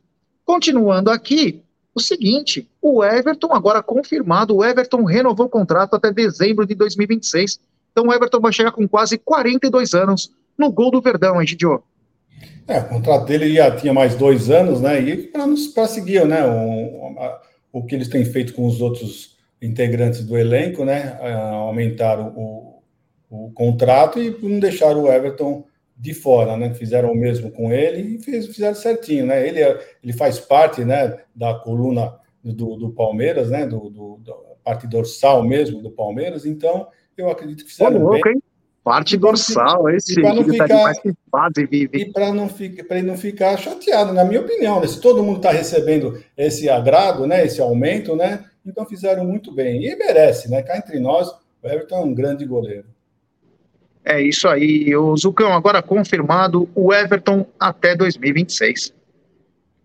Continuando 0.45 1.09
aqui, 1.09 1.61
o 1.93 2.01
seguinte: 2.01 2.69
o 2.81 3.03
Everton, 3.03 3.53
agora 3.53 3.81
confirmado, 3.81 4.55
o 4.55 4.63
Everton 4.63 5.03
renovou 5.03 5.45
o 5.45 5.49
contrato 5.49 5.95
até 5.95 6.11
dezembro 6.11 6.65
de 6.65 6.75
2026. 6.75 7.59
Então 7.91 8.07
o 8.07 8.13
Everton 8.13 8.41
vai 8.41 8.51
chegar 8.51 8.71
com 8.71 8.87
quase 8.87 9.17
42 9.17 9.93
anos 9.93 10.31
no 10.57 10.71
gol 10.71 10.91
do 10.91 11.01
Verdão, 11.01 11.41
hein, 11.41 11.47
Gidio? 11.47 11.83
É, 12.67 12.79
o 12.79 12.89
contrato 12.89 13.25
dele 13.25 13.53
já 13.53 13.75
tinha 13.75 13.93
mais 13.93 14.15
dois 14.15 14.49
anos, 14.49 14.81
né? 14.81 14.99
E 14.99 15.31
para 15.73 15.87
seguir 15.87 16.25
né, 16.25 16.45
o, 16.45 17.15
a, 17.19 17.41
o 17.71 17.85
que 17.85 17.95
eles 17.95 18.07
têm 18.07 18.25
feito 18.25 18.53
com 18.53 18.65
os 18.65 18.81
outros 18.81 19.37
integrantes 19.61 20.23
do 20.23 20.37
elenco, 20.37 20.83
né? 20.83 21.17
Aumentar 21.51 22.19
o, 22.19 22.81
o 23.29 23.51
contrato 23.51 24.19
e 24.19 24.35
não 24.41 24.59
deixar 24.59 24.95
o 24.97 25.11
Everton 25.11 25.65
de 25.97 26.13
fora, 26.13 26.57
né? 26.57 26.73
Fizeram 26.73 27.11
o 27.11 27.15
mesmo 27.15 27.51
com 27.51 27.71
ele 27.71 28.15
e 28.15 28.19
fez, 28.19 28.47
fizeram 28.47 28.75
certinho, 28.75 29.25
né? 29.27 29.47
Ele, 29.47 29.61
é, 29.61 29.79
ele 30.03 30.13
faz 30.13 30.39
parte, 30.39 30.83
né, 30.83 31.17
da 31.35 31.53
coluna 31.53 32.13
do, 32.43 32.75
do 32.75 32.91
Palmeiras, 32.91 33.49
né? 33.49 33.65
Do, 33.65 33.89
do, 33.89 34.19
da 34.25 34.33
parte 34.63 34.87
dorsal 34.87 35.43
mesmo 35.43 35.81
do 35.81 35.91
Palmeiras. 35.91 36.45
Então, 36.45 36.87
eu 37.15 37.29
acredito 37.29 37.63
que 37.63 37.71
fizeram 37.71 37.99
louco, 37.99 38.23
bem. 38.23 38.33
Hein? 38.33 38.43
Parte 38.85 39.17
dorsal, 39.17 39.89
esse 39.89 40.21
para 40.21 40.35
não 40.35 40.43
tá 40.43 40.51
ficar 40.51 40.93
tá 41.31 41.49
vive. 41.67 41.97
E 41.97 42.13
para 42.13 42.31
não 42.31 42.47
ficar, 42.47 42.83
para 42.83 42.99
ele 42.99 43.07
não 43.07 43.17
ficar 43.17 43.57
chateado, 43.57 44.13
na 44.13 44.23
minha 44.23 44.41
opinião, 44.41 44.79
né? 44.79 44.85
se 44.85 45.01
todo 45.01 45.23
mundo 45.23 45.37
está 45.37 45.49
recebendo 45.49 46.21
esse 46.37 46.69
agrado, 46.69 47.25
né? 47.25 47.43
Esse 47.43 47.59
aumento, 47.59 48.15
né? 48.15 48.45
Então 48.63 48.85
fizeram 48.85 49.25
muito 49.25 49.51
bem 49.51 49.83
e 49.83 49.95
merece, 49.95 50.51
né? 50.51 50.61
Cá 50.61 50.77
entre 50.77 50.99
nós, 50.99 51.27
o 51.63 51.67
Everton 51.67 51.95
é 51.95 51.99
um 52.01 52.13
grande 52.13 52.45
goleiro. 52.45 52.85
É 54.05 54.21
isso 54.21 54.47
aí. 54.47 54.95
O 54.95 55.17
Zucão, 55.17 55.53
agora 55.53 55.81
confirmado, 55.81 56.69
o 56.75 56.93
Everton 56.93 57.43
até 57.59 57.95
2026. 57.95 58.93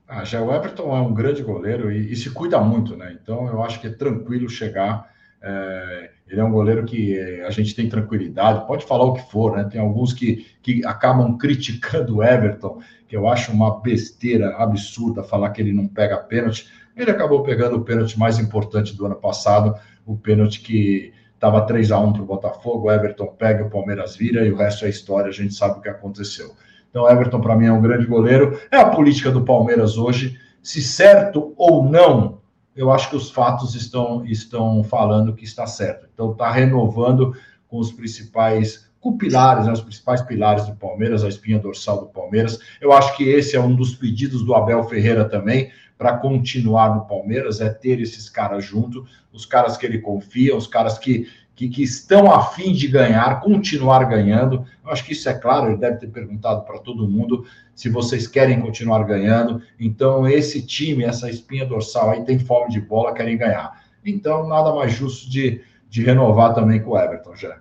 Ah, 0.07 0.25
já 0.25 0.43
o 0.43 0.55
Everton 0.55 0.95
é 0.95 1.01
um 1.01 1.15
grande 1.15 1.43
goleiro 1.43 1.91
e, 1.91 2.13
e, 2.13 2.17
se 2.17 2.29
cuida 2.29 2.61
muito, 2.61 2.95
né? 2.99 3.17
Então 3.23 3.47
eu 3.47 3.63
acho 3.63 3.81
que 3.81 3.87
é 3.87 3.91
tranquilo 3.91 4.47
chegar. 4.51 5.09
É, 5.43 6.11
ele 6.31 6.41
é 6.41 6.45
um 6.45 6.53
goleiro 6.53 6.85
que 6.85 7.19
é, 7.19 7.45
a 7.45 7.51
gente 7.51 7.75
tem 7.75 7.89
tranquilidade, 7.89 8.67
pode 8.67 8.87
falar 8.87 9.05
o 9.05 9.15
que 9.15 9.31
for, 9.31 9.57
né? 9.57 9.65
Tem 9.65 9.81
alguns 9.81 10.13
que, 10.13 10.47
que 10.63 10.85
acabam 10.87 11.37
criticando 11.39 12.17
o 12.17 12.25
Everton, 12.25 12.81
que 13.09 13.17
eu 13.17 13.29
acho 13.29 13.53
uma 13.53 13.81
besteira 13.81 14.57
absurda 14.57 15.23
falar 15.23 15.51
que 15.51 15.61
ele 15.61 15.73
não 15.73 15.87
pega 15.87 16.17
pênalti. 16.17 16.69
Ele 16.97 17.11
acabou 17.11 17.43
pegando 17.43 17.77
o 17.77 17.85
pênalti 17.85 18.19
mais 18.19 18.39
importante 18.39 18.97
do 18.97 19.07
ano 19.07 19.17
passado, 19.17 19.75
o 20.07 20.17
pênalti 20.17 20.61
que 20.61 21.13
Estava 21.41 21.63
3 21.63 21.91
a 21.91 21.99
1 21.99 22.13
para 22.13 22.23
o 22.23 22.27
Botafogo, 22.27 22.87
o 22.87 22.93
Everton 22.93 23.29
pega, 23.29 23.65
o 23.65 23.71
Palmeiras 23.71 24.15
vira 24.15 24.45
e 24.45 24.53
o 24.53 24.57
resto 24.57 24.85
é 24.85 24.91
história, 24.91 25.31
a 25.31 25.33
gente 25.33 25.55
sabe 25.55 25.79
o 25.79 25.81
que 25.81 25.89
aconteceu. 25.89 26.51
Então, 26.91 27.11
Everton, 27.11 27.41
para 27.41 27.57
mim, 27.57 27.65
é 27.65 27.73
um 27.73 27.81
grande 27.81 28.05
goleiro. 28.05 28.61
É 28.71 28.77
a 28.77 28.91
política 28.91 29.31
do 29.31 29.43
Palmeiras 29.43 29.97
hoje. 29.97 30.39
Se 30.63 30.83
certo 30.83 31.55
ou 31.57 31.83
não, 31.83 32.40
eu 32.81 32.91
acho 32.91 33.11
que 33.11 33.17
os 33.17 33.31
fatos 33.31 33.75
estão, 33.75 34.25
estão 34.25 34.83
falando 34.83 35.35
que 35.35 35.45
está 35.45 35.67
certo. 35.67 36.09
Então, 36.13 36.33
está 36.33 36.51
renovando 36.51 37.35
com 37.69 37.79
os 37.79 37.93
principais 37.93 38.89
com 38.99 39.17
pilares, 39.17 39.67
né, 39.67 39.73
os 39.73 39.81
principais 39.81 40.21
pilares 40.23 40.67
do 40.67 40.75
Palmeiras, 40.75 41.25
a 41.25 41.29
espinha 41.29 41.59
dorsal 41.59 42.01
do 42.01 42.07
Palmeiras. 42.07 42.59
Eu 42.81 42.93
acho 42.93 43.17
que 43.17 43.25
esse 43.25 43.57
é 43.57 43.61
um 43.61 43.75
dos 43.75 43.95
pedidos 43.95 44.43
do 44.43 44.55
Abel 44.55 44.83
Ferreira 44.85 45.27
também, 45.27 45.71
para 45.97 46.17
continuar 46.17 46.95
no 46.95 47.07
Palmeiras, 47.07 47.61
é 47.61 47.69
ter 47.69 48.01
esses 48.01 48.31
caras 48.31 48.65
junto, 48.65 49.05
os 49.33 49.45
caras 49.45 49.77
que 49.77 49.85
ele 49.85 49.99
confia, 49.99 50.57
os 50.57 50.67
caras 50.67 50.99
que, 50.99 51.27
que, 51.61 51.69
que 51.69 51.83
estão 51.83 52.33
a 52.33 52.43
fim 52.43 52.73
de 52.73 52.89
ganhar, 52.89 53.39
continuar 53.43 54.05
ganhando. 54.05 54.65
Eu 54.83 54.91
acho 54.91 55.05
que 55.05 55.13
isso 55.13 55.29
é 55.29 55.35
claro, 55.35 55.69
ele 55.69 55.77
deve 55.77 55.99
ter 55.99 56.07
perguntado 56.07 56.63
para 56.63 56.79
todo 56.79 57.07
mundo 57.07 57.45
se 57.75 57.91
vocês 57.91 58.27
querem 58.27 58.63
continuar 58.63 59.05
ganhando. 59.05 59.61
Então, 59.79 60.27
esse 60.27 60.63
time, 60.63 61.05
essa 61.05 61.29
espinha 61.29 61.67
dorsal 61.67 62.13
aí, 62.13 62.25
tem 62.25 62.39
fome 62.39 62.71
de 62.71 62.81
bola, 62.81 63.13
querem 63.13 63.37
ganhar. 63.37 63.85
Então, 64.03 64.49
nada 64.49 64.75
mais 64.75 64.95
justo 64.95 65.29
de, 65.29 65.61
de 65.87 66.03
renovar 66.03 66.55
também 66.55 66.81
com 66.81 66.93
o 66.93 66.99
Everton, 66.99 67.37
já. 67.37 67.59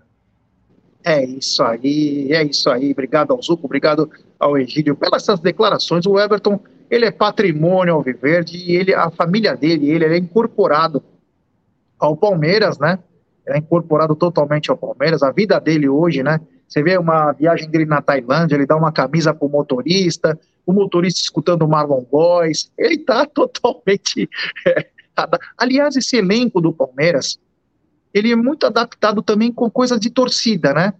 É 1.04 1.26
isso 1.26 1.62
aí, 1.62 2.32
é 2.32 2.42
isso 2.42 2.70
aí. 2.70 2.94
Obrigado 2.94 3.32
ao 3.32 3.42
Zuco, 3.42 3.66
obrigado 3.66 4.10
ao 4.40 4.58
Egídio 4.58 4.96
pelas 4.96 5.24
essas 5.24 5.42
declarações. 5.42 6.06
O 6.06 6.18
Everton 6.18 6.58
ele 6.90 7.04
é 7.04 7.12
patrimônio 7.12 7.96
alviverde 7.96 8.56
e 8.56 8.78
ele, 8.78 8.94
a 8.94 9.12
família 9.12 9.58
dele, 9.58 9.92
ele, 9.92 10.06
ele 10.06 10.16
é 10.16 10.18
incorporado 10.18 11.04
ao 12.00 12.16
Palmeiras, 12.16 12.80
né? 12.80 12.98
É 13.50 13.58
incorporado 13.58 14.16
totalmente 14.16 14.70
ao 14.70 14.78
Palmeiras. 14.78 15.24
A 15.24 15.32
vida 15.32 15.60
dele 15.60 15.90
hoje, 15.90 16.24
né? 16.24 16.40
Você 16.68 16.84
vê 16.84 16.98
uma 16.98 17.32
viagem 17.32 17.70
dele 17.70 17.86
na 17.86 18.02
Tailândia, 18.02 18.56
ele 18.56 18.66
dá 18.66 18.76
uma 18.76 18.92
camisa 18.92 19.34
pro 19.34 19.50
motorista, 19.50 20.40
o 20.66 20.72
motorista 20.72 21.20
escutando 21.20 21.68
Marlon 21.68 22.04
Boys. 22.10 22.72
Ele 22.78 22.98
tá 23.00 23.26
totalmente. 23.34 24.30
É, 24.68 24.88
aliás, 25.58 25.96
esse 25.96 26.18
elenco 26.18 26.62
do 26.62 26.72
Palmeiras, 26.72 27.40
ele 28.14 28.32
é 28.32 28.36
muito 28.36 28.66
adaptado 28.66 29.22
também 29.22 29.52
com 29.52 29.70
coisas 29.70 30.00
de 30.00 30.10
torcida, 30.10 30.74
né? 30.74 30.94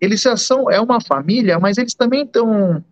Eles 0.00 0.24
são, 0.36 0.70
é 0.70 0.80
uma 0.80 1.00
família, 1.00 1.58
mas 1.58 1.78
eles 1.78 1.94
também 1.94 2.22
estão 2.22 2.84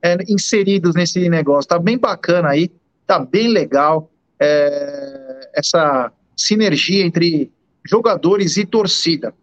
é, 0.00 0.16
inseridos 0.28 0.94
nesse 0.94 1.28
negócio. 1.28 1.68
Tá 1.68 1.78
bem 1.78 1.98
bacana 1.98 2.50
aí, 2.50 2.70
tá 3.06 3.18
bem 3.18 3.48
legal 3.48 4.10
é, 4.38 5.50
essa 5.54 6.12
sinergia 6.36 7.04
entre 7.04 7.50
jogadores 7.84 8.56
e 8.56 8.64
torcida. 8.64 9.34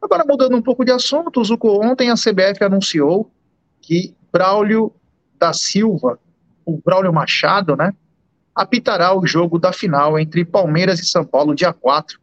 Agora, 0.00 0.24
mudando 0.26 0.56
um 0.56 0.62
pouco 0.62 0.84
de 0.84 0.90
assunto, 0.90 1.44
Zuko, 1.44 1.84
ontem 1.84 2.10
a 2.10 2.14
CBF 2.14 2.64
anunciou 2.64 3.30
que 3.80 4.14
Braulio 4.32 4.92
da 5.38 5.52
Silva, 5.52 6.18
o 6.64 6.80
Braulio 6.84 7.12
Machado, 7.12 7.76
né, 7.76 7.92
apitará 8.54 9.16
o 9.16 9.26
jogo 9.26 9.58
da 9.58 9.72
final 9.72 10.18
entre 10.18 10.44
Palmeiras 10.44 11.00
e 11.00 11.06
São 11.06 11.24
Paulo, 11.24 11.54
dia 11.54 11.72
4 11.72 12.18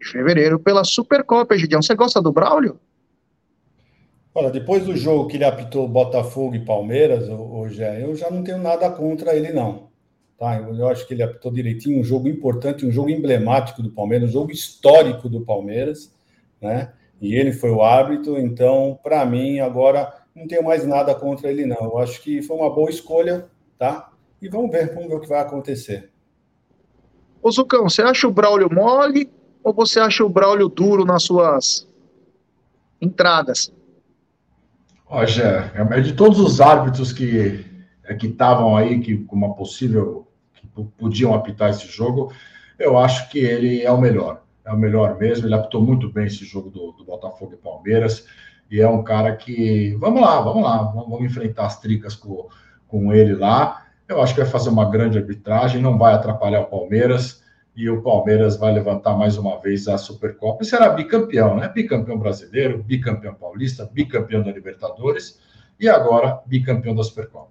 de 0.00 0.08
fevereiro, 0.08 0.58
pela 0.58 0.84
Supercopa, 0.84 1.56
Gideão. 1.56 1.82
Você 1.82 1.94
gosta 1.94 2.20
do 2.20 2.32
Braulio? 2.32 2.78
Olha, 4.34 4.50
depois 4.50 4.84
do 4.84 4.96
jogo 4.96 5.28
que 5.28 5.36
ele 5.36 5.44
apitou 5.44 5.86
Botafogo 5.86 6.54
e 6.54 6.64
Palmeiras, 6.64 7.28
hoje 7.28 7.82
eu 8.00 8.16
já 8.16 8.30
não 8.30 8.42
tenho 8.42 8.58
nada 8.58 8.90
contra 8.90 9.34
ele, 9.36 9.52
não. 9.52 9.91
Tá? 10.42 10.56
Eu 10.56 10.88
acho 10.88 11.06
que 11.06 11.14
ele 11.14 11.22
apitou 11.22 11.52
direitinho, 11.52 12.00
um 12.00 12.02
jogo 12.02 12.26
importante, 12.26 12.84
um 12.84 12.90
jogo 12.90 13.08
emblemático 13.08 13.80
do 13.80 13.92
Palmeiras, 13.92 14.30
um 14.30 14.32
jogo 14.32 14.50
histórico 14.50 15.28
do 15.28 15.42
Palmeiras, 15.42 16.12
né? 16.60 16.94
E 17.20 17.36
ele 17.36 17.52
foi 17.52 17.70
o 17.70 17.80
árbitro, 17.80 18.36
então, 18.36 18.98
para 19.04 19.24
mim, 19.24 19.60
agora 19.60 20.12
não 20.34 20.48
tenho 20.48 20.64
mais 20.64 20.84
nada 20.84 21.14
contra 21.14 21.48
ele, 21.48 21.64
não. 21.64 21.76
Eu 21.76 21.98
acho 21.98 22.20
que 22.20 22.42
foi 22.42 22.56
uma 22.56 22.68
boa 22.68 22.90
escolha, 22.90 23.46
tá? 23.78 24.10
E 24.42 24.48
vamos 24.48 24.72
ver, 24.72 24.92
vamos 24.92 25.08
ver 25.08 25.14
o 25.14 25.20
que 25.20 25.28
vai 25.28 25.40
acontecer. 25.40 26.10
Ô 27.40 27.48
Zucão, 27.48 27.88
você 27.88 28.02
acha 28.02 28.26
o 28.26 28.32
Braulio 28.32 28.68
mole 28.68 29.30
ou 29.62 29.72
você 29.72 30.00
acha 30.00 30.24
o 30.24 30.28
Braulio 30.28 30.68
duro 30.68 31.04
nas 31.04 31.22
suas 31.22 31.88
entradas? 33.00 33.72
Olha, 35.06 35.72
é 35.76 36.00
de 36.00 36.14
todos 36.14 36.40
os 36.40 36.60
árbitros 36.60 37.12
que 37.12 37.64
é, 38.02 38.14
que 38.14 38.26
estavam 38.26 38.76
aí, 38.76 38.98
que 39.00 39.18
com 39.18 39.36
uma 39.36 39.54
possível 39.54 40.26
podiam 40.98 41.34
apitar 41.34 41.70
esse 41.70 41.86
jogo, 41.86 42.32
eu 42.78 42.98
acho 42.98 43.30
que 43.30 43.38
ele 43.38 43.82
é 43.82 43.90
o 43.90 44.00
melhor. 44.00 44.42
É 44.64 44.72
o 44.72 44.76
melhor 44.76 45.18
mesmo. 45.18 45.46
Ele 45.46 45.54
apitou 45.54 45.82
muito 45.82 46.10
bem 46.10 46.26
esse 46.26 46.44
jogo 46.44 46.70
do, 46.70 46.92
do 46.92 47.04
Botafogo 47.04 47.54
e 47.54 47.56
Palmeiras. 47.56 48.26
E 48.70 48.80
é 48.80 48.88
um 48.88 49.02
cara 49.02 49.36
que. 49.36 49.94
Vamos 49.98 50.22
lá, 50.22 50.40
vamos 50.40 50.62
lá, 50.62 50.82
vamos 50.82 51.20
enfrentar 51.22 51.66
as 51.66 51.80
tricas 51.80 52.14
com, 52.14 52.48
com 52.88 53.12
ele 53.12 53.34
lá. 53.34 53.86
Eu 54.08 54.20
acho 54.20 54.34
que 54.34 54.40
vai 54.40 54.50
fazer 54.50 54.68
uma 54.70 54.90
grande 54.90 55.18
arbitragem, 55.18 55.80
não 55.80 55.98
vai 55.98 56.14
atrapalhar 56.14 56.60
o 56.60 56.66
Palmeiras. 56.66 57.42
e 57.74 57.88
o 57.88 58.02
Palmeiras 58.02 58.56
vai 58.56 58.72
levantar 58.72 59.16
mais 59.16 59.38
uma 59.38 59.58
vez 59.58 59.88
a 59.88 59.96
Supercopa 59.96 60.62
e 60.62 60.66
será 60.66 60.90
bicampeão, 60.90 61.56
né? 61.56 61.68
Bicampeão 61.68 62.18
brasileiro, 62.18 62.82
bicampeão 62.82 63.34
paulista, 63.34 63.88
bicampeão 63.90 64.42
da 64.42 64.52
Libertadores 64.52 65.40
e 65.80 65.88
agora 65.88 66.40
bicampeão 66.46 66.94
da 66.94 67.02
Supercopa. 67.02 67.50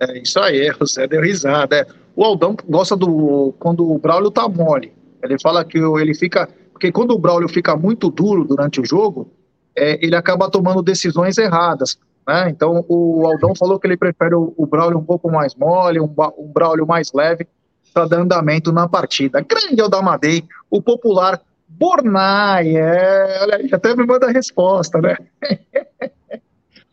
É 0.00 0.18
isso 0.18 0.38
aí, 0.40 0.70
você 0.78 1.06
deu 1.06 1.22
risada. 1.22 1.76
É. 1.76 1.86
O 2.16 2.24
Aldão 2.24 2.56
gosta 2.68 2.96
do 2.96 3.54
quando 3.58 3.90
o 3.90 3.98
Braulio 3.98 4.30
tá 4.30 4.48
mole. 4.48 4.92
Ele 5.22 5.38
fala 5.40 5.64
que 5.64 5.78
ele 5.78 6.14
fica. 6.14 6.48
Porque 6.72 6.92
quando 6.92 7.12
o 7.12 7.18
Braulio 7.18 7.48
fica 7.48 7.76
muito 7.76 8.10
duro 8.10 8.44
durante 8.44 8.80
o 8.80 8.84
jogo, 8.84 9.30
é, 9.76 10.04
ele 10.04 10.14
acaba 10.14 10.50
tomando 10.50 10.82
decisões 10.82 11.38
erradas. 11.38 11.98
Né? 12.26 12.50
Então 12.50 12.84
o 12.88 13.26
Aldão 13.26 13.54
falou 13.54 13.78
que 13.78 13.86
ele 13.86 13.96
prefere 13.96 14.34
o, 14.34 14.52
o 14.56 14.66
Braulio 14.66 14.98
um 14.98 15.04
pouco 15.04 15.30
mais 15.30 15.54
mole, 15.54 16.00
um, 16.00 16.12
um 16.38 16.52
Braulio 16.52 16.86
mais 16.86 17.12
leve, 17.12 17.46
para 17.92 18.06
dar 18.06 18.20
andamento 18.20 18.72
na 18.72 18.88
partida. 18.88 19.40
Grande 19.40 19.80
Aldamadei, 19.80 20.44
o 20.70 20.82
popular 20.82 21.40
Bornai, 21.68 22.76
é, 22.76 23.38
olha 23.42 23.56
aí, 23.56 23.68
até 23.72 23.94
me 23.94 24.04
manda 24.06 24.26
a 24.26 24.30
resposta, 24.30 25.00
né? 25.00 25.16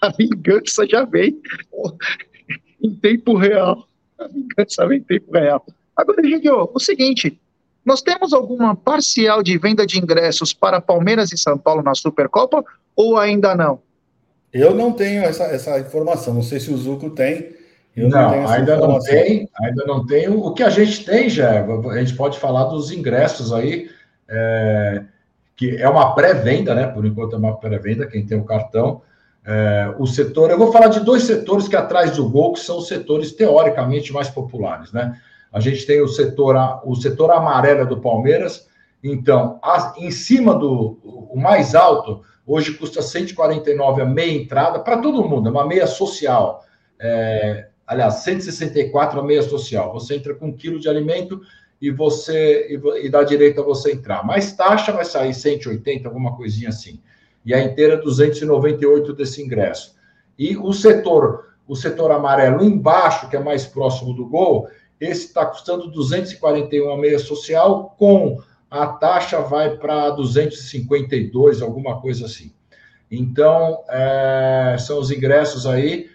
a 0.01 0.09
vingança 0.09 0.87
já 0.87 1.05
vem 1.05 1.39
em 2.81 2.93
tempo 2.93 3.35
real. 3.35 3.87
A 4.19 4.27
vingança 4.27 4.87
vem 4.87 4.99
em 4.99 5.03
tempo 5.03 5.31
real. 5.31 5.65
Agora, 5.95 6.23
gente, 6.23 6.49
o 6.49 6.79
seguinte, 6.79 7.39
nós 7.85 8.01
temos 8.01 8.33
alguma 8.33 8.75
parcial 8.75 9.41
de 9.41 9.57
venda 9.57 9.85
de 9.85 9.99
ingressos 9.99 10.53
para 10.53 10.79
Palmeiras 10.79 11.31
e 11.31 11.37
São 11.37 11.57
Paulo 11.57 11.81
na 11.81 11.95
Supercopa 11.95 12.63
ou 12.95 13.17
ainda 13.17 13.55
não? 13.55 13.79
Eu 14.53 14.75
não 14.75 14.91
tenho 14.91 15.23
essa, 15.23 15.45
essa 15.45 15.79
informação, 15.79 16.33
não 16.33 16.43
sei 16.43 16.59
se 16.59 16.71
o 16.71 16.77
Zuco 16.77 17.09
tem. 17.11 17.55
Eu 17.95 18.09
não, 18.09 18.21
não 18.21 18.47
ainda 18.47 18.77
não 18.77 18.99
tem, 18.99 19.49
ainda 19.61 19.85
não 19.85 20.05
tenho. 20.05 20.39
O 20.39 20.53
que 20.53 20.63
a 20.63 20.69
gente 20.69 21.03
tem, 21.03 21.29
já, 21.29 21.65
a 21.65 21.97
gente 21.99 22.15
pode 22.15 22.39
falar 22.39 22.65
dos 22.65 22.91
ingressos 22.91 23.51
aí, 23.51 23.89
é, 24.29 25.03
que 25.55 25.75
é 25.75 25.89
uma 25.89 26.13
pré-venda, 26.13 26.73
né? 26.73 26.87
Por 26.87 27.05
enquanto 27.05 27.35
é 27.35 27.39
uma 27.39 27.57
pré-venda, 27.57 28.07
quem 28.07 28.25
tem 28.25 28.37
o 28.37 28.45
cartão. 28.45 29.01
É, 29.43 29.93
o 29.97 30.05
setor, 30.05 30.51
eu 30.51 30.57
vou 30.57 30.71
falar 30.71 30.89
de 30.89 30.99
dois 30.99 31.23
setores 31.23 31.67
que 31.67 31.75
atrás 31.75 32.15
do 32.15 32.29
gol, 32.29 32.53
que 32.53 32.59
são 32.59 32.77
os 32.77 32.87
setores 32.87 33.31
teoricamente 33.31 34.13
mais 34.13 34.29
populares, 34.29 34.91
né? 34.91 35.19
A 35.51 35.59
gente 35.59 35.85
tem 35.85 35.99
o 36.01 36.07
setor, 36.07 36.55
o 36.85 36.95
setor 36.95 37.31
amarelo 37.31 37.85
do 37.85 37.99
Palmeiras, 37.99 38.67
então, 39.03 39.59
em 39.97 40.11
cima 40.11 40.53
do 40.53 40.99
o 41.03 41.39
mais 41.39 41.73
alto, 41.73 42.21
hoje 42.45 42.73
custa 42.73 43.01
149 43.01 44.01
a 44.01 44.05
meia 44.05 44.31
entrada 44.31 44.79
para 44.79 44.97
todo 44.97 45.27
mundo, 45.27 45.49
é 45.49 45.51
uma 45.51 45.65
meia 45.65 45.87
social. 45.87 46.63
É, 46.99 47.67
aliás, 47.85 48.15
164 48.15 49.19
a 49.19 49.23
meia 49.23 49.41
social. 49.41 49.91
Você 49.93 50.15
entra 50.15 50.35
com 50.35 50.47
um 50.47 50.55
quilo 50.55 50.79
de 50.79 50.87
alimento 50.87 51.41
e 51.81 51.89
você 51.89 52.67
e, 52.69 53.05
e 53.05 53.09
dá 53.09 53.23
direito 53.23 53.59
a 53.59 53.63
você 53.63 53.91
entrar. 53.91 54.23
Mais 54.23 54.53
taxa 54.53 54.91
vai 54.91 55.03
sair 55.03 55.33
180, 55.33 56.07
alguma 56.07 56.37
coisinha 56.37 56.69
assim 56.69 56.99
e 57.45 57.53
a 57.53 57.63
inteira 57.63 57.97
298 57.97 59.13
desse 59.13 59.41
ingresso. 59.41 59.95
E 60.37 60.55
o 60.57 60.73
setor, 60.73 61.55
o 61.67 61.75
setor 61.75 62.11
amarelo 62.11 62.63
embaixo, 62.63 63.29
que 63.29 63.35
é 63.35 63.39
mais 63.39 63.65
próximo 63.65 64.13
do 64.13 64.27
gol, 64.27 64.67
esse 64.99 65.27
está 65.27 65.45
custando 65.45 65.89
241 65.89 66.91
a 66.91 66.97
meia 66.97 67.19
social, 67.19 67.95
com 67.97 68.37
a 68.69 68.87
taxa 68.87 69.41
vai 69.41 69.77
para 69.77 70.11
252, 70.11 71.61
alguma 71.61 71.99
coisa 71.99 72.25
assim. 72.25 72.53
Então, 73.09 73.83
é, 73.89 74.77
são 74.79 74.99
os 74.99 75.11
ingressos 75.11 75.65
aí 75.65 76.09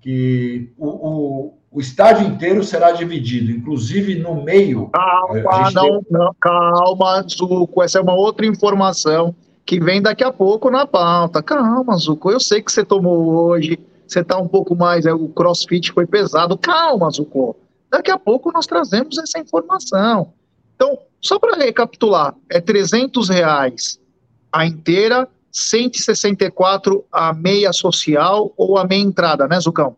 que 0.00 0.70
o, 0.78 0.86
o, 0.86 1.54
o, 1.72 1.80
estádio 1.80 2.28
inteiro 2.28 2.62
será 2.62 2.92
dividido, 2.92 3.50
inclusive 3.50 4.14
no 4.14 4.40
meio. 4.44 4.88
Calma, 4.90 5.70
não, 5.72 6.00
tem... 6.02 6.06
não, 6.10 6.36
calma, 6.40 7.26
Zuco, 7.28 7.82
essa 7.82 7.98
é 7.98 8.02
uma 8.02 8.14
outra 8.14 8.46
informação 8.46 9.34
que 9.66 9.80
vem 9.80 10.00
daqui 10.00 10.22
a 10.22 10.32
pouco 10.32 10.70
na 10.70 10.86
pauta. 10.86 11.42
Calma, 11.42 11.96
Zuko, 11.96 12.30
eu 12.30 12.38
sei 12.38 12.62
que 12.62 12.70
você 12.70 12.84
tomou 12.84 13.34
hoje, 13.34 13.78
você 14.06 14.20
está 14.20 14.38
um 14.38 14.46
pouco 14.46 14.76
mais, 14.76 15.04
é, 15.04 15.12
o 15.12 15.28
crossfit 15.28 15.90
foi 15.92 16.06
pesado. 16.06 16.56
Calma, 16.56 17.10
Zuko. 17.10 17.56
Daqui 17.90 18.10
a 18.12 18.18
pouco 18.18 18.52
nós 18.52 18.66
trazemos 18.66 19.18
essa 19.18 19.40
informação. 19.40 20.32
Então, 20.76 20.96
só 21.20 21.38
para 21.38 21.56
recapitular, 21.56 22.34
é 22.48 22.60
300 22.60 23.28
reais 23.28 23.98
a 24.52 24.64
inteira, 24.64 25.28
164 25.50 27.04
a 27.10 27.32
meia 27.32 27.72
social 27.72 28.52
ou 28.56 28.78
a 28.78 28.84
meia 28.84 29.02
entrada, 29.02 29.48
né, 29.48 29.58
Zucão? 29.58 29.96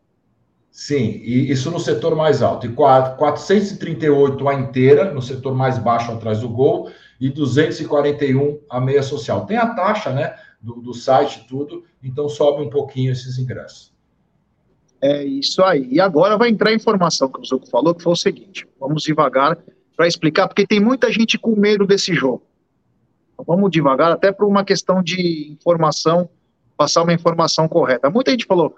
Sim, 0.70 1.20
e 1.24 1.50
isso 1.50 1.70
no 1.70 1.80
setor 1.80 2.14
mais 2.14 2.40
alto. 2.40 2.66
E 2.66 2.70
438 2.70 4.48
a 4.48 4.54
inteira, 4.54 5.12
no 5.12 5.20
setor 5.20 5.54
mais 5.54 5.76
baixo 5.76 6.12
atrás 6.12 6.40
do 6.40 6.48
gol, 6.48 6.88
e 7.20 7.28
241 7.28 8.60
a 8.70 8.80
meia 8.80 9.02
social. 9.02 9.46
Tem 9.46 9.56
a 9.56 9.74
taxa, 9.74 10.12
né, 10.12 10.36
do, 10.60 10.74
do 10.80 10.94
site 10.94 11.46
tudo, 11.48 11.84
então 12.02 12.28
sobe 12.28 12.62
um 12.62 12.70
pouquinho 12.70 13.12
esses 13.12 13.38
ingressos. 13.38 13.92
É 15.00 15.24
isso 15.24 15.62
aí. 15.62 15.86
E 15.90 16.00
agora 16.00 16.36
vai 16.36 16.48
entrar 16.48 16.70
a 16.70 16.74
informação 16.74 17.28
que 17.28 17.40
o 17.40 17.44
Zuco 17.44 17.68
falou, 17.68 17.94
que 17.94 18.02
foi 18.02 18.12
o 18.12 18.16
seguinte: 18.16 18.66
vamos 18.78 19.02
devagar 19.02 19.56
para 19.96 20.06
explicar, 20.06 20.48
porque 20.48 20.66
tem 20.66 20.80
muita 20.80 21.10
gente 21.12 21.38
com 21.38 21.54
medo 21.54 21.86
desse 21.86 22.14
jogo. 22.14 22.42
Então, 23.32 23.44
vamos 23.46 23.70
devagar, 23.70 24.10
até 24.10 24.32
por 24.32 24.46
uma 24.46 24.64
questão 24.64 25.02
de 25.02 25.52
informação, 25.52 26.28
passar 26.76 27.02
uma 27.02 27.12
informação 27.12 27.68
correta. 27.68 28.10
Muita 28.10 28.32
gente 28.32 28.46
falou: 28.46 28.74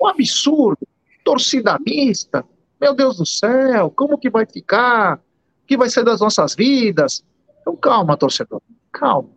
um 0.00 0.06
absurdo, 0.06 0.86
torcida 1.24 1.78
mista, 1.84 2.44
meu 2.80 2.94
Deus 2.94 3.16
do 3.16 3.26
céu, 3.26 3.92
como 3.94 4.18
que 4.18 4.30
vai 4.30 4.46
ficar? 4.46 5.16
O 5.16 5.66
que 5.66 5.76
vai 5.76 5.88
ser 5.88 6.04
das 6.04 6.20
nossas 6.20 6.54
vidas? 6.54 7.24
Então, 7.66 7.74
calma, 7.74 8.16
torcedor, 8.16 8.62
calma. 8.92 9.28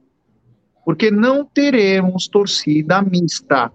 Porque 0.85 1.09
não 1.09 1.43
teremos 1.43 2.27
torcida 2.27 3.01
mista. 3.01 3.73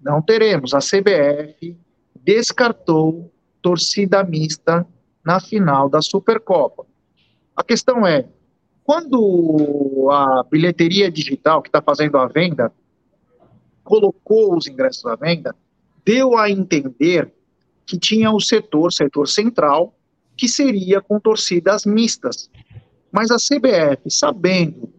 Não 0.00 0.20
teremos. 0.20 0.74
A 0.74 0.80
CBF 0.80 1.78
descartou 2.16 3.32
torcida 3.62 4.24
mista 4.24 4.84
na 5.24 5.38
final 5.38 5.88
da 5.88 6.02
Supercopa. 6.02 6.84
A 7.54 7.62
questão 7.62 8.04
é, 8.04 8.26
quando 8.82 10.08
a 10.10 10.42
bilheteria 10.50 11.08
digital 11.08 11.62
que 11.62 11.68
está 11.68 11.80
fazendo 11.80 12.18
a 12.18 12.26
venda 12.26 12.72
colocou 13.84 14.56
os 14.56 14.66
ingressos 14.66 15.06
à 15.06 15.14
venda, 15.14 15.54
deu 16.04 16.36
a 16.36 16.50
entender 16.50 17.32
que 17.86 17.96
tinha 17.96 18.32
o 18.32 18.40
setor, 18.40 18.92
setor 18.92 19.28
central, 19.28 19.94
que 20.36 20.48
seria 20.48 21.00
com 21.00 21.20
torcidas 21.20 21.84
mistas. 21.84 22.50
Mas 23.12 23.30
a 23.30 23.36
CBF, 23.36 24.10
sabendo 24.10 24.92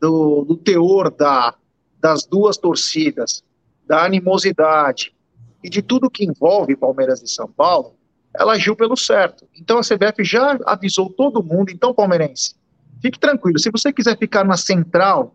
do, 0.00 0.44
do 0.44 0.56
teor 0.56 1.10
da, 1.10 1.54
das 2.00 2.24
duas 2.24 2.56
torcidas, 2.56 3.42
da 3.86 4.04
animosidade 4.04 5.14
e 5.62 5.68
de 5.68 5.82
tudo 5.82 6.10
que 6.10 6.24
envolve 6.24 6.76
Palmeiras 6.76 7.22
e 7.22 7.28
São 7.28 7.48
Paulo, 7.48 7.94
ela 8.34 8.52
agiu 8.52 8.76
pelo 8.76 8.96
certo. 8.96 9.46
Então 9.54 9.78
a 9.78 9.82
CBF 9.82 10.24
já 10.24 10.58
avisou 10.64 11.10
todo 11.10 11.42
mundo, 11.42 11.70
então 11.70 11.92
palmeirense, 11.92 12.54
fique 13.02 13.18
tranquilo, 13.18 13.58
se 13.58 13.70
você 13.70 13.92
quiser 13.92 14.16
ficar 14.16 14.44
na 14.44 14.56
central 14.56 15.34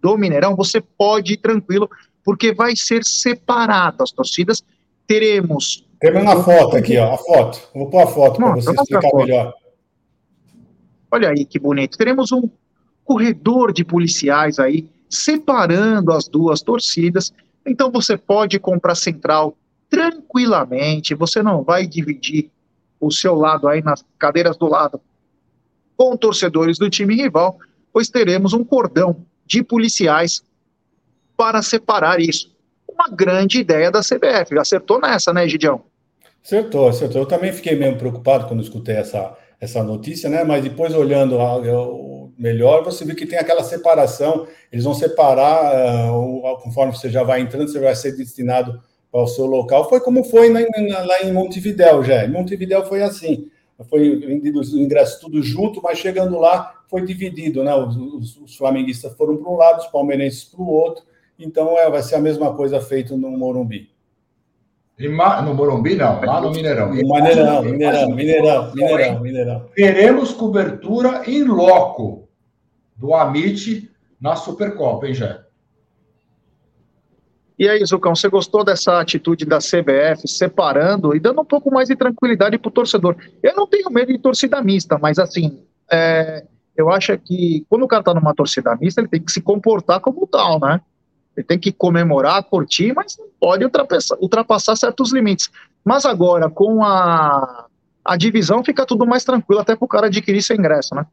do 0.00 0.16
Mineirão, 0.16 0.56
você 0.56 0.80
pode 0.80 1.34
ir 1.34 1.36
tranquilo, 1.38 1.88
porque 2.24 2.54
vai 2.54 2.74
ser 2.76 3.04
separado 3.04 4.02
as 4.02 4.12
torcidas, 4.12 4.62
teremos... 5.06 5.86
Temos 5.98 6.22
uma 6.22 6.42
foto 6.42 6.76
aqui, 6.76 6.96
ó, 6.96 7.14
a 7.14 7.18
foto, 7.18 7.60
vou 7.74 7.90
pôr 7.90 8.02
a 8.02 8.06
foto 8.06 8.36
para 8.36 8.54
você 8.54 8.70
explicar 8.70 9.14
melhor. 9.14 9.54
Olha 11.10 11.30
aí 11.30 11.44
que 11.44 11.58
bonito. 11.58 11.98
Teremos 11.98 12.32
um 12.32 12.48
corredor 13.04 13.72
de 13.72 13.84
policiais 13.84 14.58
aí 14.58 14.88
separando 15.08 16.12
as 16.12 16.28
duas 16.28 16.62
torcidas. 16.62 17.32
Então 17.66 17.90
você 17.90 18.16
pode 18.16 18.58
comprar 18.58 18.94
central 18.94 19.56
tranquilamente. 19.88 21.14
Você 21.14 21.42
não 21.42 21.62
vai 21.62 21.86
dividir 21.86 22.50
o 23.00 23.10
seu 23.10 23.34
lado 23.34 23.66
aí 23.66 23.82
nas 23.82 24.04
cadeiras 24.18 24.56
do 24.56 24.66
lado 24.66 25.00
com 25.96 26.16
torcedores 26.16 26.78
do 26.78 26.88
time 26.88 27.14
rival, 27.14 27.58
pois 27.92 28.08
teremos 28.08 28.54
um 28.54 28.64
cordão 28.64 29.26
de 29.44 29.62
policiais 29.62 30.42
para 31.36 31.60
separar 31.60 32.20
isso. 32.20 32.54
Uma 32.88 33.08
grande 33.08 33.58
ideia 33.58 33.90
da 33.90 34.00
CBF. 34.00 34.58
Acertou 34.58 35.00
nessa, 35.00 35.32
né, 35.32 35.46
Gidião? 35.48 35.82
Acertou, 36.42 36.88
acertou. 36.88 37.22
Eu 37.22 37.26
também 37.26 37.52
fiquei 37.52 37.76
mesmo 37.76 37.98
preocupado 37.98 38.46
quando 38.46 38.62
escutei 38.62 38.96
essa, 38.96 39.36
essa 39.60 39.82
notícia, 39.84 40.30
né? 40.30 40.42
Mas 40.42 40.64
depois 40.64 40.94
olhando 40.94 41.36
melhor, 42.38 42.82
você 42.82 43.04
vê 43.04 43.14
que 43.14 43.26
tem 43.26 43.38
aquela 43.38 43.62
separação. 43.62 44.46
Eles 44.72 44.84
vão 44.84 44.94
separar 44.94 46.10
uh, 46.10 46.58
conforme 46.62 46.96
você 46.96 47.10
já 47.10 47.22
vai 47.22 47.40
entrando, 47.40 47.68
você 47.68 47.78
vai 47.78 47.94
ser 47.94 48.16
destinado 48.16 48.80
ao 49.12 49.26
seu 49.26 49.44
local. 49.44 49.88
Foi 49.88 50.00
como 50.00 50.24
foi 50.24 50.50
lá 50.50 51.22
em 51.22 51.32
Montevidéu, 51.32 52.02
já. 52.02 52.24
Em 52.24 52.30
Montevidéu 52.30 52.86
foi 52.86 53.02
assim. 53.02 53.50
Foi 53.88 54.16
vendido 54.16 54.60
os 54.60 54.74
ingressos 54.74 55.20
tudo 55.20 55.42
junto, 55.42 55.82
mas 55.82 55.98
chegando 55.98 56.38
lá 56.38 56.74
foi 56.88 57.04
dividido, 57.04 57.62
né? 57.62 57.74
Os, 57.74 57.96
os, 57.96 58.36
os 58.38 58.56
flamenguistas 58.56 59.14
foram 59.14 59.36
para 59.36 59.50
um 59.50 59.56
lado, 59.56 59.80
os 59.80 59.86
palmeirenses 59.86 60.44
para 60.44 60.62
o 60.62 60.68
outro. 60.68 61.04
Então 61.38 61.78
é, 61.78 61.88
vai 61.90 62.02
ser 62.02 62.14
a 62.14 62.20
mesma 62.20 62.54
coisa 62.54 62.80
feita 62.80 63.16
no 63.16 63.30
Morumbi. 63.30 63.90
No 65.08 65.54
Morumbi, 65.54 65.94
não, 65.94 66.20
lá 66.20 66.40
no 66.42 66.50
Mineirão. 66.50 66.90
Mineirão, 66.90 67.62
Mineirão, 67.62 68.10
Mineirão, 68.10 68.72
Mineirão, 68.74 69.20
Mineirão. 69.20 69.66
Teremos 69.74 70.32
cobertura 70.32 71.22
em 71.26 71.42
loco 71.44 72.28
do 72.96 73.14
Amit 73.14 73.90
na 74.20 74.36
Supercopa, 74.36 75.06
hein, 75.06 75.14
Jé? 75.14 75.40
E 77.58 77.68
aí, 77.68 77.84
Zucão, 77.84 78.14
você 78.14 78.28
gostou 78.28 78.64
dessa 78.64 79.00
atitude 79.00 79.44
da 79.44 79.58
CBF 79.58 80.26
separando 80.26 81.14
e 81.14 81.20
dando 81.20 81.40
um 81.40 81.44
pouco 81.44 81.70
mais 81.70 81.88
de 81.88 81.96
tranquilidade 81.96 82.58
para 82.58 82.68
o 82.68 82.72
torcedor? 82.72 83.16
Eu 83.42 83.54
não 83.54 83.66
tenho 83.66 83.90
medo 83.90 84.12
de 84.12 84.18
torcida 84.18 84.62
mista, 84.62 84.98
mas 84.98 85.18
assim, 85.18 85.62
é, 85.90 86.44
eu 86.76 86.90
acho 86.90 87.16
que 87.18 87.64
quando 87.68 87.82
o 87.82 87.88
cara 87.88 88.00
está 88.00 88.14
numa 88.14 88.34
torcida 88.34 88.76
mista, 88.76 89.00
ele 89.00 89.08
tem 89.08 89.22
que 89.22 89.32
se 89.32 89.42
comportar 89.42 90.00
como 90.00 90.26
tal, 90.26 90.58
né? 90.58 90.80
Ele 91.36 91.46
tem 91.46 91.58
que 91.58 91.72
comemorar, 91.72 92.42
curtir, 92.44 92.92
mas 92.94 93.16
não 93.18 93.26
pode 93.38 93.64
ultrapassar, 93.64 94.16
ultrapassar 94.20 94.76
certos 94.76 95.12
limites. 95.12 95.50
Mas 95.84 96.04
agora, 96.04 96.50
com 96.50 96.84
a, 96.84 97.66
a 98.04 98.16
divisão, 98.16 98.64
fica 98.64 98.84
tudo 98.84 99.06
mais 99.06 99.24
tranquilo, 99.24 99.60
até 99.60 99.76
para 99.76 99.84
o 99.84 99.88
cara 99.88 100.06
adquirir 100.06 100.42
seu 100.42 100.56
ingresso, 100.56 100.94
né? 100.94 101.06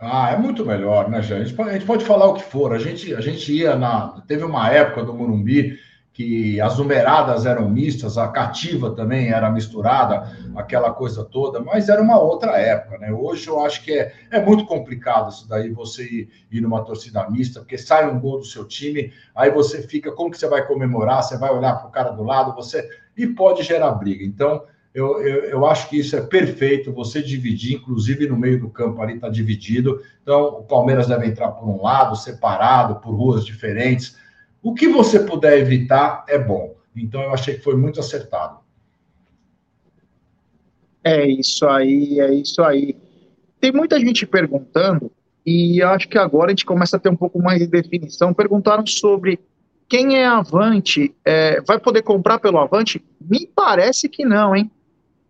Ah, 0.00 0.30
é 0.30 0.36
muito 0.36 0.64
melhor, 0.64 1.10
né, 1.10 1.20
gente? 1.20 1.60
A 1.60 1.72
gente, 1.72 1.84
pode, 1.84 2.04
falar 2.06 2.26
o 2.26 2.34
que 2.34 2.42
for. 2.42 2.72
A 2.72 2.78
gente, 2.78 3.14
a 3.14 3.20
gente 3.20 3.52
ia 3.52 3.76
na. 3.76 4.22
Teve 4.26 4.44
uma 4.44 4.70
época 4.70 5.04
do 5.04 5.12
Morumbi 5.12 5.78
que 6.20 6.60
as 6.60 6.76
numeradas 6.76 7.46
eram 7.46 7.66
mistas, 7.66 8.18
a 8.18 8.28
cativa 8.28 8.90
também 8.90 9.30
era 9.30 9.50
misturada, 9.50 10.30
aquela 10.54 10.92
coisa 10.92 11.24
toda, 11.24 11.60
mas 11.60 11.88
era 11.88 12.02
uma 12.02 12.20
outra 12.20 12.58
época, 12.58 12.98
né? 12.98 13.10
Hoje 13.10 13.48
eu 13.48 13.58
acho 13.64 13.82
que 13.82 13.90
é, 13.90 14.12
é 14.30 14.38
muito 14.38 14.66
complicado 14.66 15.30
isso 15.30 15.48
daí, 15.48 15.70
você 15.70 16.02
ir, 16.02 16.28
ir 16.52 16.60
numa 16.60 16.84
torcida 16.84 17.26
mista, 17.30 17.60
porque 17.60 17.78
sai 17.78 18.06
um 18.06 18.20
gol 18.20 18.38
do 18.38 18.44
seu 18.44 18.66
time, 18.66 19.10
aí 19.34 19.50
você 19.50 19.80
fica, 19.80 20.12
como 20.12 20.30
que 20.30 20.36
você 20.36 20.46
vai 20.46 20.66
comemorar? 20.66 21.22
Você 21.22 21.38
vai 21.38 21.50
olhar 21.54 21.76
para 21.76 21.88
o 21.88 21.90
cara 21.90 22.10
do 22.10 22.22
lado, 22.22 22.54
você. 22.54 22.86
E 23.16 23.26
pode 23.26 23.62
gerar 23.62 23.92
briga. 23.92 24.22
Então, 24.22 24.64
eu, 24.92 25.22
eu, 25.22 25.44
eu, 25.44 25.66
acho 25.66 25.88
que 25.88 25.98
isso 25.98 26.16
é 26.16 26.20
perfeito, 26.20 26.92
você 26.92 27.22
dividir, 27.22 27.76
inclusive 27.76 28.28
no 28.28 28.36
meio 28.36 28.60
do 28.60 28.68
campo 28.68 29.00
ali 29.00 29.14
está 29.14 29.30
dividido. 29.30 30.02
Então, 30.22 30.48
o 30.48 30.64
Palmeiras 30.64 31.06
deve 31.06 31.26
entrar 31.26 31.52
por 31.52 31.66
um 31.66 31.80
lado, 31.80 32.14
separado, 32.14 32.96
por 32.96 33.14
ruas 33.14 33.46
diferentes. 33.46 34.18
O 34.62 34.74
que 34.74 34.88
você 34.88 35.20
puder 35.20 35.58
evitar 35.58 36.24
é 36.28 36.38
bom. 36.38 36.74
Então, 36.94 37.22
eu 37.22 37.32
achei 37.32 37.54
que 37.54 37.62
foi 37.62 37.76
muito 37.76 38.00
acertado. 38.00 38.58
É 41.02 41.26
isso 41.26 41.66
aí, 41.66 42.20
é 42.20 42.34
isso 42.34 42.62
aí. 42.62 42.96
Tem 43.58 43.72
muita 43.72 43.98
gente 43.98 44.26
perguntando, 44.26 45.10
e 45.44 45.82
acho 45.82 46.08
que 46.08 46.18
agora 46.18 46.46
a 46.46 46.50
gente 46.50 46.66
começa 46.66 46.96
a 46.96 47.00
ter 47.00 47.08
um 47.08 47.16
pouco 47.16 47.42
mais 47.42 47.58
de 47.58 47.66
definição. 47.66 48.34
Perguntaram 48.34 48.86
sobre 48.86 49.40
quem 49.88 50.18
é 50.18 50.26
Avante, 50.26 51.14
é, 51.24 51.60
vai 51.62 51.78
poder 51.78 52.02
comprar 52.02 52.38
pelo 52.38 52.58
Avante? 52.58 53.02
Me 53.20 53.46
parece 53.46 54.08
que 54.08 54.24
não, 54.24 54.54
hein? 54.54 54.70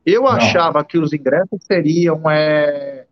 Eu 0.05 0.23
não. 0.23 0.29
achava 0.29 0.85
que 0.85 0.99
os 0.99 1.13
ingressos 1.13 1.61
seriam 1.65 2.29
é, 2.29 3.07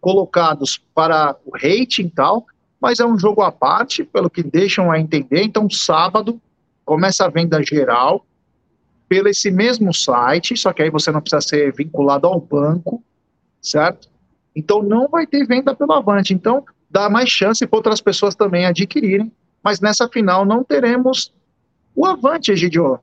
colocados 0.00 0.78
para 0.94 1.36
o 1.44 1.50
rating 1.52 2.06
e 2.06 2.10
tal, 2.10 2.46
mas 2.84 3.00
é 3.00 3.06
um 3.06 3.18
jogo 3.18 3.40
à 3.40 3.50
parte, 3.50 4.04
pelo 4.04 4.28
que 4.28 4.42
deixam 4.42 4.90
a 4.90 5.00
entender. 5.00 5.42
Então, 5.42 5.70
sábado 5.70 6.38
começa 6.84 7.24
a 7.24 7.30
venda 7.30 7.62
geral 7.62 8.26
pelo 9.08 9.26
esse 9.26 9.50
mesmo 9.50 9.94
site, 9.94 10.54
só 10.54 10.70
que 10.70 10.82
aí 10.82 10.90
você 10.90 11.10
não 11.10 11.22
precisa 11.22 11.40
ser 11.40 11.72
vinculado 11.72 12.26
ao 12.26 12.38
banco, 12.38 13.02
certo? 13.58 14.10
Então, 14.54 14.82
não 14.82 15.08
vai 15.08 15.26
ter 15.26 15.46
venda 15.46 15.74
pelo 15.74 15.94
Avante. 15.94 16.34
Então, 16.34 16.62
dá 16.90 17.08
mais 17.08 17.30
chance 17.30 17.66
para 17.66 17.78
outras 17.78 18.02
pessoas 18.02 18.34
também 18.34 18.66
adquirirem, 18.66 19.32
mas 19.62 19.80
nessa 19.80 20.06
final 20.06 20.44
não 20.44 20.62
teremos 20.62 21.32
o 21.96 22.04
Avante, 22.04 22.52
Egidio. 22.52 23.00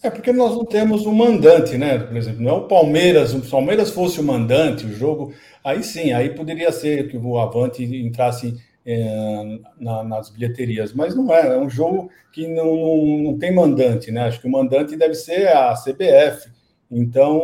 É 0.00 0.08
porque 0.08 0.32
nós 0.32 0.54
não 0.54 0.64
temos 0.64 1.04
um 1.04 1.12
mandante, 1.12 1.76
né? 1.76 1.98
Por 1.98 2.16
exemplo, 2.16 2.42
não 2.42 2.50
é 2.50 2.54
o 2.54 2.68
Palmeiras, 2.68 3.34
o 3.34 3.40
Palmeiras 3.40 3.90
fosse 3.90 4.20
o 4.20 4.22
mandante, 4.22 4.86
o 4.86 4.92
jogo, 4.92 5.32
aí 5.64 5.82
sim, 5.82 6.12
aí 6.12 6.30
poderia 6.30 6.70
ser 6.70 7.08
que 7.08 7.16
o 7.16 7.36
Avante 7.36 7.82
entrasse 7.82 8.67
é, 8.84 9.58
na, 9.78 10.02
nas 10.02 10.30
bilheterias, 10.30 10.92
mas 10.92 11.14
não 11.14 11.32
é, 11.32 11.54
é 11.54 11.58
um 11.58 11.68
jogo 11.68 12.10
que 12.32 12.46
não, 12.46 12.76
não, 12.76 13.18
não, 13.18 13.38
tem 13.38 13.54
mandante, 13.54 14.10
né? 14.10 14.22
Acho 14.22 14.40
que 14.40 14.46
o 14.46 14.50
mandante 14.50 14.96
deve 14.96 15.14
ser 15.14 15.48
a 15.48 15.74
CBF. 15.74 16.50
Então, 16.90 17.42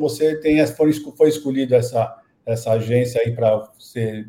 você 0.00 0.36
tem, 0.40 0.64
foi, 0.66 0.92
foi 0.92 1.28
escolhido 1.28 1.74
essa, 1.74 2.16
essa 2.44 2.72
agência 2.72 3.20
aí 3.20 3.32
para 3.32 3.56
você, 3.78 4.24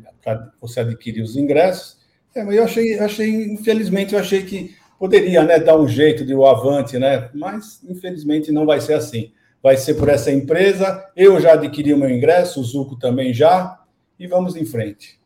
você 0.60 0.80
adquirir 0.80 1.22
os 1.22 1.36
ingressos. 1.36 1.98
É, 2.34 2.42
mas 2.42 2.56
eu 2.56 2.64
achei, 2.64 2.98
achei, 2.98 3.30
infelizmente, 3.52 4.14
eu 4.14 4.20
achei 4.20 4.42
que 4.42 4.76
poderia 4.98 5.42
né, 5.42 5.58
dar 5.58 5.76
um 5.76 5.88
jeito 5.88 6.24
de 6.24 6.34
o 6.34 6.46
avante, 6.46 6.98
né? 6.98 7.30
Mas 7.34 7.82
infelizmente 7.88 8.52
não 8.52 8.66
vai 8.66 8.80
ser 8.80 8.94
assim. 8.94 9.32
Vai 9.62 9.76
ser 9.76 9.94
por 9.94 10.08
essa 10.08 10.30
empresa. 10.30 11.04
Eu 11.16 11.40
já 11.40 11.54
adquiri 11.54 11.92
o 11.92 11.98
meu 11.98 12.10
ingresso, 12.10 12.60
o 12.60 12.64
Zuco 12.64 12.96
também 12.96 13.32
já, 13.32 13.80
e 14.18 14.26
vamos 14.26 14.56
em 14.56 14.64
frente. 14.64 15.18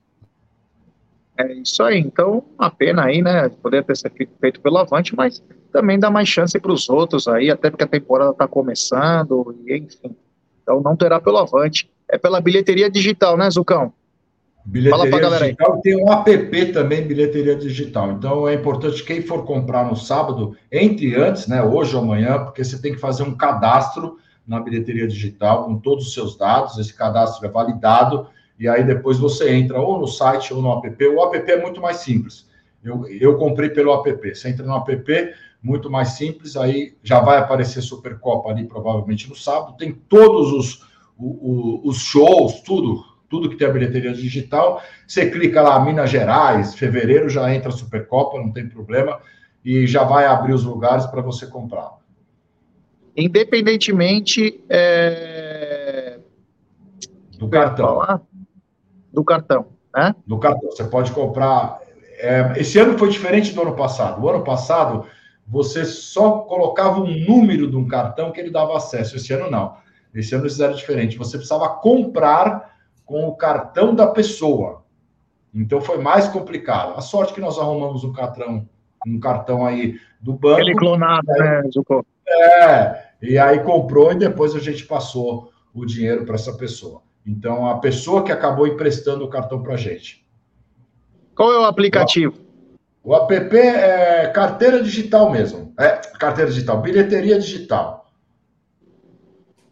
É 1.39 1.53
isso 1.53 1.83
aí. 1.85 2.01
Então, 2.01 2.45
a 2.59 2.69
pena 2.69 3.05
aí, 3.05 3.23
né? 3.23 3.49
Poder 3.49 3.85
ter 3.85 3.97
sido 3.97 4.13
feito 4.41 4.61
pelo 4.61 4.77
Avante, 4.79 5.15
mas 5.15 5.41
também 5.73 5.99
dá 5.99 6.11
mais 6.11 6.29
chance 6.29 6.59
para 6.59 6.73
os 6.73 6.89
outros 6.89 7.29
aí, 7.29 7.49
até 7.49 7.71
porque 7.71 7.85
a 7.85 7.89
temporada 7.89 8.33
está 8.33 8.49
começando, 8.49 9.57
e 9.65 9.77
enfim. 9.77 10.17
Então 10.63 10.83
não 10.83 10.97
terá 10.97 11.21
pelo 11.21 11.39
Avante. 11.39 11.89
É 12.11 12.19
pela 12.19 12.41
bilheteria 12.41 12.91
digital, 12.91 13.37
né, 13.37 13.49
Zucão? 13.51 13.93
Bilheteria 14.65 14.99
Fala 14.99 15.11
pra 15.11 15.21
galera 15.21 15.45
digital 15.45 15.75
aí. 15.75 15.83
tem 15.83 16.05
um 16.05 16.13
app 16.13 16.73
também, 16.73 17.07
bilheteria 17.07 17.55
digital. 17.55 18.13
Então 18.13 18.49
é 18.49 18.55
importante 18.55 19.05
quem 19.05 19.23
for 19.23 19.45
comprar 19.45 19.87
no 19.87 19.95
sábado, 19.95 20.57
entre 20.73 21.15
antes, 21.15 21.47
né, 21.47 21.63
hoje 21.63 21.95
ou 21.95 22.03
amanhã, 22.03 22.45
porque 22.45 22.65
você 22.65 22.81
tem 22.81 22.93
que 22.93 22.99
fazer 22.99 23.23
um 23.23 23.37
cadastro 23.37 24.19
na 24.47 24.59
bilheteria 24.59 25.07
digital 25.07 25.67
com 25.67 25.79
todos 25.79 26.09
os 26.09 26.15
seus 26.15 26.37
dados. 26.37 26.77
Esse 26.79 26.93
cadastro 26.93 27.47
é 27.47 27.51
validado 27.51 28.27
e 28.59 28.69
aí 28.69 28.85
depois 28.85 29.19
você 29.19 29.51
entra 29.53 29.81
ou 29.81 29.99
no 29.99 30.07
site 30.07 30.53
ou 30.53 30.61
no 30.61 30.73
app. 30.73 31.07
O 31.07 31.23
app 31.25 31.51
é 31.51 31.61
muito 31.61 31.81
mais 31.81 31.99
simples. 31.99 32.49
Eu, 32.83 33.07
eu 33.09 33.37
comprei 33.37 33.71
pelo 33.71 33.93
app. 33.95 34.35
Você 34.35 34.49
entra 34.49 34.67
no 34.67 34.77
app, 34.77 35.35
muito 35.63 35.91
mais 35.91 36.11
simples. 36.11 36.57
Aí 36.57 36.97
já 37.03 37.21
vai 37.21 37.39
aparecer 37.39 37.83
Supercopa 37.83 38.51
ali 38.51 38.65
provavelmente 38.67 39.29
no 39.29 39.37
sábado. 39.37 39.77
Tem 39.77 39.93
todos 39.93 40.53
os, 40.53 40.89
os, 41.17 41.81
os 41.85 41.99
shows, 41.99 42.61
tudo 42.63 43.05
tudo 43.29 43.51
que 43.51 43.57
tem 43.57 43.69
a 43.69 43.73
bilheteria 43.73 44.13
digital. 44.13 44.83
Você 45.07 45.31
clica 45.31 45.61
lá, 45.61 45.85
Minas 45.85 46.11
Gerais, 46.11 46.75
fevereiro 46.75 47.29
já 47.29 47.55
entra 47.55 47.71
Supercopa, 47.71 48.39
não 48.39 48.51
tem 48.53 48.69
problema, 48.69 49.21
e 49.65 49.87
já 49.87 50.03
vai 50.03 50.25
abrir 50.25 50.55
os 50.55 50.65
lugares 50.65 51.07
para 51.07 51.21
você 51.21 51.47
comprar. 51.47 51.99
Independentemente 53.17 54.65
é... 54.69 56.21
do 57.39 57.49
cartão. 57.49 58.01
Do 59.19 59.25
cartão, 59.25 59.67
né? 59.93 60.15
Do 60.25 60.39
cartão. 60.39 60.71
Você 60.71 60.85
pode 60.85 61.11
comprar. 61.11 61.81
É... 62.19 62.53
Esse 62.57 62.79
ano 62.79 62.97
foi 62.97 63.09
diferente 63.09 63.53
do 63.53 63.63
ano 63.63 63.75
passado. 63.75 64.23
O 64.23 64.29
ano 64.29 64.45
passado 64.45 65.07
você 65.45 65.85
só 65.85 66.41
colocava 66.41 67.01
um 67.01 67.27
número 67.27 67.69
de 67.69 67.77
um 67.77 67.89
cartão 67.89 68.31
que 68.31 68.41
ele 68.41 68.51
dava 68.51 68.77
acesso. 68.77 69.17
Esse 69.17 69.33
ano 69.33 69.51
não. 69.51 69.77
Esse 70.15 70.37
ano 70.37 70.45
eles 70.45 70.53
fizeram 70.53 70.75
diferente. 70.75 71.19
Você 71.19 71.37
precisava 71.37 71.69
comprar 71.69 72.77
com 73.05 73.27
o 73.27 73.35
cartão 73.35 73.93
da 73.93 74.07
pessoa. 74.07 74.85
Então 75.53 75.81
foi 75.81 75.99
mais 75.99 76.29
complicado. 76.29 76.97
A 76.97 77.01
sorte 77.01 77.33
que 77.33 77.41
nós 77.41 77.59
arrumamos 77.59 78.05
um 78.05 78.13
cartão, 78.13 78.69
um 79.05 79.19
cartão 79.19 79.67
aí 79.67 79.99
do 80.21 80.33
banco. 80.33 80.61
Ele 80.61 80.77
clonado, 80.77 81.27
né, 81.27 81.63
Zucco? 81.75 82.07
É, 82.29 83.03
e 83.21 83.37
aí 83.37 83.65
comprou 83.65 84.13
e 84.13 84.17
depois 84.17 84.55
a 84.55 84.61
gente 84.61 84.85
passou 84.85 85.51
o 85.75 85.85
dinheiro 85.85 86.25
para 86.25 86.37
essa 86.37 86.53
pessoa. 86.53 87.03
Então 87.27 87.67
a 87.67 87.79
pessoa 87.79 88.25
que 88.25 88.33
acabou 88.33 88.67
emprestando 88.67 89.25
o 89.25 89.29
cartão 89.29 89.63
para 89.63 89.75
a 89.75 89.77
gente. 89.77 90.27
Qual 91.35 91.53
é 91.53 91.59
o 91.59 91.65
aplicativo? 91.65 92.35
O 93.03 93.15
app 93.15 93.57
é 93.57 94.27
carteira 94.29 94.83
digital 94.83 95.31
mesmo. 95.31 95.73
É, 95.79 95.91
carteira 96.19 96.51
digital, 96.51 96.81
bilheteria 96.81 97.39
digital. 97.39 97.99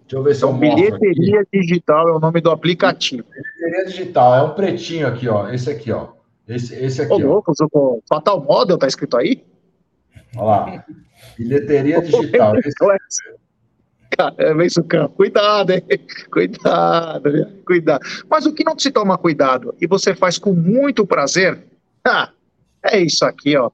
Deixa 0.07 0.16
eu 0.16 0.22
ver 0.22 0.36
se 0.36 0.44
eu 0.44 0.53
Bilheteria 0.53 1.40
aqui. 1.40 1.61
Digital 1.61 2.09
é 2.09 2.12
o 2.12 2.20
nome 2.20 2.40
do 2.40 2.51
aplicativo. 2.51 3.24
Bilheteria 3.28 3.86
Digital, 3.86 4.34
é 4.36 4.42
um 4.42 4.55
pretinho 4.55 5.07
aqui, 5.09 5.28
ó. 5.28 5.49
Esse 5.51 5.68
aqui, 5.68 5.90
ó. 5.90 6.11
Esse, 6.49 6.74
esse 6.76 7.03
aqui. 7.03 7.12
Ô, 7.12 7.18
louco, 7.18 7.53
ó. 7.74 7.99
Fatal 8.09 8.40
Model 8.40 8.78
tá 8.78 8.86
escrito 8.86 9.16
aí? 9.16 9.44
Olha 10.36 10.44
lá. 10.44 10.84
Bilheteria 11.36 12.01
Digital. 12.07 12.55
Caramba, 14.11 14.65
isso, 14.65 14.83
campo. 14.85 15.17
Cuidado, 15.17 15.71
hein? 15.71 15.83
Cuidado, 16.31 17.31
cuidado. 17.65 18.07
Mas 18.29 18.47
o 18.47 18.53
que 18.53 18.65
não 18.65 18.79
se 18.79 18.91
toma 18.91 19.19
cuidado 19.19 19.75
e 19.81 19.87
você 19.87 20.15
faz 20.15 20.39
com 20.39 20.53
muito 20.53 21.07
prazer, 21.07 21.59
ah, 22.07 22.31
é 22.85 23.01
isso 23.01 23.25
aqui, 23.25 23.57
ó. 23.57 23.71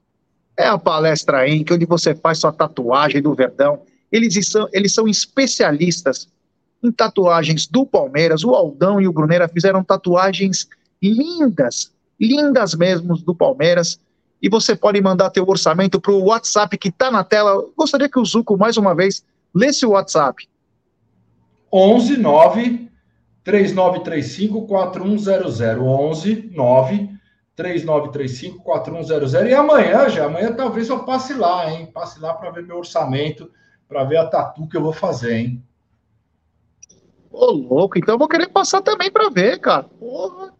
É 0.55 0.67
a 0.67 0.77
Palestra 0.77 1.47
Inc., 1.47 1.71
onde 1.71 1.85
você 1.85 2.13
faz 2.13 2.39
sua 2.39 2.51
tatuagem 2.51 3.21
do 3.21 3.33
Verdão 3.33 3.81
eles 4.13 4.47
são, 4.47 4.69
eles 4.71 4.93
são 4.93 5.07
especialistas 5.07 6.27
em 6.83 6.91
tatuagens 6.91 7.65
do 7.65 7.83
Palmeiras. 7.83 8.43
O 8.43 8.51
Aldão 8.51 9.01
e 9.01 9.07
o 9.07 9.11
Brunera 9.11 9.47
fizeram 9.47 9.83
tatuagens 9.83 10.67
lindas, 11.01 11.91
lindas 12.21 12.75
mesmo 12.75 13.17
do 13.17 13.33
Palmeiras. 13.33 13.99
e 14.39 14.49
você 14.49 14.75
pode 14.75 15.01
mandar 15.01 15.29
teu 15.29 15.47
orçamento 15.47 16.01
para 16.01 16.11
o 16.11 16.25
WhatsApp 16.25 16.77
que 16.77 16.89
está 16.89 17.09
na 17.09 17.23
tela. 17.23 17.65
Gostaria 17.77 18.09
que 18.09 18.19
o 18.19 18.25
Zuco, 18.25 18.57
mais 18.57 18.77
uma 18.77 18.93
vez, 18.93 19.23
lesse 19.53 19.85
o 19.85 19.91
WhatsApp. 19.91 20.47
11 21.71 22.17
9 22.17 22.89
3935 23.43 24.67
4100. 24.67 25.79
11 25.79 26.51
9 26.53 27.09
3935 27.55 28.63
4100. 28.63 29.47
E 29.47 29.53
amanhã, 29.53 30.09
já, 30.09 30.25
amanhã 30.25 30.51
talvez 30.53 30.89
eu 30.89 31.03
passe 31.03 31.33
lá, 31.33 31.71
hein? 31.71 31.89
Passe 31.93 32.19
lá 32.19 32.33
para 32.33 32.51
ver 32.51 32.63
meu 32.63 32.77
orçamento, 32.77 33.51
para 33.87 34.03
ver 34.03 34.17
a 34.17 34.27
tatu 34.27 34.67
que 34.67 34.77
eu 34.77 34.81
vou 34.81 34.93
fazer, 34.93 35.35
hein? 35.35 35.63
Ô, 37.31 37.51
louco, 37.51 37.97
então 37.97 38.15
eu 38.15 38.19
vou 38.19 38.27
querer 38.27 38.47
passar 38.47 38.81
também 38.81 39.11
para 39.11 39.29
ver, 39.29 39.59
cara. 39.59 39.83
Porra, 39.83 40.53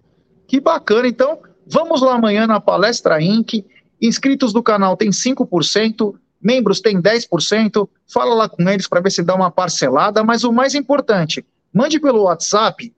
que 0.47 0.59
bacana. 0.59 1.07
Então, 1.07 1.39
vamos 1.67 2.01
lá 2.01 2.15
amanhã 2.15 2.47
na 2.47 2.59
Palestra 2.59 3.21
Inc. 3.21 3.65
Inscritos 4.01 4.51
do 4.51 4.61
canal 4.61 4.97
tem 4.97 5.11
5%, 5.11 6.15
membros 6.43 6.81
tem 6.81 7.01
10%. 7.01 7.87
Fala 8.11 8.35
lá 8.35 8.49
com 8.49 8.67
eles 8.69 8.87
para 8.87 9.01
ver 9.01 9.11
se 9.11 9.23
dá 9.23 9.33
uma 9.35 9.49
parcelada. 9.49 10.23
Mas 10.23 10.43
o 10.43 10.51
mais 10.51 10.75
importante, 10.75 11.45
mande 11.73 11.99
pelo 11.99 12.23
WhatsApp 12.23 12.93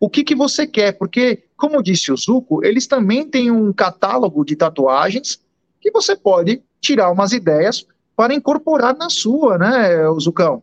o 0.00 0.08
que, 0.08 0.22
que 0.22 0.34
você 0.34 0.66
quer, 0.66 0.92
porque, 0.92 1.44
como 1.56 1.82
disse 1.82 2.12
o 2.12 2.16
Zuco, 2.16 2.64
eles 2.64 2.86
também 2.86 3.28
têm 3.28 3.50
um 3.50 3.72
catálogo 3.72 4.44
de 4.44 4.54
tatuagens 4.54 5.40
que 5.80 5.90
você 5.90 6.14
pode 6.14 6.62
tirar 6.80 7.10
umas 7.10 7.32
ideias 7.32 7.86
para 8.16 8.34
incorporar 8.34 8.96
na 8.96 9.10
sua, 9.10 9.58
né, 9.58 9.96
Zucão? 10.20 10.62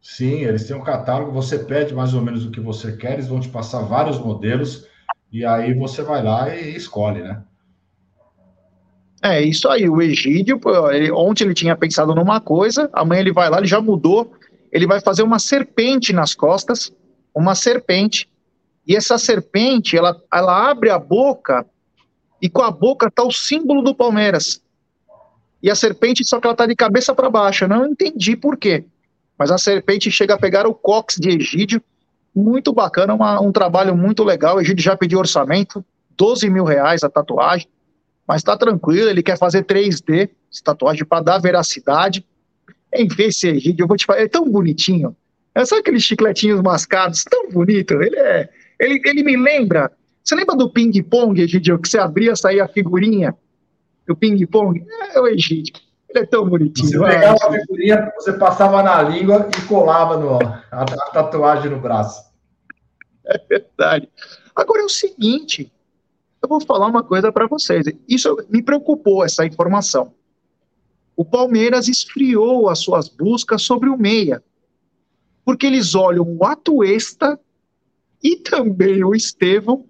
Sim, 0.00 0.44
eles 0.44 0.66
têm 0.66 0.76
um 0.76 0.84
catálogo, 0.84 1.32
você 1.32 1.58
pede 1.58 1.94
mais 1.94 2.14
ou 2.14 2.20
menos 2.20 2.44
o 2.44 2.50
que 2.50 2.60
você 2.60 2.92
quer, 2.92 3.14
eles 3.14 3.26
vão 3.26 3.40
te 3.40 3.48
passar 3.48 3.80
vários 3.82 4.18
modelos, 4.18 4.86
e 5.32 5.44
aí 5.44 5.74
você 5.74 6.02
vai 6.02 6.22
lá 6.22 6.54
e 6.54 6.76
escolhe, 6.76 7.22
né? 7.22 7.42
É, 9.24 9.40
isso 9.40 9.66
aí, 9.70 9.88
o 9.88 10.02
Egídio, 10.02 10.60
ele, 10.92 11.10
ontem 11.10 11.44
ele 11.44 11.54
tinha 11.54 11.74
pensado 11.74 12.14
numa 12.14 12.42
coisa, 12.42 12.90
amanhã 12.92 13.22
ele 13.22 13.32
vai 13.32 13.48
lá, 13.48 13.56
ele 13.56 13.66
já 13.66 13.80
mudou, 13.80 14.30
ele 14.70 14.86
vai 14.86 15.00
fazer 15.00 15.22
uma 15.22 15.38
serpente 15.38 16.12
nas 16.12 16.34
costas, 16.34 16.92
uma 17.34 17.54
serpente, 17.54 18.28
e 18.86 18.94
essa 18.94 19.16
serpente, 19.16 19.96
ela, 19.96 20.14
ela 20.30 20.68
abre 20.68 20.90
a 20.90 20.98
boca, 20.98 21.64
e 22.42 22.50
com 22.50 22.60
a 22.60 22.70
boca 22.70 23.10
tá 23.10 23.24
o 23.24 23.32
símbolo 23.32 23.80
do 23.80 23.94
Palmeiras. 23.94 24.60
E 25.62 25.70
a 25.70 25.74
serpente, 25.74 26.22
só 26.22 26.38
que 26.38 26.46
ela 26.46 26.54
tá 26.54 26.66
de 26.66 26.76
cabeça 26.76 27.14
para 27.14 27.30
baixo, 27.30 27.64
eu 27.64 27.68
não 27.68 27.86
entendi 27.86 28.36
por 28.36 28.58
quê. 28.58 28.84
Mas 29.38 29.50
a 29.50 29.56
serpente 29.56 30.10
chega 30.10 30.34
a 30.34 30.38
pegar 30.38 30.66
o 30.66 30.74
cox 30.74 31.16
de 31.16 31.30
Egídio, 31.30 31.82
muito 32.36 32.74
bacana, 32.74 33.14
uma, 33.14 33.40
um 33.40 33.50
trabalho 33.50 33.96
muito 33.96 34.22
legal. 34.22 34.56
O 34.56 34.60
Egídio 34.60 34.84
já 34.84 34.94
pediu 34.94 35.18
orçamento, 35.18 35.82
12 36.14 36.50
mil 36.50 36.64
reais 36.64 37.02
a 37.02 37.08
tatuagem, 37.08 37.66
mas 38.26 38.42
tá 38.42 38.56
tranquilo, 38.56 39.10
ele 39.10 39.22
quer 39.22 39.38
fazer 39.38 39.64
3D, 39.64 40.30
tatuagem 40.64 41.04
para 41.04 41.22
dar 41.22 41.38
veracidade. 41.38 42.24
Enfim, 42.94 43.24
esse 43.24 43.48
Egídio, 43.48 43.84
eu 43.84 43.88
vou 43.88 43.96
te 43.96 44.06
falar, 44.06 44.20
é 44.20 44.28
tão 44.28 44.50
bonitinho. 44.50 45.16
É 45.54 45.64
só 45.64 45.78
aqueles 45.78 46.02
chicletinhos 46.02 46.60
mascados, 46.62 47.22
tão 47.24 47.50
bonito. 47.50 47.94
Ele 48.02 48.16
é. 48.16 48.48
Ele, 48.78 49.00
ele 49.04 49.22
me 49.22 49.36
lembra. 49.36 49.90
Você 50.22 50.34
lembra 50.34 50.56
do 50.56 50.70
ping-pong, 50.70 51.40
Egidio, 51.40 51.78
que 51.78 51.88
você 51.88 51.98
abria, 51.98 52.34
saía 52.34 52.64
a 52.64 52.68
figurinha 52.68 53.34
do 54.06 54.16
ping-pong? 54.16 54.84
É 55.12 55.20
o 55.20 55.26
Egidio. 55.26 55.74
Ele 56.08 56.20
é 56.20 56.26
tão 56.26 56.48
bonitinho. 56.48 56.98
Você 56.98 56.98
pegava 56.98 57.38
a 57.46 57.52
figurinha, 57.52 58.12
você 58.16 58.32
passava 58.32 58.82
na 58.82 59.02
língua 59.02 59.48
e 59.56 59.66
colava 59.66 60.16
no, 60.16 60.38
a, 60.70 60.82
a 60.82 61.10
tatuagem 61.12 61.70
no 61.70 61.80
braço. 61.80 62.24
É 63.26 63.38
verdade. 63.48 64.08
Agora 64.54 64.82
é 64.82 64.84
o 64.84 64.88
seguinte, 64.88 65.72
eu 66.44 66.48
vou 66.48 66.60
falar 66.60 66.86
uma 66.86 67.02
coisa 67.02 67.32
para 67.32 67.46
vocês. 67.46 67.86
Isso 68.08 68.36
me 68.48 68.62
preocupou, 68.62 69.24
essa 69.24 69.46
informação. 69.46 70.12
O 71.16 71.24
Palmeiras 71.24 71.88
esfriou 71.88 72.68
as 72.68 72.80
suas 72.80 73.08
buscas 73.08 73.62
sobre 73.62 73.88
o 73.88 73.96
meia, 73.96 74.42
porque 75.44 75.66
eles 75.66 75.94
olham 75.94 76.26
o 76.26 76.44
Atuesta 76.44 77.38
e 78.22 78.36
também 78.36 79.02
o 79.04 79.14
Estevão 79.14 79.86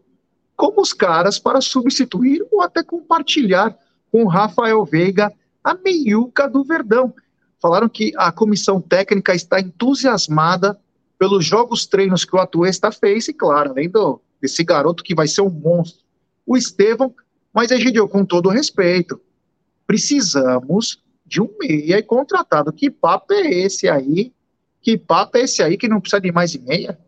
como 0.57 0.81
os 0.81 0.93
caras 0.93 1.39
para 1.39 1.61
substituir 1.61 2.47
ou 2.53 2.63
até 2.63 2.83
compartilhar 2.83 3.77
com 4.13 4.27
Rafael 4.27 4.85
Veiga 4.85 5.33
a 5.63 5.75
meiuca 5.75 6.49
do 6.49 6.63
Verdão. 6.63 7.13
Falaram 7.61 7.89
que 7.89 8.13
a 8.17 8.31
comissão 8.31 8.81
técnica 8.81 9.35
está 9.35 9.59
entusiasmada 9.59 10.79
pelos 11.19 11.45
jogos 11.45 11.87
treinos 11.87 12.25
que 12.25 12.37
o 12.37 12.39
Atuesta 12.39 12.93
fez, 12.93 13.27
e 13.27 13.33
claro, 13.33 13.71
além 13.71 13.89
do, 13.89 14.21
desse 14.41 14.63
garoto 14.63 15.03
que 15.03 15.15
vai 15.15 15.27
ser 15.27 15.41
um 15.41 15.51
monstro 15.51 16.04
o 16.47 16.57
Estevão, 16.57 17.15
mas 17.53 17.71
Egidio, 17.71 18.09
com 18.09 18.25
todo 18.25 18.49
respeito, 18.49 19.21
precisamos 19.87 21.03
de 21.25 21.41
um 21.41 21.49
meia 21.59 21.99
e 21.99 22.03
contratado. 22.03 22.73
Que 22.73 22.91
papo 22.91 23.33
é 23.33 23.49
esse 23.49 23.89
aí? 23.89 24.33
Que 24.81 24.99
papo 24.99 25.39
é 25.39 25.43
esse 25.43 25.63
aí 25.63 25.77
que 25.77 25.89
não 25.89 26.01
precisa 26.01 26.21
de 26.21 26.31
mais 26.31 26.55
e 26.55 26.59
meia? 26.59 26.99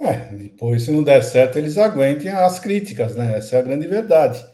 É, 0.00 0.14
depois, 0.32 0.82
se 0.82 0.92
não 0.92 1.02
der 1.02 1.22
certo, 1.22 1.58
eles 1.58 1.76
aguentem 1.76 2.30
as 2.30 2.60
críticas, 2.60 3.16
né? 3.16 3.36
Essa 3.36 3.56
é 3.56 3.58
a 3.58 3.62
grande 3.62 3.86
verdade. 3.86 4.44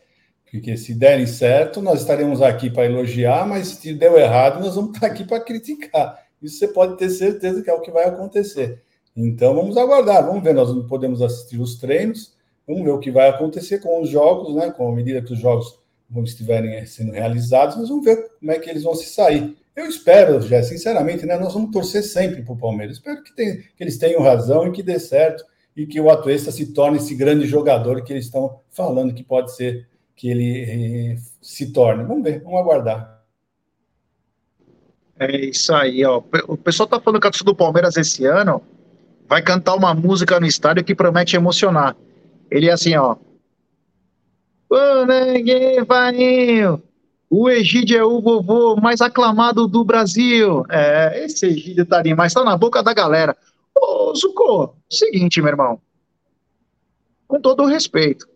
Porque 0.50 0.76
se 0.76 0.94
derem 0.94 1.26
certo, 1.26 1.82
nós 1.82 2.00
estaremos 2.00 2.40
aqui 2.40 2.70
para 2.70 2.86
elogiar, 2.86 3.46
mas 3.46 3.68
se 3.68 3.92
deu 3.92 4.16
errado, 4.18 4.60
nós 4.60 4.74
vamos 4.74 4.94
estar 4.94 5.08
aqui 5.08 5.24
para 5.24 5.40
criticar. 5.40 6.18
Isso 6.40 6.58
você 6.58 6.68
pode 6.68 6.96
ter 6.96 7.10
certeza 7.10 7.62
que 7.62 7.68
é 7.68 7.74
o 7.74 7.80
que 7.80 7.90
vai 7.90 8.04
acontecer. 8.04 8.82
Então 9.16 9.54
vamos 9.54 9.76
aguardar, 9.76 10.24
vamos 10.24 10.42
ver, 10.42 10.54
nós 10.54 10.74
não 10.74 10.86
podemos 10.86 11.22
assistir 11.22 11.60
os 11.60 11.76
treinos, 11.76 12.33
Vamos 12.66 12.84
ver 12.84 12.90
o 12.90 12.98
que 12.98 13.10
vai 13.10 13.28
acontecer 13.28 13.78
com 13.78 14.00
os 14.00 14.08
jogos, 14.08 14.54
né? 14.54 14.70
Com 14.70 14.88
a 14.88 14.94
medida 14.94 15.22
que 15.22 15.32
os 15.32 15.38
jogos 15.38 15.78
estiverem 16.24 16.84
sendo 16.86 17.12
realizados, 17.12 17.76
nós 17.76 17.88
vamos 17.88 18.04
ver 18.04 18.28
como 18.38 18.52
é 18.52 18.58
que 18.58 18.70
eles 18.70 18.82
vão 18.82 18.94
se 18.94 19.06
sair. 19.06 19.56
Eu 19.74 19.86
espero, 19.86 20.40
já 20.40 20.62
sinceramente, 20.62 21.26
né? 21.26 21.36
Nós 21.36 21.52
vamos 21.52 21.70
torcer 21.70 22.02
sempre 22.02 22.42
para 22.42 22.54
o 22.54 22.58
Palmeiras. 22.58 22.96
Espero 22.96 23.22
que, 23.22 23.34
que, 23.34 23.64
eles 23.80 23.98
tenham 23.98 24.22
razão 24.22 24.68
e 24.68 24.72
que 24.72 24.82
dê 24.82 24.98
certo 24.98 25.44
e 25.76 25.86
que 25.86 26.00
o 26.00 26.08
Atuesta 26.08 26.52
se 26.52 26.72
torne 26.72 26.98
esse 26.98 27.14
grande 27.14 27.46
jogador 27.46 28.02
que 28.04 28.12
eles 28.12 28.26
estão 28.26 28.60
falando 28.70 29.12
que 29.12 29.24
pode 29.24 29.54
ser 29.56 29.88
que 30.14 30.30
ele 30.30 31.14
eh, 31.14 31.16
se 31.42 31.72
torne. 31.72 32.04
Vamos 32.04 32.22
ver, 32.22 32.40
vamos 32.40 32.60
aguardar. 32.60 33.14
É 35.18 35.36
isso 35.46 35.74
aí, 35.74 36.04
ó. 36.04 36.22
O 36.46 36.56
pessoal 36.56 36.86
tá 36.86 37.00
falando 37.00 37.20
que 37.20 37.26
a 37.26 37.30
do 37.30 37.54
Palmeiras 37.54 37.96
esse 37.96 38.24
ano 38.24 38.62
vai 39.28 39.42
cantar 39.42 39.74
uma 39.74 39.92
música 39.92 40.38
no 40.38 40.46
estádio 40.46 40.84
que 40.84 40.94
promete 40.94 41.36
emocionar. 41.36 41.96
Ele 42.54 42.68
é 42.68 42.72
assim, 42.72 42.94
ó. 42.94 43.16
O 47.28 47.50
Egídio 47.50 47.98
é 47.98 48.04
o 48.04 48.20
vovô 48.20 48.76
mais 48.76 49.00
aclamado 49.00 49.66
do 49.66 49.84
Brasil. 49.84 50.64
É, 50.70 51.24
esse 51.24 51.46
Egídio 51.46 51.84
tá 51.84 52.00
mas 52.16 52.32
tá 52.32 52.44
na 52.44 52.56
boca 52.56 52.80
da 52.80 52.94
galera. 52.94 53.36
Ô, 53.76 54.14
Zucco, 54.14 54.76
seguinte, 54.88 55.42
meu 55.42 55.50
irmão. 55.50 55.82
Com 57.26 57.40
todo 57.40 57.64
o 57.64 57.66
respeito. 57.66 58.28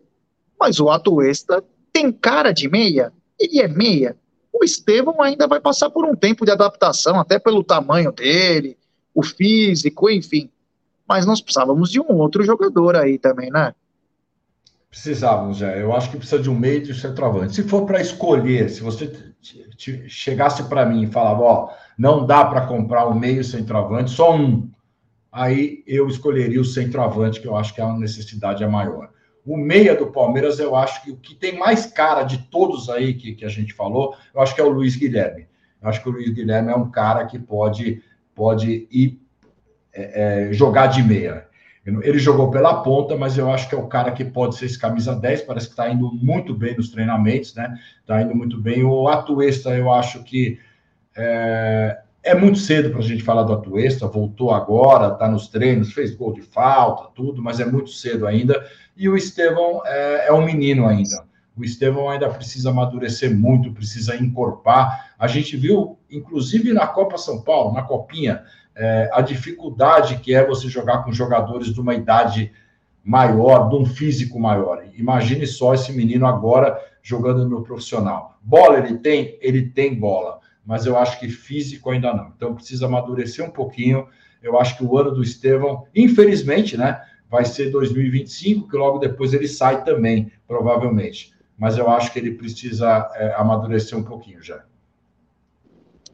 Mas 0.59 0.81
o 0.81 0.89
Atuesta 0.89 1.63
tem 1.93 2.11
cara 2.11 2.51
de 2.51 2.67
meia. 2.67 3.13
Ele 3.39 3.61
é 3.61 3.69
meia. 3.69 4.17
O 4.51 4.65
Estevão 4.65 5.21
ainda 5.21 5.47
vai 5.47 5.61
passar 5.61 5.89
por 5.89 6.03
um 6.03 6.13
tempo 6.13 6.43
de 6.43 6.51
adaptação, 6.51 7.17
até 7.17 7.39
pelo 7.39 7.63
tamanho 7.63 8.11
dele, 8.11 8.77
o 9.15 9.23
físico, 9.23 10.09
enfim. 10.09 10.49
Mas 11.07 11.25
nós 11.25 11.39
precisávamos 11.39 11.89
de 11.89 12.01
um 12.01 12.17
outro 12.17 12.43
jogador 12.43 12.97
aí 12.97 13.17
também, 13.17 13.49
né? 13.49 13.73
Precisávamos 14.89 15.57
já. 15.57 15.75
Eu 15.75 15.95
acho 15.95 16.09
que 16.09 16.17
precisa 16.17 16.41
de 16.41 16.49
um 16.49 16.57
meio 16.57 16.81
de 16.81 16.93
centroavante. 16.99 17.53
Se 17.53 17.63
for 17.63 17.85
para 17.85 18.01
escolher, 18.01 18.69
se 18.69 18.81
você 18.81 19.33
chegasse 20.07 20.63
para 20.63 20.85
mim 20.85 21.03
e 21.03 21.11
falava, 21.11 21.41
ó, 21.41 21.69
não 21.97 22.25
dá 22.25 22.43
para 22.45 22.65
comprar 22.65 23.07
um 23.07 23.17
meio 23.17 23.43
centroavante, 23.43 24.11
só 24.11 24.35
um, 24.35 24.69
aí 25.31 25.83
eu 25.85 26.07
escolheria 26.07 26.59
o 26.59 26.65
centroavante, 26.65 27.39
que 27.39 27.47
eu 27.47 27.55
acho 27.55 27.73
que 27.73 27.81
a 27.81 27.93
necessidade 27.93 28.63
é 28.63 28.67
maior. 28.67 29.11
O 29.45 29.55
meia 29.55 29.95
do 29.95 30.07
Palmeiras, 30.07 30.59
eu 30.59 30.75
acho 30.75 31.03
que 31.03 31.11
o 31.11 31.17
que 31.17 31.35
tem 31.35 31.57
mais 31.57 31.85
cara 31.85 32.23
de 32.23 32.39
todos 32.49 32.89
aí 32.89 33.13
que, 33.13 33.33
que 33.33 33.45
a 33.45 33.49
gente 33.49 33.73
falou, 33.73 34.15
eu 34.33 34.41
acho 34.41 34.53
que 34.55 34.61
é 34.61 34.63
o 34.63 34.69
Luiz 34.69 34.95
Guilherme. 34.95 35.47
Eu 35.81 35.89
acho 35.89 36.01
que 36.01 36.09
o 36.09 36.11
Luiz 36.11 36.29
Guilherme 36.29 36.71
é 36.71 36.75
um 36.75 36.89
cara 36.89 37.25
que 37.25 37.39
pode, 37.39 38.03
pode 38.35 38.87
ir 38.91 39.21
é, 39.93 40.49
é, 40.49 40.53
jogar 40.53 40.87
de 40.87 41.01
meia. 41.01 41.47
Ele 42.03 42.19
jogou 42.19 42.51
pela 42.51 42.81
ponta, 42.83 43.15
mas 43.15 43.37
eu 43.37 43.51
acho 43.51 43.67
que 43.67 43.75
é 43.75 43.77
o 43.77 43.87
cara 43.87 44.11
que 44.11 44.23
pode 44.23 44.55
ser 44.55 44.65
esse 44.65 44.77
camisa 44.77 45.15
10, 45.15 45.41
parece 45.43 45.67
que 45.67 45.73
está 45.73 45.89
indo 45.89 46.11
muito 46.13 46.53
bem 46.53 46.75
nos 46.75 46.89
treinamentos, 46.89 47.55
né? 47.55 47.77
Está 48.01 48.21
indo 48.21 48.35
muito 48.35 48.59
bem. 48.59 48.83
O 48.83 49.07
Atuesta, 49.07 49.69
eu 49.71 49.91
acho 49.91 50.23
que 50.23 50.59
é, 51.15 51.99
é 52.23 52.35
muito 52.35 52.59
cedo 52.59 52.89
para 52.91 52.99
a 52.99 53.03
gente 53.03 53.23
falar 53.23 53.43
do 53.43 53.53
Atuesta, 53.53 54.07
voltou 54.07 54.51
agora, 54.51 55.13
está 55.13 55.27
nos 55.27 55.47
treinos, 55.47 55.93
fez 55.93 56.15
gol 56.15 56.33
de 56.33 56.41
falta, 56.41 57.09
tudo, 57.15 57.41
mas 57.41 57.59
é 57.59 57.65
muito 57.65 57.89
cedo 57.89 58.27
ainda. 58.27 58.63
E 58.95 59.07
o 59.09 59.15
Estevão 59.15 59.81
é, 59.85 60.27
é 60.27 60.33
um 60.33 60.45
menino 60.45 60.85
ainda. 60.85 61.23
O 61.57 61.63
Estevão 61.63 62.09
ainda 62.09 62.29
precisa 62.29 62.69
amadurecer 62.69 63.35
muito, 63.35 63.73
precisa 63.73 64.15
encorpar. 64.15 65.13
A 65.19 65.27
gente 65.27 65.57
viu, 65.57 65.97
inclusive 66.09 66.71
na 66.71 66.87
Copa 66.87 67.17
São 67.17 67.41
Paulo, 67.41 67.73
na 67.73 67.81
Copinha, 67.81 68.43
é, 68.79 69.09
a 69.11 69.21
dificuldade 69.21 70.19
que 70.19 70.33
é 70.33 70.45
você 70.45 70.69
jogar 70.69 71.03
com 71.03 71.11
jogadores 71.11 71.73
de 71.73 71.81
uma 71.81 71.93
idade 71.93 72.51
maior, 73.03 73.67
de 73.67 73.75
um 73.75 73.85
físico 73.85 74.39
maior. 74.39 74.81
Imagine 74.95 75.45
só 75.45 75.73
esse 75.73 75.91
menino 75.91 76.25
agora 76.25 76.79
jogando 77.03 77.47
no 77.47 77.61
profissional. 77.61 78.39
Bola 78.41 78.77
ele 78.77 78.97
tem? 78.97 79.37
Ele 79.41 79.69
tem 79.69 79.93
bola, 79.93 80.39
mas 80.65 80.85
eu 80.85 80.97
acho 80.97 81.19
que 81.19 81.27
físico 81.27 81.91
ainda 81.91 82.13
não. 82.13 82.31
Então 82.35 82.55
precisa 82.55 82.85
amadurecer 82.85 83.45
um 83.45 83.51
pouquinho. 83.51 84.07
Eu 84.41 84.57
acho 84.57 84.77
que 84.77 84.85
o 84.85 84.97
ano 84.97 85.11
do 85.11 85.21
Estevão, 85.21 85.85
infelizmente, 85.93 86.77
né, 86.77 87.01
vai 87.29 87.43
ser 87.43 87.71
2025, 87.71 88.69
que 88.69 88.77
logo 88.77 88.97
depois 88.97 89.33
ele 89.33 89.47
sai 89.47 89.83
também, 89.83 90.31
provavelmente. 90.47 91.33
Mas 91.57 91.77
eu 91.77 91.89
acho 91.89 92.13
que 92.13 92.19
ele 92.19 92.35
precisa 92.35 93.11
é, 93.15 93.33
amadurecer 93.35 93.97
um 93.97 94.03
pouquinho 94.03 94.41
já. 94.41 94.63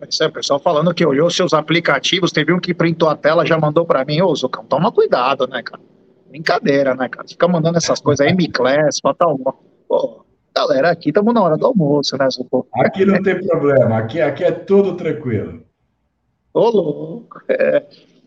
Isso 0.09 0.23
é, 0.23 0.27
o 0.27 0.31
pessoal 0.31 0.59
falando 0.59 0.93
que 0.93 1.05
olhou 1.05 1.29
seus 1.29 1.53
aplicativos, 1.53 2.31
teve 2.31 2.53
um 2.53 2.59
que 2.59 2.73
printou 2.73 3.09
a 3.09 3.15
tela, 3.15 3.45
já 3.45 3.57
mandou 3.57 3.85
para 3.85 4.03
mim, 4.03 4.21
ô 4.21 4.35
Zucão, 4.35 4.65
toma 4.65 4.91
cuidado, 4.91 5.47
né, 5.47 5.63
cara? 5.63 5.81
Brincadeira, 6.29 6.93
né, 6.95 7.07
cara? 7.07 7.27
Fica 7.27 7.47
mandando 7.47 7.77
essas 7.77 7.99
coisas 7.99 8.25
aí, 8.25 8.31
M-Class, 8.33 8.99
fatal. 9.01 9.37
Pô, 9.87 10.25
galera, 10.53 10.91
aqui 10.91 11.09
estamos 11.09 11.33
na 11.33 11.41
hora 11.41 11.57
do 11.57 11.65
almoço, 11.65 12.17
né, 12.17 12.29
Zucão? 12.29 12.65
Aqui 12.73 13.05
não 13.05 13.21
tem 13.23 13.41
problema, 13.41 13.97
aqui, 13.97 14.19
aqui 14.19 14.43
é 14.43 14.51
tudo 14.51 14.95
tranquilo. 14.95 15.63
Ô, 16.53 16.69
louco. 16.69 17.41
É. 17.49 17.85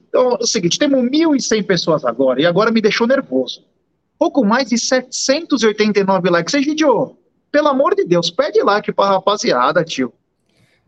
Então, 0.08 0.32
é 0.32 0.42
o 0.42 0.46
seguinte, 0.46 0.78
temos 0.78 1.00
1.100 1.00 1.66
pessoas 1.66 2.04
agora, 2.04 2.40
e 2.40 2.46
agora 2.46 2.70
me 2.70 2.80
deixou 2.80 3.06
nervoso. 3.06 3.62
Pouco 4.18 4.44
mais 4.44 4.68
de 4.68 4.78
789 4.78 6.30
likes. 6.30 6.54
Egidio, 6.54 7.16
pelo 7.52 7.68
amor 7.68 7.94
de 7.94 8.04
Deus, 8.04 8.30
pede 8.30 8.62
like 8.62 8.92
pra 8.92 9.10
rapaziada, 9.10 9.84
tio. 9.84 10.12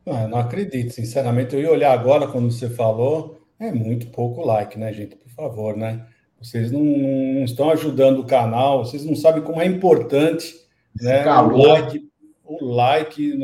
Não, 0.04 0.28
não 0.28 0.38
acredito, 0.38 0.92
sinceramente. 0.92 1.54
Eu 1.54 1.60
ia 1.60 1.70
olhar 1.70 1.92
agora 1.92 2.26
quando 2.26 2.50
você 2.50 2.68
falou. 2.68 3.40
É 3.58 3.72
muito 3.72 4.06
pouco 4.08 4.44
like, 4.44 4.78
né, 4.78 4.92
gente? 4.92 5.16
Por 5.16 5.30
favor, 5.30 5.76
né? 5.76 6.06
Vocês 6.40 6.72
não, 6.72 6.82
não 6.82 7.44
estão 7.44 7.70
ajudando 7.70 8.20
o 8.20 8.26
canal, 8.26 8.84
vocês 8.84 9.04
não 9.04 9.14
sabem 9.14 9.42
como 9.42 9.60
é 9.60 9.66
importante 9.66 10.60
né? 10.98 11.24
O 11.30 11.56
like, 11.56 12.10
o 12.44 12.64
like 12.64 13.38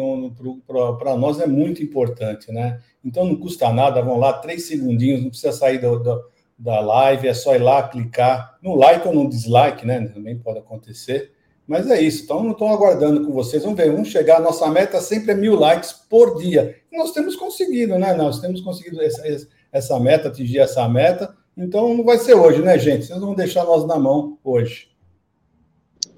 para 0.96 1.16
nós 1.16 1.40
é 1.40 1.46
muito 1.46 1.82
importante, 1.82 2.50
né? 2.50 2.80
Então 3.04 3.24
não 3.24 3.36
custa 3.36 3.72
nada, 3.72 4.02
vão 4.02 4.18
lá, 4.18 4.32
três 4.32 4.66
segundinhos, 4.66 5.22
não 5.22 5.30
precisa 5.30 5.52
sair 5.52 5.78
do, 5.78 5.98
do, 5.98 6.24
da 6.59 6.80
live, 6.80 7.28
é 7.28 7.34
só 7.34 7.54
ir 7.54 7.62
lá 7.62 7.86
clicar 7.88 8.59
no 8.62 8.74
like 8.74 9.07
ou 9.07 9.14
no 9.14 9.28
dislike, 9.28 9.86
né? 9.86 10.09
Também 10.09 10.38
pode 10.38 10.59
acontecer. 10.59 11.32
Mas 11.66 11.90
é 11.90 12.00
isso, 12.00 12.24
então 12.24 12.44
não 12.44 12.52
estou 12.52 12.68
aguardando 12.68 13.26
com 13.26 13.32
vocês. 13.32 13.62
Vamos 13.62 13.76
ver, 13.76 13.90
vamos 13.90 14.08
chegar. 14.08 14.40
Nossa 14.40 14.68
meta 14.70 15.00
sempre 15.00 15.32
é 15.32 15.34
mil 15.34 15.56
likes 15.56 15.92
por 15.92 16.38
dia. 16.38 16.76
E 16.92 16.96
nós 16.96 17.12
temos 17.12 17.34
conseguido, 17.34 17.98
né? 17.98 18.14
Nós 18.14 18.40
temos 18.40 18.60
conseguido 18.60 19.02
essa, 19.02 19.48
essa 19.72 19.98
meta, 19.98 20.28
atingir 20.28 20.58
essa 20.58 20.88
meta. 20.88 21.34
Então 21.56 21.92
não 21.94 22.04
vai 22.04 22.18
ser 22.18 22.34
hoje, 22.34 22.62
né, 22.62 22.78
gente? 22.78 23.06
Vocês 23.06 23.18
vão 23.18 23.34
deixar 23.34 23.64
nós 23.64 23.84
na 23.84 23.98
mão 23.98 24.38
hoje. 24.44 24.88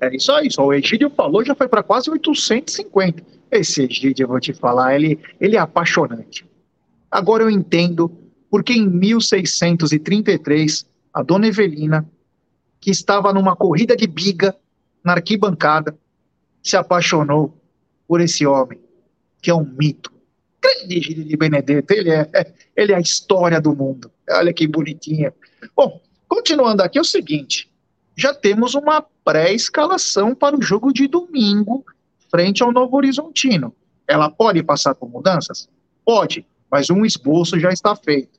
É 0.01 0.14
isso 0.14 0.30
aí, 0.32 0.51
só 0.51 0.66
o 0.66 0.72
Egídio 0.72 1.11
falou, 1.11 1.44
já 1.44 1.55
foi 1.55 1.66
para 1.66 1.82
quase 1.82 2.09
850. 2.11 3.22
Esse 3.51 3.82
Egídio, 3.82 4.24
eu 4.24 4.28
vou 4.28 4.38
te 4.38 4.53
falar, 4.53 4.94
ele, 4.94 5.18
ele 5.40 5.57
é 5.57 5.59
apaixonante. 5.59 6.46
Agora 7.11 7.42
eu 7.42 7.51
entendo 7.51 8.11
porque 8.51 8.72
em 8.72 8.88
1633, 8.88 10.86
a 11.12 11.22
dona 11.22 11.49
Evelina, 11.49 12.09
que 12.80 12.90
estava 12.90 13.32
numa 13.32 13.57
corrida 13.57 13.96
de 13.96 14.07
biga, 14.07 14.55
na 15.05 15.14
arquibancada, 15.14 15.96
se 16.62 16.76
apaixonou 16.76 17.55
por 18.07 18.20
esse 18.20 18.46
homem, 18.46 18.80
que 19.40 19.51
é 19.51 19.55
um 19.55 19.64
mito. 19.64 20.12
Grande 20.61 21.01
Gílio 21.01 21.24
de 21.24 21.36
Benedetto, 21.36 21.92
ele 21.92 22.11
é, 22.11 22.55
ele 22.76 22.92
é 22.92 22.96
a 22.96 23.01
história 23.01 23.61
do 23.61 23.74
mundo. 23.74 24.11
Olha 24.30 24.53
que 24.53 24.66
bonitinha. 24.66 25.32
Bom, 25.74 26.01
continuando 26.26 26.82
aqui, 26.82 26.99
é 26.99 27.01
o 27.01 27.05
seguinte: 27.05 27.70
já 28.16 28.34
temos 28.34 28.74
uma 28.74 29.01
pré-escalação 29.24 30.34
para 30.34 30.57
o 30.57 30.62
jogo 30.62 30.92
de 30.92 31.07
domingo, 31.07 31.84
frente 32.30 32.62
ao 32.62 32.72
Novo 32.72 32.96
Horizontino. 32.96 33.74
Ela 34.07 34.30
pode 34.30 34.62
passar 34.62 34.94
por 34.94 35.09
mudanças? 35.09 35.68
Pode, 36.05 36.44
mas 36.70 36.90
um 36.90 37.05
esboço 37.05 37.61
já 37.61 37.70
está 37.70 37.94
feito. 37.94 38.38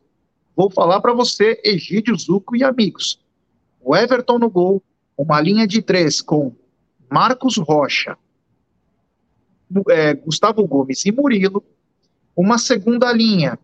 Vou 0.56 0.70
falar 0.70 1.00
para 1.00 1.14
você, 1.14 1.62
Egídio 1.64 2.18
Zuco 2.18 2.56
e 2.56 2.64
amigos. 2.64 3.20
O 3.80 3.96
Everton 3.96 4.40
no 4.40 4.50
gol, 4.50 4.84
uma 5.20 5.42
linha 5.42 5.68
de 5.68 5.82
três 5.82 6.22
com 6.22 6.56
Marcos 7.12 7.58
Rocha, 7.58 8.18
é, 9.90 10.14
Gustavo 10.14 10.66
Gomes 10.66 11.04
e 11.06 11.12
Murilo, 11.12 11.62
uma 12.34 12.58
segunda 12.58 13.12
linha 13.12 13.60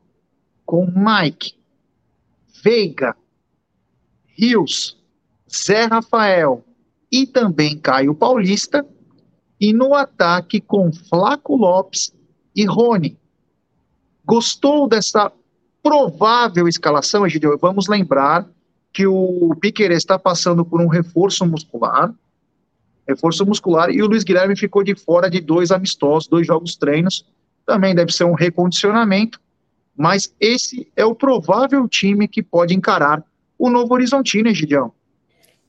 com 0.66 0.86
Mike, 0.86 1.54
Veiga, 2.62 3.16
Rios, 4.38 5.02
Zé 5.50 5.86
Rafael 5.86 6.62
e 7.10 7.26
também 7.26 7.80
Caio 7.80 8.14
Paulista, 8.14 8.86
e 9.58 9.72
no 9.72 9.94
ataque 9.94 10.60
com 10.60 10.92
Flaco 10.92 11.56
Lopes 11.56 12.14
e 12.54 12.66
Rony. 12.66 13.18
Gostou 14.26 14.90
dessa 14.90 15.32
provável 15.82 16.68
escalação, 16.68 17.26
Egidio? 17.26 17.58
Vamos 17.58 17.88
lembrar 17.88 18.46
que 18.96 19.06
o 19.06 19.54
Piqueires 19.60 19.98
está 19.98 20.18
passando 20.18 20.64
por 20.64 20.80
um 20.80 20.88
reforço 20.88 21.46
muscular, 21.46 22.14
reforço 23.06 23.46
muscular, 23.46 23.90
e 23.90 24.02
o 24.02 24.08
Luiz 24.08 24.24
Guilherme 24.24 24.56
ficou 24.56 24.86
de 24.86 24.96
fora 24.96 25.30
de 25.30 25.42
dois 25.42 25.70
amistosos, 25.70 26.30
dois 26.30 26.48
jogos 26.48 26.78
treinos, 26.78 27.26
também 27.66 27.94
deve 27.94 28.14
ser 28.14 28.24
um 28.24 28.34
recondicionamento, 28.34 29.38
mas 29.98 30.34
esse 30.40 30.88
é 30.96 31.04
o 31.04 31.14
provável 31.14 31.86
time 31.90 32.26
que 32.26 32.42
pode 32.42 32.74
encarar 32.74 33.22
o 33.60 33.70
Novo 33.70 33.94
Horizontino, 33.94 34.48
Egidião. 34.48 34.94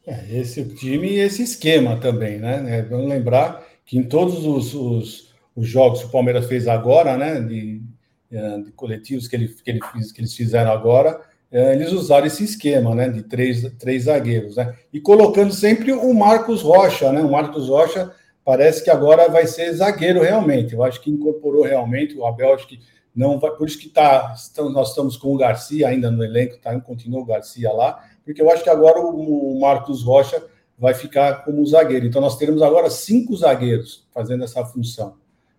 É, 0.06 0.38
esse 0.38 0.64
time 0.76 1.08
e 1.08 1.18
esse 1.18 1.42
esquema 1.42 1.96
também, 1.96 2.38
né? 2.38 2.78
É, 2.78 2.82
vamos 2.82 3.08
lembrar 3.08 3.66
que 3.84 3.98
em 3.98 4.04
todos 4.04 4.46
os, 4.46 4.72
os, 4.72 5.34
os, 5.56 5.66
jogos 5.66 5.98
que 5.98 6.06
o 6.06 6.10
Palmeiras 6.10 6.46
fez 6.46 6.68
agora, 6.68 7.16
né, 7.16 7.40
de, 7.40 7.82
de 8.30 8.72
coletivos 8.76 9.26
que, 9.26 9.34
ele, 9.34 9.48
que, 9.48 9.68
ele, 9.68 9.80
que 9.80 10.20
eles 10.20 10.34
fizeram 10.34 10.70
agora, 10.70 11.10
é, 11.10 11.35
eles 11.72 11.92
usaram 11.92 12.26
esse 12.26 12.44
esquema, 12.44 12.94
né, 12.94 13.08
de 13.08 13.22
três, 13.22 13.62
três 13.78 14.04
zagueiros, 14.04 14.56
né, 14.56 14.74
e 14.92 15.00
colocando 15.00 15.52
sempre 15.52 15.92
o 15.92 16.12
Marcos 16.12 16.62
Rocha, 16.62 17.12
né, 17.12 17.20
o 17.20 17.30
Marcos 17.30 17.68
Rocha 17.68 18.12
parece 18.44 18.82
que 18.84 18.90
agora 18.90 19.28
vai 19.28 19.46
ser 19.46 19.72
zagueiro 19.72 20.22
realmente, 20.22 20.74
eu 20.74 20.82
acho 20.82 21.00
que 21.00 21.10
incorporou 21.10 21.64
realmente, 21.64 22.16
o 22.16 22.26
Abel 22.26 22.54
acho 22.54 22.66
que 22.66 22.80
não 23.14 23.38
vai, 23.38 23.50
por 23.52 23.66
isso 23.66 23.78
que 23.78 23.88
tá, 23.88 24.34
estamos, 24.36 24.74
nós 24.74 24.90
estamos 24.90 25.16
com 25.16 25.34
o 25.34 25.38
Garcia 25.38 25.88
ainda 25.88 26.10
no 26.10 26.22
elenco, 26.22 26.58
tá, 26.58 26.78
continua 26.80 27.20
o 27.20 27.24
Garcia 27.24 27.72
lá, 27.72 28.04
porque 28.24 28.42
eu 28.42 28.50
acho 28.50 28.62
que 28.62 28.68
agora 28.68 29.00
o, 29.00 29.56
o 29.56 29.60
Marcos 29.60 30.02
Rocha 30.02 30.44
vai 30.78 30.92
ficar 30.92 31.44
como 31.44 31.64
zagueiro, 31.64 32.06
então 32.06 32.20
nós 32.20 32.36
teremos 32.36 32.60
agora 32.60 32.90
cinco 32.90 33.34
zagueiros 33.34 34.06
fazendo 34.12 34.44
essa 34.44 34.64
função. 34.66 35.14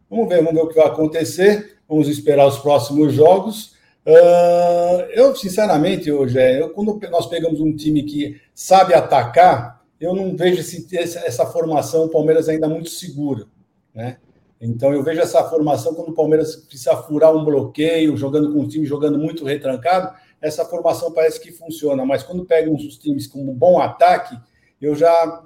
Vamos 0.10 0.30
ver, 0.30 0.44
vamos 0.44 0.54
ver 0.54 0.62
o 0.62 0.70
que 0.70 0.76
vai 0.76 0.86
acontecer, 0.86 1.80
vamos 1.90 2.08
esperar 2.08 2.46
os 2.46 2.60
próximos 2.60 3.14
jogos, 3.14 3.76
Uh, 4.08 5.02
eu, 5.12 5.36
sinceramente, 5.36 6.10
hoje, 6.10 6.40
quando 6.74 6.98
nós 7.12 7.26
pegamos 7.26 7.60
um 7.60 7.76
time 7.76 8.04
que 8.04 8.40
sabe 8.56 8.94
atacar, 8.94 9.84
eu 10.00 10.16
não 10.16 10.34
vejo 10.34 10.62
esse, 10.62 10.88
essa 10.96 11.46
formação, 11.46 12.06
o 12.06 12.10
Palmeiras 12.10 12.48
ainda 12.48 12.70
muito 12.70 12.90
segura, 12.90 13.46
né? 13.94 14.18
Então 14.62 14.94
eu 14.94 15.04
vejo 15.04 15.20
essa 15.20 15.44
formação 15.50 15.94
quando 15.94 16.10
o 16.10 16.16
Palmeiras 16.16 16.56
precisa 16.56 16.96
furar 16.96 17.36
um 17.36 17.44
bloqueio, 17.44 18.16
jogando 18.16 18.54
com 18.54 18.62
um 18.62 18.68
time 18.68 18.86
jogando 18.86 19.20
muito 19.20 19.44
retrancado, 19.44 20.16
essa 20.42 20.64
formação 20.64 21.12
parece 21.12 21.42
que 21.42 21.52
funciona, 21.52 22.06
mas 22.06 22.24
quando 22.24 22.46
pega 22.46 22.72
uns 22.72 22.98
times 22.98 23.28
com 23.28 23.42
um 23.42 23.54
bom 23.54 23.78
ataque, 23.78 24.40
eu 24.82 24.96
já 24.96 25.44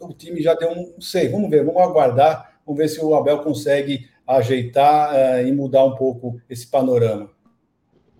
o 0.00 0.14
time 0.14 0.40
já 0.40 0.54
deu 0.54 0.70
um, 0.70 0.92
não 0.94 1.00
sei, 1.02 1.28
vamos 1.28 1.50
ver, 1.50 1.64
vamos 1.64 1.82
aguardar, 1.82 2.58
vamos 2.66 2.78
ver 2.80 2.88
se 2.88 2.98
o 3.04 3.14
Abel 3.14 3.40
consegue 3.40 4.08
ajeitar 4.26 5.12
uh, 5.14 5.46
e 5.46 5.52
mudar 5.52 5.84
um 5.84 5.94
pouco 5.94 6.40
esse 6.48 6.66
panorama. 6.66 7.30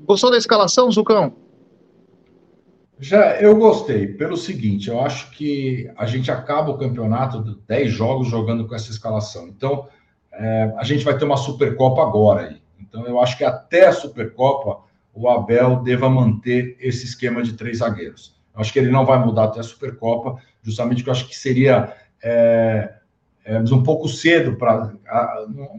Gostou 0.05 0.30
da 0.30 0.36
escalação, 0.36 0.90
Zucão? 0.90 1.34
Já 2.98 3.40
eu 3.40 3.57
gostei, 3.57 4.09
pelo 4.09 4.36
seguinte, 4.36 4.88
eu 4.90 5.01
acho 5.01 5.30
que 5.30 5.90
a 5.96 6.05
gente 6.05 6.30
acaba 6.30 6.70
o 6.70 6.76
campeonato 6.76 7.42
de 7.42 7.57
10 7.66 7.90
jogos 7.90 8.28
jogando 8.28 8.68
com 8.68 8.74
essa 8.74 8.90
escalação. 8.90 9.48
Então, 9.48 9.88
é, 10.32 10.74
a 10.76 10.84
gente 10.84 11.03
vai 11.03 11.16
ter 11.16 11.24
uma 11.24 11.36
Supercopa 11.36 12.03
agora 12.03 12.48
aí. 12.48 12.61
Então, 12.78 13.07
eu 13.07 13.18
acho 13.20 13.38
que 13.38 13.44
até 13.44 13.86
a 13.86 13.92
Supercopa 13.92 14.80
o 15.14 15.28
Abel 15.28 15.76
deva 15.82 16.11
manter 16.11 16.76
esse 16.78 17.07
esquema 17.07 17.42
de 17.42 17.55
três 17.55 17.78
zagueiros. 17.78 18.38
Eu 18.55 18.61
acho 18.61 18.72
que 18.72 18.78
ele 18.78 18.90
não 18.90 19.07
vai 19.07 19.18
mudar 19.18 19.44
até 19.44 19.61
a 19.61 19.64
Supercopa, 19.64 20.36
justamente 20.62 20.98
porque 20.98 21.09
eu 21.11 21.14
acho 21.14 21.28
que 21.28 21.36
seria 21.36 21.94
é, 22.22 22.99
é, 23.51 23.59
um 23.74 23.82
pouco 23.82 24.09
cedo 24.09 24.55
para. 24.55 24.92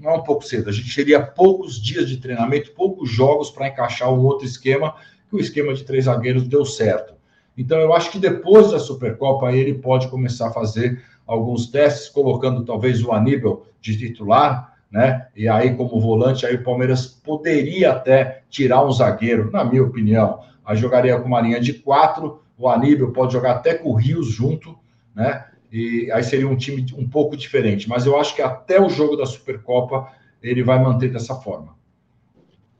Não 0.02 0.12
é 0.12 0.14
um 0.18 0.24
pouco 0.24 0.44
cedo, 0.44 0.70
a 0.70 0.74
gente 0.74 0.94
teria 0.94 1.22
poucos 1.22 1.82
dias 1.82 2.10
de 2.10 2.18
treinamento, 2.18 2.74
poucos 2.74 3.10
jogos 3.10 3.50
para 3.50 3.70
encaixar 3.70 4.14
um 4.14 4.26
outro 4.26 4.46
esquema, 4.46 4.96
que 5.30 5.38
o 5.38 5.40
esquema 5.40 5.74
de 5.74 5.86
três 5.86 6.04
zagueiros 6.04 6.46
deu 6.50 6.66
certo. 6.66 7.14
Então, 7.58 7.80
eu 7.80 7.94
acho 7.94 8.12
que 8.12 8.20
depois 8.20 8.72
da 8.72 8.80
Supercopa 8.80 9.54
ele 9.54 9.76
pode 9.76 10.10
começar 10.10 10.50
a 10.50 10.52
fazer 10.52 11.02
alguns 11.26 11.68
testes, 11.68 12.10
colocando 12.10 12.66
talvez 12.66 13.02
o 13.02 13.14
Aníbal 13.14 13.66
de 13.80 13.98
titular, 13.98 14.76
né? 14.92 15.28
E 15.34 15.48
aí, 15.48 15.74
como 15.74 16.02
volante, 16.02 16.46
aí 16.46 16.56
o 16.56 16.64
Palmeiras 16.64 17.06
poderia 17.06 17.92
até 17.92 18.44
tirar 18.50 18.86
um 18.86 18.92
zagueiro, 18.92 19.50
na 19.50 19.64
minha 19.64 19.84
opinião. 19.84 20.42
Aí 20.66 20.76
jogaria 20.76 21.18
com 21.18 21.28
uma 21.28 21.40
linha 21.40 21.62
de 21.62 21.72
quatro, 21.72 22.42
o 22.58 22.68
Aníbal 22.68 23.12
pode 23.12 23.32
jogar 23.32 23.54
até 23.54 23.76
com 23.76 23.92
o 23.92 23.96
Rios 23.96 24.28
junto, 24.28 24.78
né? 25.16 25.46
E 25.72 26.12
aí 26.12 26.24
seria 26.24 26.48
um 26.48 26.58
time 26.58 26.86
um 26.98 27.08
pouco 27.08 27.38
diferente. 27.38 27.88
Mas 27.88 28.06
eu 28.06 28.20
acho 28.20 28.36
que 28.36 28.42
até 28.42 28.80
o 28.82 28.90
jogo 28.90 29.16
da 29.16 29.26
Supercopa 29.26 30.12
ele 30.44 30.64
vai 30.64 30.82
manter 30.82 31.12
dessa 31.12 31.36
forma. 31.36 31.76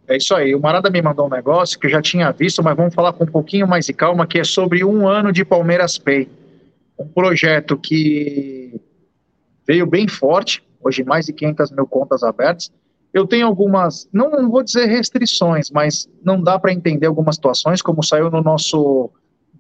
É 0.08 0.18
isso 0.18 0.36
aí. 0.36 0.54
O 0.54 0.60
Marada 0.60 0.90
me 0.90 1.02
mandou 1.02 1.28
um 1.28 1.30
negócio 1.30 1.80
que 1.80 1.88
eu 1.88 1.92
já 1.92 2.02
tinha 2.02 2.32
visto, 2.32 2.62
mas 2.62 2.76
vamos 2.76 2.94
falar 2.94 3.14
com 3.14 3.24
um 3.24 3.28
pouquinho 3.28 3.66
mais 3.66 3.86
de 3.86 3.94
calma, 3.94 4.28
que 4.28 4.40
é 4.40 4.44
sobre 4.44 4.84
um 4.84 5.08
ano 5.08 5.32
de 5.32 5.46
Palmeiras 5.46 5.98
Pay. 5.98 6.28
Um 7.00 7.08
projeto 7.08 7.78
que 7.78 8.80
veio 9.66 9.86
bem 9.86 10.08
forte, 10.08 10.62
hoje 10.84 11.04
mais 11.04 11.28
de 11.28 11.34
500 11.34 11.72
mil 11.72 11.88
contas 11.88 12.24
abertas. 12.24 12.72
Eu 13.14 13.26
tenho 13.26 13.48
algumas, 13.48 14.10
não, 14.12 14.32
não 14.32 14.50
vou 14.50 14.64
dizer 14.64 14.86
restrições, 14.86 15.70
mas 15.70 16.10
não 16.24 16.42
dá 16.42 16.60
para 16.60 16.74
entender 16.74 17.08
algumas 17.08 17.36
situações, 17.36 17.82
como 17.82 18.04
saiu 18.04 18.30
no 18.30 18.42
nosso 18.42 19.10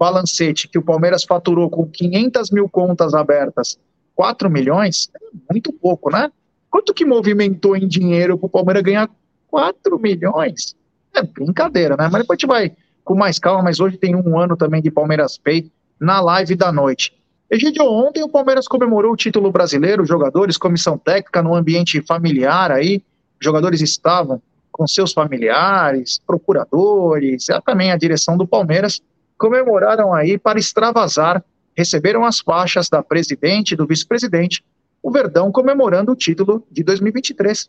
balancete, 0.01 0.67
que 0.67 0.79
o 0.79 0.81
Palmeiras 0.81 1.23
faturou 1.23 1.69
com 1.69 1.85
500 1.85 2.49
mil 2.49 2.67
contas 2.67 3.13
abertas 3.13 3.77
4 4.15 4.49
milhões, 4.49 5.11
é 5.15 5.53
muito 5.53 5.71
pouco, 5.71 6.11
né? 6.11 6.31
Quanto 6.71 6.91
que 6.91 7.05
movimentou 7.05 7.77
em 7.77 7.87
dinheiro 7.87 8.35
para 8.35 8.47
o 8.47 8.49
Palmeiras 8.49 8.81
ganhar 8.81 9.07
4 9.47 9.99
milhões? 9.99 10.75
É 11.13 11.21
brincadeira, 11.21 11.95
né? 11.95 12.09
Mas 12.11 12.21
depois 12.21 12.31
a 12.31 12.39
gente 12.39 12.47
vai 12.47 12.71
com 13.03 13.13
mais 13.13 13.37
calma, 13.37 13.61
mas 13.61 13.79
hoje 13.79 13.95
tem 13.95 14.15
um 14.15 14.39
ano 14.39 14.57
também 14.57 14.81
de 14.81 14.89
Palmeiras 14.89 15.37
Pay 15.37 15.71
na 15.99 16.19
live 16.19 16.55
da 16.55 16.71
noite. 16.71 17.13
Egidio, 17.47 17.85
ontem 17.85 18.23
o 18.23 18.29
Palmeiras 18.29 18.67
comemorou 18.67 19.13
o 19.13 19.17
título 19.17 19.51
brasileiro, 19.51 20.03
jogadores, 20.03 20.57
comissão 20.57 20.97
técnica, 20.97 21.43
no 21.43 21.53
ambiente 21.53 22.01
familiar 22.01 22.71
aí, 22.71 23.03
jogadores 23.39 23.81
estavam 23.81 24.41
com 24.71 24.87
seus 24.87 25.13
familiares, 25.13 26.19
procuradores, 26.25 27.45
também 27.63 27.91
a 27.91 27.97
direção 27.97 28.35
do 28.35 28.47
Palmeiras, 28.47 28.99
comemoraram 29.41 30.13
aí 30.13 30.37
para 30.37 30.59
extravasar, 30.59 31.43
receberam 31.75 32.23
as 32.23 32.39
faixas 32.39 32.87
da 32.87 33.01
presidente 33.01 33.71
e 33.71 33.75
do 33.75 33.87
vice-presidente, 33.87 34.63
o 35.01 35.09
Verdão 35.09 35.51
comemorando 35.51 36.11
o 36.11 36.15
título 36.15 36.63
de 36.69 36.83
2023. 36.83 37.67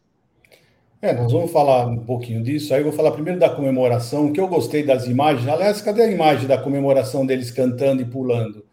É, 1.01 1.15
nós 1.15 1.33
vamos 1.33 1.51
falar 1.51 1.87
um 1.87 1.97
pouquinho 1.97 2.43
disso. 2.43 2.75
Aí 2.75 2.81
eu 2.81 2.85
vou 2.85 2.93
falar 2.93 3.13
primeiro 3.13 3.41
da 3.41 3.49
comemoração, 3.49 4.31
que 4.33 4.39
eu 4.39 4.47
gostei 4.47 4.85
das 4.85 5.07
imagens. 5.07 5.49
Aliás, 5.49 5.81
cadê 5.81 6.03
a 6.03 6.11
imagem 6.11 6.47
da 6.47 6.59
comemoração 6.59 7.25
deles 7.25 7.51
cantando 7.51 8.03
e 8.03 8.05
pulando? 8.05 8.65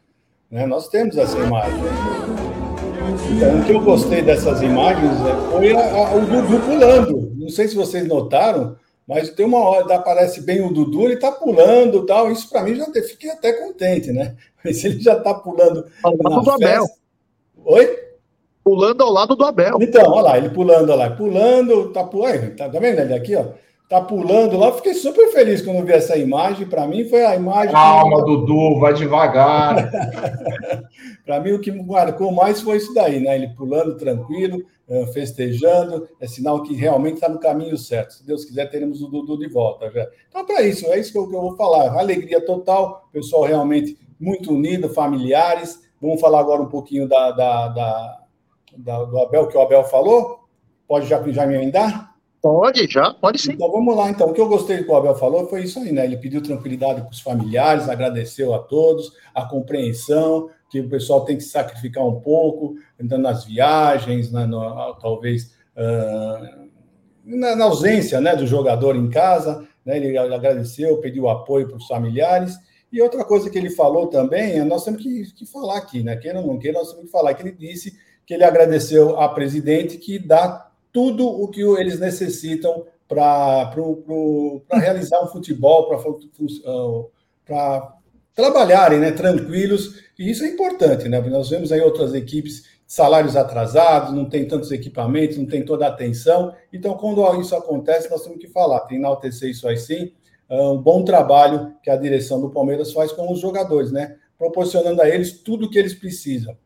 Né? 0.51 0.65
Nós 0.65 0.89
temos 0.89 1.17
essa 1.17 1.39
imagem. 1.39 1.79
Então, 3.31 3.59
o 3.59 3.65
que 3.65 3.71
eu 3.71 3.81
gostei 3.81 4.21
dessas 4.21 4.61
imagens 4.61 5.13
é, 5.25 5.51
foi 5.51 5.71
a, 5.73 5.79
a, 5.79 6.15
o 6.15 6.25
Dudu 6.25 6.59
pulando. 6.65 7.33
Não 7.37 7.49
sei 7.49 7.67
se 7.69 7.75
vocês 7.75 8.05
notaram, 8.05 8.75
mas 9.09 9.31
tem 9.31 9.43
uma 9.43 9.57
hora, 9.57 9.95
aparece 9.95 10.39
bem 10.39 10.61
o 10.61 10.71
Dudu, 10.71 11.05
ele 11.05 11.17
tá 11.17 11.31
pulando 11.31 12.05
tal. 12.05 12.31
Isso 12.31 12.47
para 12.47 12.61
mim 12.61 12.75
já 12.75 12.85
te, 12.91 13.01
fiquei 13.01 13.31
até 13.31 13.53
contente, 13.53 14.11
né? 14.11 14.35
Mas 14.63 14.83
ele 14.85 14.99
já 14.99 15.19
tá 15.19 15.33
pulando. 15.33 15.83
Ao 16.03 16.15
lado 16.15 16.43
do 16.43 16.51
Abel. 16.51 16.85
Oi? 17.65 17.99
Pulando 18.63 19.01
ao 19.01 19.09
lado 19.11 19.35
do 19.35 19.43
Abel. 19.43 19.79
Então, 19.81 20.11
olha 20.11 20.21
lá, 20.21 20.37
ele 20.37 20.49
pulando, 20.49 20.91
olha 20.91 20.95
lá, 20.95 21.09
pulando, 21.09 21.91
tá 21.91 22.03
pulando, 22.03 22.55
tá, 22.55 22.69
tá 22.69 22.79
vendo 22.79 22.99
ele 22.99 23.15
aqui, 23.15 23.35
ó? 23.35 23.45
Tá 23.89 23.99
pulando 23.99 24.55
lá, 24.55 24.71
fiquei 24.73 24.93
super 24.93 25.31
feliz 25.31 25.63
quando 25.63 25.83
vi 25.83 25.93
essa 25.93 26.15
imagem. 26.15 26.67
Para 26.67 26.85
mim 26.85 27.05
foi 27.05 27.25
a 27.25 27.35
imagem. 27.35 27.71
Calma, 27.71 28.17
que... 28.17 28.25
Dudu, 28.25 28.79
vai 28.79 28.93
devagar. 28.93 29.89
para 31.25 31.39
mim, 31.39 31.53
o 31.53 31.59
que 31.59 31.71
marcou 31.71 32.31
mais 32.31 32.61
foi 32.61 32.77
isso 32.77 32.93
daí, 32.93 33.19
né? 33.19 33.33
Ele 33.33 33.47
pulando 33.57 33.97
tranquilo, 33.97 34.61
festejando, 35.13 36.07
é 36.19 36.27
sinal 36.27 36.63
que 36.63 36.73
realmente 36.73 37.15
está 37.15 37.29
no 37.29 37.39
caminho 37.39 37.77
certo. 37.77 38.15
Se 38.15 38.25
Deus 38.25 38.43
quiser, 38.43 38.69
teremos 38.69 39.01
o 39.01 39.07
Dudu 39.07 39.37
de 39.37 39.47
volta 39.47 39.89
já. 39.91 40.07
Então, 40.27 40.45
para 40.45 40.63
isso, 40.63 40.87
é 40.87 40.99
isso 40.99 41.11
que 41.11 41.17
eu, 41.17 41.27
que 41.27 41.35
eu 41.35 41.41
vou 41.41 41.55
falar. 41.55 41.97
Alegria 41.97 42.43
total, 42.43 43.07
pessoal 43.11 43.43
realmente 43.43 43.97
muito 44.19 44.51
unido, 44.51 44.89
familiares. 44.89 45.79
Vamos 46.01 46.19
falar 46.19 46.39
agora 46.39 46.61
um 46.61 46.69
pouquinho 46.69 47.07
da, 47.07 47.31
da, 47.31 47.67
da, 47.67 48.19
da 48.77 49.03
do 49.03 49.19
Abel, 49.19 49.47
que 49.47 49.57
o 49.57 49.61
Abel 49.61 49.83
falou. 49.83 50.39
Pode 50.87 51.07
já, 51.07 51.21
já 51.31 51.45
me 51.45 51.55
emendar? 51.55 52.15
Pode, 52.41 52.87
já, 52.87 53.13
pode 53.13 53.37
sim. 53.39 53.51
Então 53.51 53.69
vamos 53.71 53.95
lá, 53.95 54.09
então. 54.09 54.29
O 54.29 54.33
que 54.33 54.39
eu 54.39 54.47
gostei 54.47 54.83
que 54.83 54.89
o 54.89 54.95
Abel 54.95 55.13
falou 55.15 55.47
foi 55.47 55.63
isso 55.63 55.77
aí, 55.79 55.91
né? 55.91 56.05
Ele 56.05 56.17
pediu 56.17 56.41
tranquilidade 56.41 57.01
para 57.01 57.11
os 57.11 57.19
familiares, 57.19 57.89
agradeceu 57.89 58.53
a 58.53 58.59
todos, 58.59 59.11
a 59.35 59.45
compreensão, 59.45 60.49
que 60.69 60.79
o 60.79 60.89
pessoal 60.89 61.25
tem 61.25 61.35
que 61.35 61.43
sacrificar 61.43 62.05
um 62.05 62.19
pouco, 62.19 62.75
entrando 62.99 63.23
nas 63.23 63.45
viagens, 63.45 64.31
na, 64.31 64.45
no, 64.45 64.93
talvez 64.95 65.55
uh, 65.75 66.69
na, 67.23 67.55
na, 67.55 67.65
ausência 67.65 68.21
né, 68.21 68.35
do 68.35 68.45
jogador 68.45 68.95
em 68.95 69.09
casa, 69.09 69.67
né? 69.85 69.97
Ele 69.97 70.17
agradeceu, 70.17 70.97
pediu 70.97 71.27
apoio 71.27 71.67
para 71.67 71.77
os 71.77 71.87
familiares. 71.87 72.55
E 72.91 73.01
outra 73.01 73.23
coisa 73.23 73.49
que 73.49 73.57
ele 73.57 73.69
falou 73.69 74.07
também, 74.07 74.59
é 74.59 74.63
nós 74.63 74.83
temos 74.83 75.01
que, 75.01 75.33
que 75.33 75.45
falar 75.45 75.77
aqui, 75.77 76.03
né? 76.03 76.15
Queira 76.15 76.39
ou 76.39 76.47
não 76.47 76.59
queira, 76.59 76.79
nós 76.79 76.89
temos 76.89 77.05
que 77.05 77.11
falar 77.11 77.33
que 77.33 77.41
ele 77.43 77.51
disse 77.51 77.97
que 78.25 78.33
ele 78.33 78.43
agradeceu 78.43 79.19
a 79.19 79.29
presidente 79.29 79.97
que 79.97 80.19
dá 80.19 80.69
tudo 80.91 81.27
o 81.27 81.47
que 81.47 81.61
eles 81.61 81.99
necessitam 81.99 82.85
para 83.07 83.73
realizar 84.71 85.19
o 85.21 85.31
futebol, 85.31 85.87
para 87.45 87.93
trabalharem 88.39 88.99
né, 88.99 89.11
tranquilos, 89.11 90.01
e 90.17 90.31
isso 90.31 90.43
é 90.43 90.47
importante, 90.47 91.09
né? 91.09 91.19
Nós 91.21 91.49
vemos 91.49 91.71
aí 91.71 91.81
outras 91.81 92.13
equipes, 92.13 92.63
salários 92.87 93.35
atrasados, 93.35 94.13
não 94.13 94.25
tem 94.25 94.47
tantos 94.47 94.71
equipamentos, 94.71 95.37
não 95.37 95.45
tem 95.45 95.63
toda 95.63 95.85
a 95.85 95.89
atenção. 95.89 96.53
Então, 96.71 96.93
quando 96.95 97.41
isso 97.41 97.53
acontece, 97.55 98.09
nós 98.09 98.23
temos 98.23 98.39
que 98.39 98.47
falar, 98.47 98.79
tem 98.81 98.97
enaltecer 98.97 99.49
isso 99.49 99.67
aí 99.67 99.77
sim, 99.77 100.13
é 100.47 100.61
um 100.61 100.77
bom 100.77 101.03
trabalho 101.03 101.73
que 101.83 101.89
a 101.89 101.97
direção 101.97 102.41
do 102.41 102.49
Palmeiras 102.49 102.93
faz 102.93 103.11
com 103.11 103.31
os 103.31 103.39
jogadores, 103.39 103.91
né? 103.91 104.15
Proporcionando 104.37 105.01
a 105.01 105.09
eles 105.09 105.43
tudo 105.43 105.65
o 105.65 105.69
que 105.69 105.77
eles 105.77 105.93
precisam. 105.93 106.57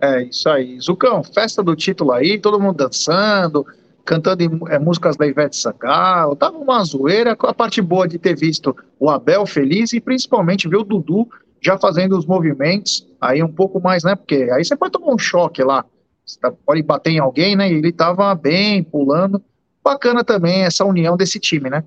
É 0.00 0.22
isso 0.22 0.48
aí. 0.48 0.80
Zucão, 0.80 1.22
festa 1.22 1.62
do 1.62 1.76
título 1.76 2.12
aí, 2.12 2.38
todo 2.38 2.60
mundo 2.60 2.76
dançando, 2.76 3.66
cantando 4.04 4.68
é, 4.68 4.78
músicas 4.78 5.16
da 5.16 5.26
Ivete 5.26 5.56
Sangalo. 5.56 6.36
Tava 6.36 6.56
uma 6.58 6.82
zoeira. 6.84 7.32
A 7.32 7.54
parte 7.54 7.80
boa 7.80 8.06
de 8.06 8.18
ter 8.18 8.36
visto 8.36 8.76
o 8.98 9.10
Abel 9.10 9.46
feliz 9.46 9.92
e 9.92 10.00
principalmente 10.00 10.68
ver 10.68 10.76
o 10.76 10.84
Dudu 10.84 11.28
já 11.60 11.78
fazendo 11.78 12.18
os 12.18 12.26
movimentos 12.26 13.06
aí 13.20 13.42
um 13.42 13.52
pouco 13.52 13.80
mais, 13.80 14.02
né? 14.02 14.16
Porque 14.16 14.48
aí 14.52 14.64
você 14.64 14.74
pode 14.74 14.92
tomar 14.92 15.14
um 15.14 15.18
choque 15.18 15.62
lá. 15.62 15.84
Você 16.24 16.38
tá, 16.38 16.50
pode 16.50 16.82
bater 16.82 17.10
em 17.10 17.18
alguém, 17.18 17.54
né? 17.54 17.70
E 17.70 17.74
ele 17.74 17.92
tava 17.92 18.34
bem, 18.34 18.82
pulando. 18.82 19.42
Bacana 19.82 20.24
também 20.24 20.62
essa 20.62 20.84
união 20.84 21.16
desse 21.16 21.38
time, 21.38 21.70
né? 21.70 21.84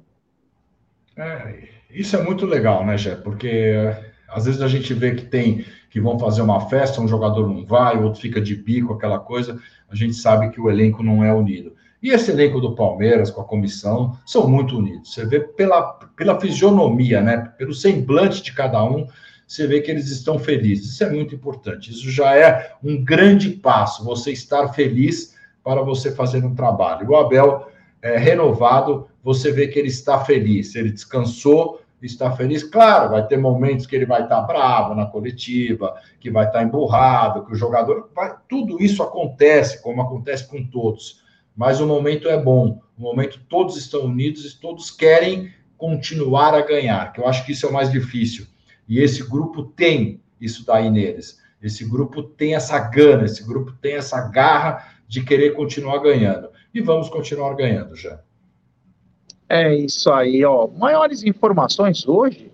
É, 1.17 1.67
isso 1.89 2.15
é 2.15 2.21
muito 2.21 2.45
legal, 2.45 2.85
né, 2.85 2.97
Jé? 2.97 3.15
Porque 3.15 3.93
às 4.29 4.45
vezes 4.45 4.61
a 4.61 4.67
gente 4.67 4.93
vê 4.93 5.15
que 5.15 5.25
tem 5.25 5.65
que 5.89 6.01
vão 6.01 6.19
fazer 6.19 6.41
uma 6.41 6.59
festa, 6.67 6.99
um 6.99 7.07
jogador 7.07 7.47
não 7.47 7.65
vai, 7.65 7.95
o 7.95 8.03
outro 8.03 8.19
fica 8.19 8.41
de 8.41 8.53
bico, 8.53 8.93
aquela 8.93 9.17
coisa. 9.17 9.57
A 9.89 9.95
gente 9.95 10.13
sabe 10.13 10.49
que 10.49 10.59
o 10.59 10.69
elenco 10.69 11.01
não 11.01 11.23
é 11.23 11.33
unido. 11.33 11.73
E 12.05 12.11
esse 12.11 12.29
elenco 12.29 12.61
do 12.61 12.75
Palmeiras, 12.75 13.31
com 13.31 13.41
a 13.41 13.45
comissão, 13.45 14.15
são 14.27 14.47
muito 14.47 14.77
unidos. 14.77 15.11
Você 15.11 15.25
vê 15.25 15.39
pela, 15.39 15.81
pela 16.15 16.39
fisionomia, 16.39 17.19
né? 17.19 17.51
pelo 17.57 17.73
semblante 17.73 18.43
de 18.43 18.53
cada 18.53 18.83
um, 18.83 19.07
você 19.47 19.65
vê 19.65 19.81
que 19.81 19.89
eles 19.89 20.11
estão 20.11 20.37
felizes. 20.37 20.91
Isso 20.91 21.03
é 21.03 21.09
muito 21.09 21.33
importante. 21.33 21.89
Isso 21.89 22.11
já 22.11 22.35
é 22.35 22.73
um 22.83 23.03
grande 23.03 23.49
passo, 23.49 24.05
você 24.05 24.31
estar 24.31 24.67
feliz 24.67 25.35
para 25.63 25.81
você 25.81 26.11
fazer 26.11 26.45
um 26.45 26.53
trabalho. 26.53 27.09
O 27.09 27.15
Abel 27.15 27.69
é 28.03 28.19
renovado, 28.19 29.07
você 29.23 29.51
vê 29.51 29.67
que 29.67 29.79
ele 29.79 29.87
está 29.87 30.23
feliz, 30.23 30.75
ele 30.75 30.91
descansou, 30.91 31.81
está 32.03 32.31
feliz. 32.33 32.63
Claro, 32.63 33.09
vai 33.09 33.25
ter 33.25 33.37
momentos 33.37 33.87
que 33.87 33.95
ele 33.95 34.05
vai 34.05 34.21
estar 34.21 34.41
bravo 34.41 34.93
na 34.93 35.07
coletiva, 35.07 35.95
que 36.19 36.29
vai 36.29 36.45
estar 36.45 36.61
emburrado, 36.61 37.45
que 37.45 37.53
o 37.53 37.55
jogador. 37.55 38.11
Vai... 38.15 38.35
Tudo 38.47 38.79
isso 38.79 39.01
acontece, 39.01 39.81
como 39.81 40.03
acontece 40.03 40.47
com 40.47 40.63
todos. 40.67 41.24
Mas 41.55 41.79
o 41.79 41.87
momento 41.87 42.27
é 42.27 42.41
bom. 42.41 42.81
O 42.97 43.01
momento 43.01 43.39
todos 43.49 43.77
estão 43.77 44.01
unidos 44.01 44.45
e 44.45 44.59
todos 44.59 44.91
querem 44.91 45.53
continuar 45.77 46.53
a 46.53 46.61
ganhar, 46.61 47.11
que 47.11 47.19
eu 47.19 47.27
acho 47.27 47.45
que 47.45 47.51
isso 47.51 47.65
é 47.65 47.69
o 47.69 47.73
mais 47.73 47.91
difícil. 47.91 48.45
E 48.87 48.99
esse 48.99 49.23
grupo 49.23 49.63
tem 49.63 50.21
isso 50.39 50.65
daí 50.65 50.89
neles. 50.89 51.39
Esse 51.61 51.83
grupo 51.85 52.23
tem 52.23 52.55
essa 52.55 52.79
gana, 52.79 53.25
esse 53.25 53.43
grupo 53.43 53.71
tem 53.81 53.95
essa 53.95 54.29
garra 54.29 54.93
de 55.07 55.23
querer 55.23 55.53
continuar 55.53 55.99
ganhando. 55.99 56.49
E 56.73 56.81
vamos 56.81 57.09
continuar 57.09 57.55
ganhando 57.55 57.95
já. 57.95 58.19
É 59.47 59.75
isso 59.75 60.11
aí, 60.11 60.43
ó. 60.43 60.67
Maiores 60.67 61.23
informações 61.23 62.07
hoje, 62.07 62.51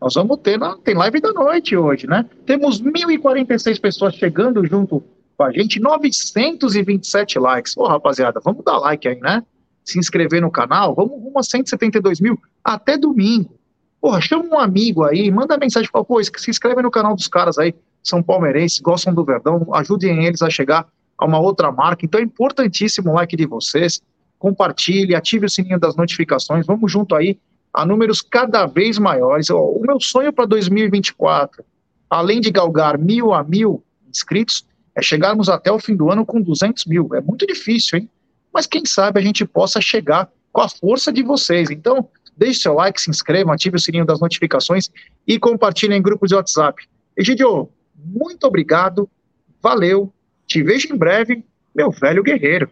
nós 0.00 0.14
vamos 0.14 0.38
ter, 0.38 0.58
na, 0.58 0.76
tem 0.76 0.94
live 0.94 1.20
da 1.20 1.32
noite 1.32 1.76
hoje, 1.76 2.06
né? 2.06 2.28
Temos 2.44 2.82
1.046 2.82 3.80
pessoas 3.80 4.14
chegando 4.14 4.66
junto 4.66 5.02
com 5.42 5.44
a 5.44 5.52
gente, 5.52 5.80
927 5.80 7.38
likes. 7.38 7.76
Ô, 7.76 7.86
rapaziada, 7.86 8.40
vamos 8.44 8.64
dar 8.64 8.78
like 8.78 9.08
aí, 9.08 9.18
né? 9.20 9.42
Se 9.84 9.98
inscrever 9.98 10.40
no 10.40 10.50
canal, 10.50 10.94
vamos 10.94 11.20
rumo 11.20 11.38
a 11.38 11.42
172 11.42 12.20
mil 12.20 12.38
até 12.62 12.96
domingo. 12.96 13.58
Porra, 14.00 14.20
chama 14.20 14.44
um 14.44 14.58
amigo 14.58 15.04
aí, 15.04 15.30
manda 15.30 15.58
mensagem, 15.58 15.88
fala, 15.90 16.04
pô, 16.04 16.22
se 16.22 16.50
inscreve 16.50 16.80
no 16.82 16.90
canal 16.90 17.16
dos 17.16 17.26
caras 17.26 17.58
aí, 17.58 17.74
são 18.02 18.22
palmeirenses, 18.22 18.78
gostam 18.80 19.12
do 19.12 19.24
Verdão, 19.24 19.66
ajudem 19.74 20.24
eles 20.24 20.42
a 20.42 20.50
chegar 20.50 20.86
a 21.18 21.24
uma 21.24 21.40
outra 21.40 21.72
marca. 21.72 22.04
Então 22.04 22.20
é 22.20 22.24
importantíssimo 22.24 23.10
o 23.10 23.14
like 23.14 23.36
de 23.36 23.46
vocês 23.46 24.00
compartilhe, 24.38 25.14
ative 25.14 25.46
o 25.46 25.50
sininho 25.50 25.78
das 25.78 25.94
notificações, 25.94 26.66
vamos 26.66 26.90
junto 26.90 27.14
aí 27.14 27.38
a 27.72 27.86
números 27.86 28.20
cada 28.20 28.66
vez 28.66 28.98
maiores. 28.98 29.50
O 29.50 29.80
meu 29.86 30.00
sonho 30.00 30.32
para 30.32 30.46
2024, 30.46 31.64
além 32.10 32.40
de 32.40 32.50
galgar 32.50 32.98
mil 32.98 33.32
a 33.32 33.42
mil 33.44 33.84
inscritos, 34.08 34.66
é 34.94 35.02
chegarmos 35.02 35.48
até 35.48 35.70
o 35.70 35.78
fim 35.78 35.96
do 35.96 36.10
ano 36.10 36.24
com 36.24 36.40
200 36.40 36.84
mil. 36.86 37.08
É 37.14 37.20
muito 37.20 37.46
difícil, 37.46 37.98
hein? 37.98 38.10
Mas 38.52 38.66
quem 38.66 38.84
sabe 38.84 39.18
a 39.18 39.22
gente 39.22 39.44
possa 39.46 39.80
chegar 39.80 40.30
com 40.52 40.60
a 40.60 40.68
força 40.68 41.12
de 41.12 41.22
vocês. 41.22 41.70
Então, 41.70 42.08
deixe 42.36 42.60
seu 42.60 42.74
like, 42.74 43.00
se 43.00 43.10
inscreva, 43.10 43.54
ative 43.54 43.76
o 43.76 43.80
sininho 43.80 44.04
das 44.04 44.20
notificações 44.20 44.90
e 45.26 45.38
compartilhe 45.38 45.94
em 45.94 46.02
grupos 46.02 46.28
de 46.28 46.34
WhatsApp. 46.34 46.86
Egidio, 47.16 47.70
muito 47.96 48.46
obrigado, 48.46 49.08
valeu, 49.62 50.12
te 50.46 50.62
vejo 50.62 50.92
em 50.92 50.96
breve, 50.96 51.44
meu 51.74 51.90
velho 51.90 52.22
guerreiro. 52.22 52.70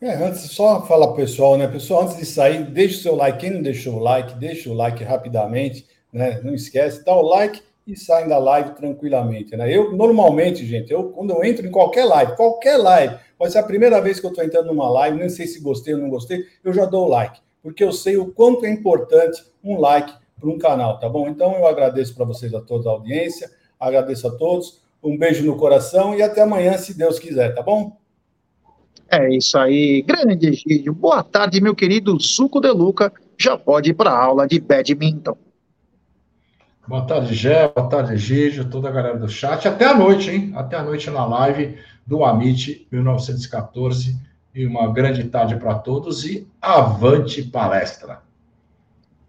É, 0.00 0.14
antes, 0.14 0.42
só 0.52 0.86
falar 0.86 1.08
pessoal, 1.14 1.58
né? 1.58 1.66
Pessoal, 1.66 2.04
antes 2.04 2.18
de 2.18 2.24
sair, 2.24 2.64
deixe 2.64 2.98
o 2.98 3.02
seu 3.02 3.16
like. 3.16 3.38
Quem 3.38 3.50
não 3.50 3.62
deixou 3.62 3.94
o 3.94 3.98
like, 3.98 4.34
deixa 4.38 4.70
o 4.70 4.74
like 4.74 5.02
rapidamente, 5.02 5.86
né? 6.12 6.40
Não 6.44 6.54
esquece, 6.54 7.04
dá 7.04 7.12
o 7.12 7.22
like 7.22 7.60
e 7.88 7.96
saem 7.96 8.28
da 8.28 8.38
live 8.38 8.74
tranquilamente, 8.74 9.56
né? 9.56 9.74
Eu, 9.74 9.96
normalmente, 9.96 10.66
gente, 10.66 10.92
eu 10.92 11.04
quando 11.04 11.30
eu 11.30 11.42
entro 11.42 11.66
em 11.66 11.70
qualquer 11.70 12.04
live, 12.04 12.36
qualquer 12.36 12.76
live, 12.76 13.16
pode 13.38 13.50
ser 13.50 13.60
a 13.60 13.62
primeira 13.62 13.98
vez 13.98 14.20
que 14.20 14.26
eu 14.26 14.30
estou 14.30 14.44
entrando 14.44 14.66
numa 14.66 14.90
live, 14.90 15.18
nem 15.18 15.30
sei 15.30 15.46
se 15.46 15.58
gostei 15.62 15.94
ou 15.94 16.00
não 16.00 16.10
gostei, 16.10 16.44
eu 16.62 16.74
já 16.74 16.84
dou 16.84 17.06
o 17.06 17.08
like, 17.08 17.40
porque 17.62 17.82
eu 17.82 17.90
sei 17.90 18.18
o 18.18 18.30
quanto 18.30 18.66
é 18.66 18.70
importante 18.70 19.42
um 19.64 19.80
like 19.80 20.12
para 20.38 20.50
um 20.50 20.58
canal, 20.58 20.98
tá 20.98 21.08
bom? 21.08 21.28
Então 21.28 21.54
eu 21.54 21.66
agradeço 21.66 22.14
para 22.14 22.26
vocês 22.26 22.52
a 22.52 22.60
todos 22.60 22.86
a 22.86 22.90
audiência, 22.90 23.50
agradeço 23.80 24.28
a 24.28 24.32
todos, 24.32 24.82
um 25.02 25.16
beijo 25.16 25.46
no 25.46 25.56
coração 25.56 26.14
e 26.14 26.20
até 26.20 26.42
amanhã, 26.42 26.76
se 26.76 26.96
Deus 26.96 27.18
quiser, 27.18 27.54
tá 27.54 27.62
bom? 27.62 27.96
É 29.10 29.34
isso 29.34 29.56
aí, 29.56 30.02
grande 30.02 30.48
Egídio. 30.48 30.92
Boa 30.92 31.24
tarde, 31.24 31.58
meu 31.58 31.74
querido 31.74 32.20
Suco 32.20 32.60
de 32.60 32.70
Luca. 32.70 33.10
Já 33.38 33.56
pode 33.56 33.90
ir 33.90 33.94
para 33.94 34.10
aula 34.10 34.46
de 34.46 34.60
badminton. 34.60 35.47
Boa 36.88 37.02
tarde, 37.02 37.34
Gé. 37.34 37.68
Boa 37.68 37.86
tarde, 37.86 38.14
Egídio, 38.14 38.64
toda 38.64 38.88
a 38.88 38.90
galera 38.90 39.18
do 39.18 39.28
chat. 39.28 39.68
Até 39.68 39.84
a 39.84 39.94
noite, 39.94 40.30
hein? 40.30 40.54
Até 40.56 40.74
a 40.74 40.82
noite 40.82 41.10
na 41.10 41.22
live 41.26 41.76
do 42.06 42.24
Amit 42.24 42.88
1914. 42.90 44.16
E 44.54 44.64
uma 44.64 44.90
grande 44.90 45.24
tarde 45.24 45.56
para 45.56 45.74
todos 45.74 46.24
e 46.24 46.48
avante 46.62 47.42
palestra. 47.42 48.22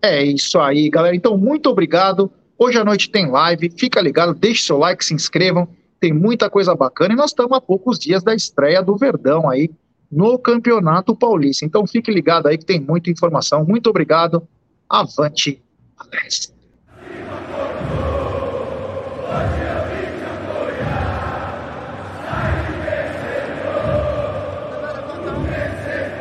É 0.02 0.24
isso 0.24 0.58
aí, 0.58 0.90
galera. 0.90 1.14
Então, 1.14 1.38
muito 1.38 1.70
obrigado. 1.70 2.32
Hoje 2.58 2.78
à 2.78 2.86
noite 2.86 3.12
tem 3.12 3.30
live. 3.30 3.70
Fica 3.78 4.00
ligado, 4.00 4.34
deixe 4.34 4.64
seu 4.64 4.78
like, 4.78 5.04
se 5.04 5.14
inscrevam. 5.14 5.68
Tem 6.00 6.14
muita 6.14 6.50
coisa 6.50 6.74
bacana 6.74 7.14
e 7.14 7.18
nós 7.18 7.32
estamos 7.32 7.52
a 7.58 7.60
poucos 7.60 8.00
dias 8.00 8.24
da 8.24 8.34
estreia 8.34 8.82
do 8.82 8.96
Verdão 8.96 9.50
aí 9.50 9.70
no 10.10 10.40
Campeonato 10.40 11.14
Paulista. 11.14 11.66
Então, 11.66 11.86
fique 11.86 12.10
ligado 12.10 12.48
aí 12.48 12.58
que 12.58 12.66
tem 12.66 12.80
muita 12.80 13.12
informação. 13.12 13.66
Muito 13.66 13.90
obrigado. 13.90 14.48
Avante 14.90 15.62
palestra. 15.98 16.59